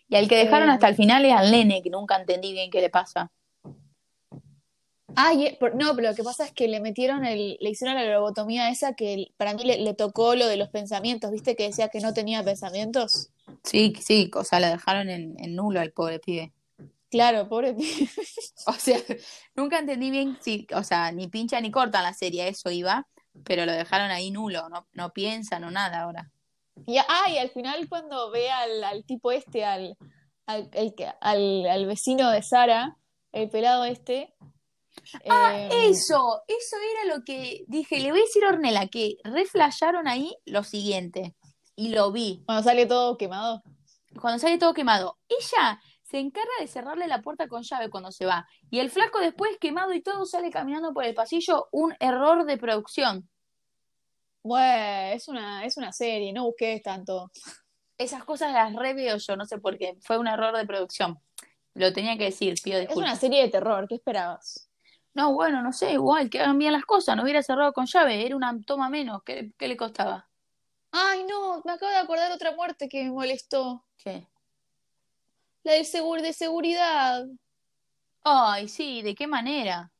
Y 0.09 0.15
al 0.15 0.27
que 0.27 0.35
dejaron 0.35 0.69
hasta 0.69 0.89
el 0.89 0.95
final 0.95 1.23
es 1.25 1.33
al 1.33 1.51
nene, 1.51 1.81
que 1.81 1.89
nunca 1.89 2.17
entendí 2.17 2.51
bien 2.51 2.69
qué 2.69 2.81
le 2.81 2.89
pasa. 2.89 3.31
Ay, 5.15 5.45
eh, 5.47 5.57
por- 5.59 5.75
no, 5.75 5.95
pero 5.95 6.09
lo 6.09 6.15
que 6.15 6.23
pasa 6.23 6.45
es 6.45 6.51
que 6.51 6.67
le 6.67 6.79
metieron 6.79 7.23
el, 7.25 7.57
le 7.59 7.69
hicieron 7.69 7.95
la 7.95 8.03
lobotomía 8.05 8.69
esa 8.69 8.93
que 8.93 9.27
para 9.37 9.53
mí 9.53 9.63
le, 9.63 9.77
le 9.79 9.93
tocó 9.93 10.35
lo 10.35 10.47
de 10.47 10.57
los 10.57 10.69
pensamientos, 10.69 11.31
¿viste? 11.31 11.55
Que 11.55 11.63
decía 11.67 11.89
que 11.89 11.99
no 11.99 12.13
tenía 12.13 12.43
pensamientos. 12.43 13.29
Sí, 13.63 13.93
sí, 14.01 14.31
o 14.33 14.43
sea, 14.43 14.59
la 14.59 14.69
dejaron 14.71 15.09
en, 15.09 15.35
en 15.39 15.55
nulo 15.55 15.79
al 15.81 15.91
pobre 15.91 16.19
pibe. 16.19 16.51
Claro, 17.11 17.47
pobre 17.47 17.73
pibe. 17.73 18.09
O 18.65 18.73
sea, 18.73 18.97
nunca 19.55 19.77
entendí 19.79 20.09
bien 20.09 20.37
si, 20.41 20.65
o 20.73 20.83
sea, 20.83 21.11
ni 21.11 21.27
pincha 21.27 21.59
ni 21.61 21.69
corta 21.69 22.01
la 22.01 22.13
serie, 22.13 22.47
eso 22.47 22.71
iba, 22.71 23.07
pero 23.43 23.65
lo 23.65 23.73
dejaron 23.73 24.09
ahí 24.09 24.31
nulo, 24.31 24.69
no, 24.69 24.87
no 24.93 25.11
piensa, 25.11 25.59
no 25.59 25.69
nada 25.69 26.01
ahora. 26.01 26.31
Y, 26.87 26.97
ah, 26.97 27.29
y 27.29 27.37
al 27.37 27.49
final 27.49 27.87
cuando 27.89 28.31
ve 28.31 28.49
al, 28.49 28.83
al 28.83 29.03
tipo 29.05 29.31
este, 29.31 29.63
al, 29.65 29.97
al, 30.47 30.69
el 30.73 30.95
que- 30.95 31.11
al, 31.21 31.67
al 31.67 31.85
vecino 31.85 32.31
de 32.31 32.41
Sara, 32.41 32.97
el 33.33 33.49
pelado 33.49 33.83
este, 33.85 34.33
Ah, 35.29 35.53
Eh, 35.55 35.89
eso, 35.89 36.43
eso 36.47 36.75
era 36.93 37.15
lo 37.15 37.23
que 37.23 37.63
dije. 37.67 37.99
Le 37.99 38.11
voy 38.11 38.19
a 38.21 38.23
decir 38.23 38.43
a 38.45 38.49
Ornella 38.49 38.87
que 38.87 39.17
reflayaron 39.23 40.07
ahí 40.07 40.35
lo 40.45 40.63
siguiente. 40.63 41.35
Y 41.75 41.89
lo 41.89 42.11
vi. 42.11 42.43
Cuando 42.45 42.63
sale 42.63 42.85
todo 42.85 43.17
quemado. 43.17 43.63
Cuando 44.21 44.39
sale 44.39 44.57
todo 44.57 44.73
quemado. 44.73 45.17
Ella 45.27 45.81
se 46.03 46.19
encarga 46.19 46.51
de 46.59 46.67
cerrarle 46.67 47.07
la 47.07 47.21
puerta 47.21 47.47
con 47.47 47.63
llave 47.63 47.89
cuando 47.89 48.11
se 48.11 48.25
va. 48.25 48.47
Y 48.69 48.79
el 48.79 48.91
flaco 48.91 49.19
después 49.19 49.57
quemado 49.59 49.93
y 49.93 50.01
todo 50.01 50.25
sale 50.25 50.51
caminando 50.51 50.93
por 50.93 51.03
el 51.05 51.15
pasillo. 51.15 51.67
Un 51.71 51.95
error 51.99 52.45
de 52.45 52.57
producción. 52.57 53.27
Bueno, 54.43 55.13
es 55.15 55.27
una, 55.27 55.65
es 55.65 55.77
una 55.77 55.91
serie, 55.93 56.33
no 56.33 56.43
busques 56.43 56.81
tanto. 56.83 57.31
Esas 57.97 58.23
cosas 58.25 58.51
las 58.51 58.73
reveo 58.75 59.17
yo, 59.17 59.35
no 59.35 59.45
sé 59.45 59.57
por 59.57 59.77
qué. 59.77 59.97
Fue 60.01 60.17
un 60.17 60.27
error 60.27 60.55
de 60.57 60.65
producción. 60.65 61.19
Lo 61.75 61.93
tenía 61.93 62.17
que 62.17 62.25
decir, 62.25 62.55
pido 62.63 62.77
Es 62.77 62.83
una 62.85 62.89
disculpas. 62.89 63.19
serie 63.19 63.41
de 63.41 63.49
terror, 63.49 63.87
¿qué 63.87 63.95
esperabas? 63.95 64.62
No, 65.13 65.33
bueno, 65.33 65.61
no 65.61 65.71
sé, 65.71 65.93
igual, 65.93 66.29
que 66.29 66.39
hagan 66.39 66.57
bien 66.57 66.73
las 66.73 66.85
cosas. 66.85 67.15
No 67.15 67.23
hubiera 67.23 67.43
cerrado 67.43 67.71
con 67.71 67.85
llave, 67.85 68.25
era 68.25 68.35
una 68.35 68.59
toma 68.65 68.89
menos. 68.89 69.21
¿Qué, 69.23 69.51
qué 69.57 69.67
le 69.67 69.77
costaba? 69.77 70.27
Ay, 70.91 71.23
no, 71.23 71.61
me 71.65 71.71
acabo 71.71 71.91
de 71.91 71.97
acordar 71.97 72.31
otra 72.31 72.55
muerte 72.55 72.89
que 72.89 73.03
me 73.03 73.11
molestó. 73.11 73.83
¿Qué? 73.97 74.27
La 75.63 75.73
del 75.73 75.85
segur 75.85 76.21
de 76.21 76.33
seguridad. 76.33 77.25
Ay, 78.23 78.67
sí, 78.67 79.01
¿de 79.01 79.15
qué 79.15 79.27
manera? 79.27 79.91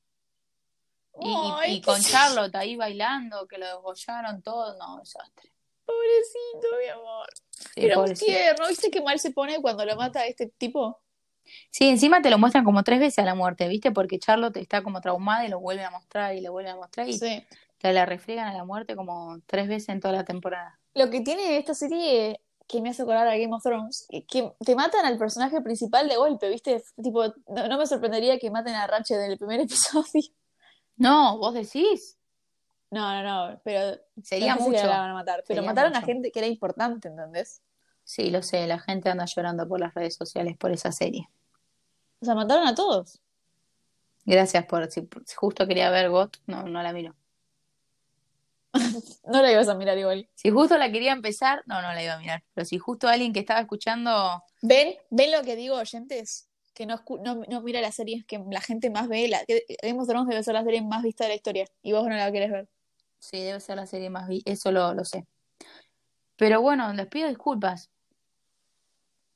Y, 1.20 1.34
Ay, 1.59 1.82
con 1.82 2.01
Charlotte 2.01 2.55
ahí 2.55 2.76
bailando, 2.76 3.47
que 3.47 3.57
lo 3.57 3.66
desgollaron 3.68 4.41
todo, 4.41 4.76
no, 4.78 4.97
desastre. 4.97 5.51
Pobrecito, 5.86 6.68
mi 6.82 6.89
amor. 6.89 7.28
Sí, 7.49 7.86
Era 7.86 8.03
tierno. 8.14 8.68
¿Viste 8.68 8.89
qué 8.89 9.01
mal 9.01 9.20
se 9.20 9.32
pone 9.32 9.61
cuando 9.61 9.86
lo 9.86 9.95
mata 9.95 10.26
este 10.26 10.47
tipo? 10.57 11.03
Sí, 11.72 11.88
encima 11.89 12.22
te 12.22 12.30
lo 12.30 12.38
muestran 12.38 12.64
como 12.64 12.84
tres 12.84 13.00
veces 13.00 13.20
a 13.20 13.24
la 13.26 13.36
muerte, 13.36 13.68
¿viste? 13.68 13.91
Porque 13.91 14.20
Charlotte 14.20 14.58
está 14.58 14.82
como 14.84 15.02
traumada 15.02 15.46
y 15.46 15.50
lo 15.50 15.60
vuelven 15.60 15.86
a 15.86 15.91
mostrar 15.91 16.36
y 16.36 16.41
lo 16.41 16.52
vuelven 16.52 16.74
a 16.74 16.76
mostrar 16.78 17.08
y 17.10 17.14
Sí. 17.18 17.44
te 17.78 17.94
la 17.94 18.06
refriegan 18.06 18.48
a 18.48 18.54
la 18.54 18.64
muerte 18.66 18.96
como 18.96 19.39
tres 19.46 19.68
veces 19.68 19.89
en 19.89 20.00
toda 20.00 20.14
la 20.14 20.24
temporada. 20.24 20.80
Lo 20.94 21.10
que 21.10 21.22
tiene 21.22 21.58
esta 21.58 21.74
serie 21.74 22.39
que 22.68 22.82
me 22.82 22.89
hace 22.89 23.02
acordar 23.02 23.28
a 23.28 23.38
Game 23.38 23.54
of 23.54 23.62
Thrones, 23.62 24.08
que, 24.10 24.26
que 24.26 24.52
te 24.64 24.76
matan 24.76 25.06
al 25.06 25.18
personaje 25.18 25.60
principal 25.62 26.08
de 26.08 26.16
golpe, 26.16 26.50
¿viste? 26.50 26.82
Tipo, 27.02 27.26
no, 27.48 27.68
no 27.68 27.78
me 27.78 27.86
sorprendería 27.86 28.39
que 28.39 28.50
maten 28.50 28.74
a 28.76 28.88
Ratchet 28.88 29.18
en 29.20 29.32
el 29.32 29.38
primer 29.38 29.60
episodio. 29.62 30.22
No, 30.96 31.38
vos 31.39 31.54
decís, 31.54 32.18
No, 32.91 33.22
no, 33.22 33.24
no, 33.50 33.60
pero 33.64 33.98
sería 34.24 34.54
no 34.56 34.60
sé 34.60 34.64
si 34.66 34.70
mucho. 34.70 34.88
la 34.88 35.00
van 35.00 35.10
a 35.10 35.14
matar. 35.14 35.44
Pero 35.48 35.58
Sería 35.58 35.64
mataron 35.64 35.96
a 35.96 36.00
mucho. 36.00 36.06
gente 36.06 36.32
que 36.32 36.39
era 36.39 36.48
importante, 36.48 37.08
¿entendés? 37.10 37.62
Sí, 38.14 38.30
lo 38.30 38.43
sé, 38.43 38.68
la 38.68 38.78
gente 38.78 39.09
anda 39.09 39.26
llorando 39.26 39.68
por 39.68 39.80
las 39.80 39.95
redes 39.95 40.14
sociales 40.14 40.55
por 40.55 40.72
esa 40.72 40.91
serie. 40.91 41.30
O 42.22 42.26
sea, 42.26 42.36
mataron 42.36 42.68
a 42.68 42.76
todos. 42.76 43.20
Gracias 44.24 44.68
por, 44.68 44.91
si, 44.91 45.01
si 45.26 45.36
justo 45.36 45.66
quería 45.66 45.89
ver 45.89 46.11
GOT, 46.11 46.38
no, 46.45 46.61
no 46.68 46.84
la 46.84 46.93
miro. 46.93 47.16
No 49.26 49.41
la 49.41 49.51
ibas 49.51 49.68
a 49.68 49.74
mirar 49.74 49.97
igual. 49.97 50.30
Si 50.36 50.51
justo 50.51 50.78
la 50.78 50.91
quería 50.91 51.11
empezar, 51.11 51.64
no, 51.66 51.82
no 51.82 51.91
la 51.91 52.03
iba 52.03 52.14
a 52.14 52.20
mirar. 52.20 52.43
Pero 52.53 52.66
si 52.66 52.78
justo 52.78 53.07
alguien 53.07 53.34
que 53.34 53.39
estaba 53.39 53.61
escuchando, 53.61 54.43
¿Ven? 54.61 54.93
¿Ven 55.09 55.32
lo 55.32 55.41
que 55.41 55.55
digo, 55.55 55.78
oyentes? 55.78 56.47
Que 56.76 56.86
no, 56.86 56.95
escu- 56.99 57.20
no, 57.20 57.41
no 57.49 57.61
mira 57.64 57.82
las 57.82 57.95
series 57.95 58.26
que 58.26 58.38
la 58.51 58.61
gente 58.61 58.91
más 58.91 59.07
ve. 59.07 59.28
La, 59.28 59.43
que 59.45 59.66
Game 59.82 59.99
of 59.99 60.07
Thrones 60.07 60.30
debe 60.30 60.43
ser 60.43 60.53
la 60.53 60.64
serie 60.64 60.84
más 60.84 61.01
vista 61.01 61.24
de 61.24 61.30
la 61.30 61.36
historia. 61.36 61.66
Y 61.82 61.93
vos 61.93 62.03
no 62.07 62.16
la 62.16 62.32
querés 62.32 62.51
ver. 62.51 62.70
sí, 63.18 63.39
debe 63.41 63.59
ser 63.59 63.78
la 63.78 63.88
serie 63.88 64.11
más 64.11 64.28
vi, 64.28 64.43
eso 64.45 64.72
lo, 64.72 64.93
lo 64.93 65.03
sé. 65.03 65.26
Pero 66.36 66.61
bueno, 66.61 66.93
les 66.93 67.07
pido 67.07 67.28
disculpas. 67.28 67.89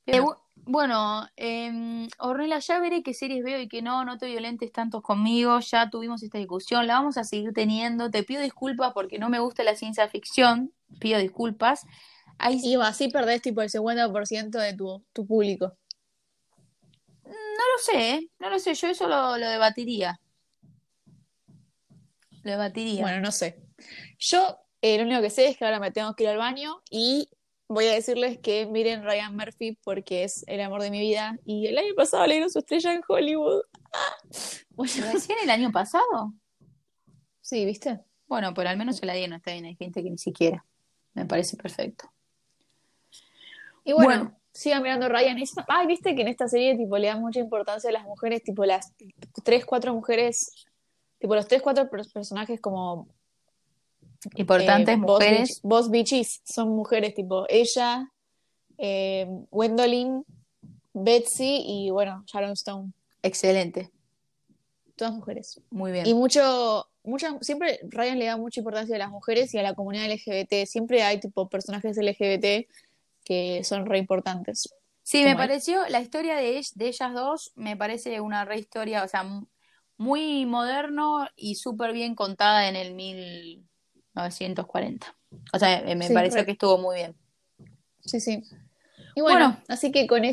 Eh, 0.08 0.22
bu- 0.22 0.36
bueno, 0.66 1.28
eh, 1.38 2.08
Ornella, 2.20 2.60
ya 2.60 2.80
veré 2.80 3.04
qué 3.04 3.14
series 3.14 3.44
veo 3.44 3.60
y 3.60 3.68
qué 3.68 3.82
no, 3.82 4.04
no 4.06 4.18
te 4.18 4.26
violentes 4.28 4.72
tanto 4.72 5.02
conmigo, 5.02 5.60
ya 5.60 5.90
tuvimos 5.90 6.24
esta 6.24 6.38
discusión, 6.38 6.88
la 6.88 6.96
vamos 6.96 7.18
a 7.18 7.24
seguir 7.24 7.54
teniendo, 7.54 8.10
te 8.10 8.24
pido 8.24 8.42
disculpas 8.42 8.94
porque 8.94 9.20
no 9.20 9.30
me 9.30 9.40
gusta 9.40 9.64
la 9.64 9.76
ciencia 9.76 10.08
ficción, 10.08 10.74
pido 11.00 11.20
disculpas. 11.20 11.86
Hay, 12.40 12.60
Y 12.64 12.76
así 12.76 13.10
perdés 13.10 13.42
tipo 13.42 13.62
el 13.62 13.70
50% 13.70 14.60
de 14.60 14.74
tu, 14.74 15.04
tu 15.14 15.26
público. 15.26 15.74
no 17.26 17.32
lo 17.32 17.78
sé, 17.84 18.10
¿eh? 18.12 18.30
no 18.40 18.50
lo 18.50 18.60
sé, 18.60 18.74
yo 18.74 18.88
eso 18.88 19.08
lo, 19.08 19.38
lo 19.38 19.48
debatiría. 19.50 20.20
Lo 22.44 22.52
debatiría. 22.52 23.02
Bueno, 23.02 23.22
no 23.22 23.32
sé. 23.32 23.58
Yo 24.20 24.60
eh, 24.82 24.98
lo 24.98 25.04
único 25.04 25.22
que 25.22 25.30
sé 25.30 25.48
es 25.48 25.58
que 25.58 25.66
ahora 25.66 25.80
me 25.80 25.92
tengo 25.92 26.14
que 26.16 26.24
ir 26.24 26.30
al 26.30 26.38
baño 26.38 26.82
y 26.90 27.30
voy 27.68 27.86
a 27.88 27.94
decirles 27.94 28.38
que 28.40 28.66
miren 28.66 29.04
Ryan 29.04 29.36
Murphy 29.36 29.78
porque 29.84 30.24
es 30.24 30.44
el 30.48 30.62
amor 30.62 30.82
de 30.82 30.92
mi 30.92 31.00
vida. 31.00 31.38
Y 31.46 31.68
el 31.68 31.78
año 31.78 31.94
pasado 31.96 32.26
le 32.28 32.36
dieron 32.36 32.50
su 32.50 32.60
estrella 32.60 32.94
en 32.94 33.02
Hollywood. 33.08 33.62
Bueno, 34.78 34.94
¿Recién 35.12 35.40
el 35.44 35.50
año 35.50 35.72
pasado? 35.72 36.34
sí, 37.42 37.66
¿viste? 37.66 38.00
Bueno, 38.28 38.54
pero 38.54 38.70
al 38.70 38.78
menos 38.78 38.98
se 38.98 39.06
la 39.08 39.14
dieron, 39.14 39.38
está 39.38 39.52
bien, 39.54 39.66
hay 39.66 39.76
gente 39.76 40.04
que 40.04 40.10
ni 40.12 40.18
siquiera. 40.20 40.64
Me 41.16 41.26
parece 41.26 41.58
perfecto. 41.58 42.12
Y 43.84 43.94
bueno, 43.94 44.08
Bueno. 44.26 44.40
sigan 44.54 44.84
mirando 44.84 45.08
Ryan. 45.10 45.38
Ay, 45.68 45.88
viste 45.88 46.14
que 46.14 46.22
en 46.22 46.28
esta 46.28 46.48
serie 46.48 46.76
tipo 46.78 46.98
le 46.98 47.08
dan 47.08 47.22
mucha 47.22 47.40
importancia 47.40 47.90
a 47.90 47.94
las 47.94 48.04
mujeres, 48.04 48.44
tipo 48.44 48.66
las 48.66 48.94
tres, 49.44 49.66
cuatro 49.66 49.94
mujeres, 49.96 50.52
tipo 51.20 51.34
los 51.34 51.48
tres, 51.48 51.62
cuatro 51.64 51.90
per- 51.90 52.06
personajes 52.14 52.60
como 52.62 53.08
Importantes 54.36 54.96
eh, 54.96 54.98
mujeres. 54.98 55.60
boss 55.64 55.90
bitches, 55.90 56.42
son 56.44 56.70
mujeres, 56.70 57.14
tipo 57.14 57.46
ella, 57.50 58.12
eh, 58.78 59.28
Gwendolyn, 59.52 60.24
Betsy 60.94 61.64
y 61.66 61.90
bueno, 61.90 62.24
Sharon 62.28 62.52
Stone. 62.52 62.92
Excelente, 63.22 63.92
Todas 64.96 65.14
mujeres. 65.14 65.62
muy 65.70 65.92
bien. 65.92 66.08
Y 66.08 66.14
mucho, 66.14 66.88
mucha, 67.04 67.38
siempre 67.42 67.80
Ryan 67.84 68.20
le 68.20 68.26
da 68.26 68.38
mucha 68.38 68.60
importancia 68.60 68.96
a 68.96 69.00
las 69.00 69.12
mujeres 69.12 69.54
y 69.54 69.60
a 69.60 69.64
la 69.64 69.76
comunidad 69.76 70.12
LGBT. 70.12 70.66
Siempre 70.66 71.04
hay 71.04 71.20
tipo 71.20 71.48
personajes 71.50 71.98
LGBT 71.98 72.68
que 73.24 73.64
son 73.64 73.86
re 73.86 74.00
importantes. 74.00 74.74
Sí, 75.04 75.24
me 75.24 75.32
él. 75.32 75.38
pareció, 75.38 75.88
la 75.90 76.02
historia 76.02 76.36
de, 76.36 76.66
de 76.76 76.88
ellas 76.88 77.14
dos 77.14 77.52
me 77.56 77.78
parece 77.78 78.20
una 78.22 78.44
re 78.46 78.60
historia, 78.60 79.04
o 79.04 79.08
sea, 79.08 79.26
muy 79.98 80.46
moderno 80.46 81.28
y 81.36 81.56
súper 81.56 81.94
bien 81.94 82.16
contada 82.16 82.68
en 82.70 82.76
el 82.76 82.94
1940. 84.18 85.16
O 85.54 85.60
sea, 85.60 85.80
eh, 85.80 85.96
me 85.96 86.08
Sí, 86.08 86.14
pareció 86.14 86.40
re. 86.42 86.46
que 86.46 86.52
estuvo 86.54 86.78
muy 86.78 86.96
bien. 86.98 87.16
Sí, 88.02 88.20
sí. 88.20 88.44
Y 89.16 89.22
bueno, 89.22 89.50
Bueno. 89.50 89.64
así 89.68 89.92
que 89.92 90.06
con 90.08 90.24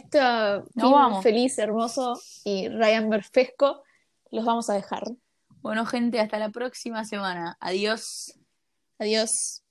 fin 0.90 0.92
vamos. 0.92 1.22
feliz, 1.22 1.58
hermoso 1.58 2.20
y 2.44 2.68
Ryan 2.68 3.08
Merfesco, 3.08 3.82
los 4.30 4.44
vamos 4.44 4.68
a 4.70 4.74
dejar. 4.74 5.02
Bueno, 5.62 5.86
gente, 5.86 6.20
hasta 6.20 6.38
la 6.38 6.50
próxima 6.50 7.04
semana. 7.04 7.56
Adiós. 7.60 8.38
Adiós. 8.98 9.63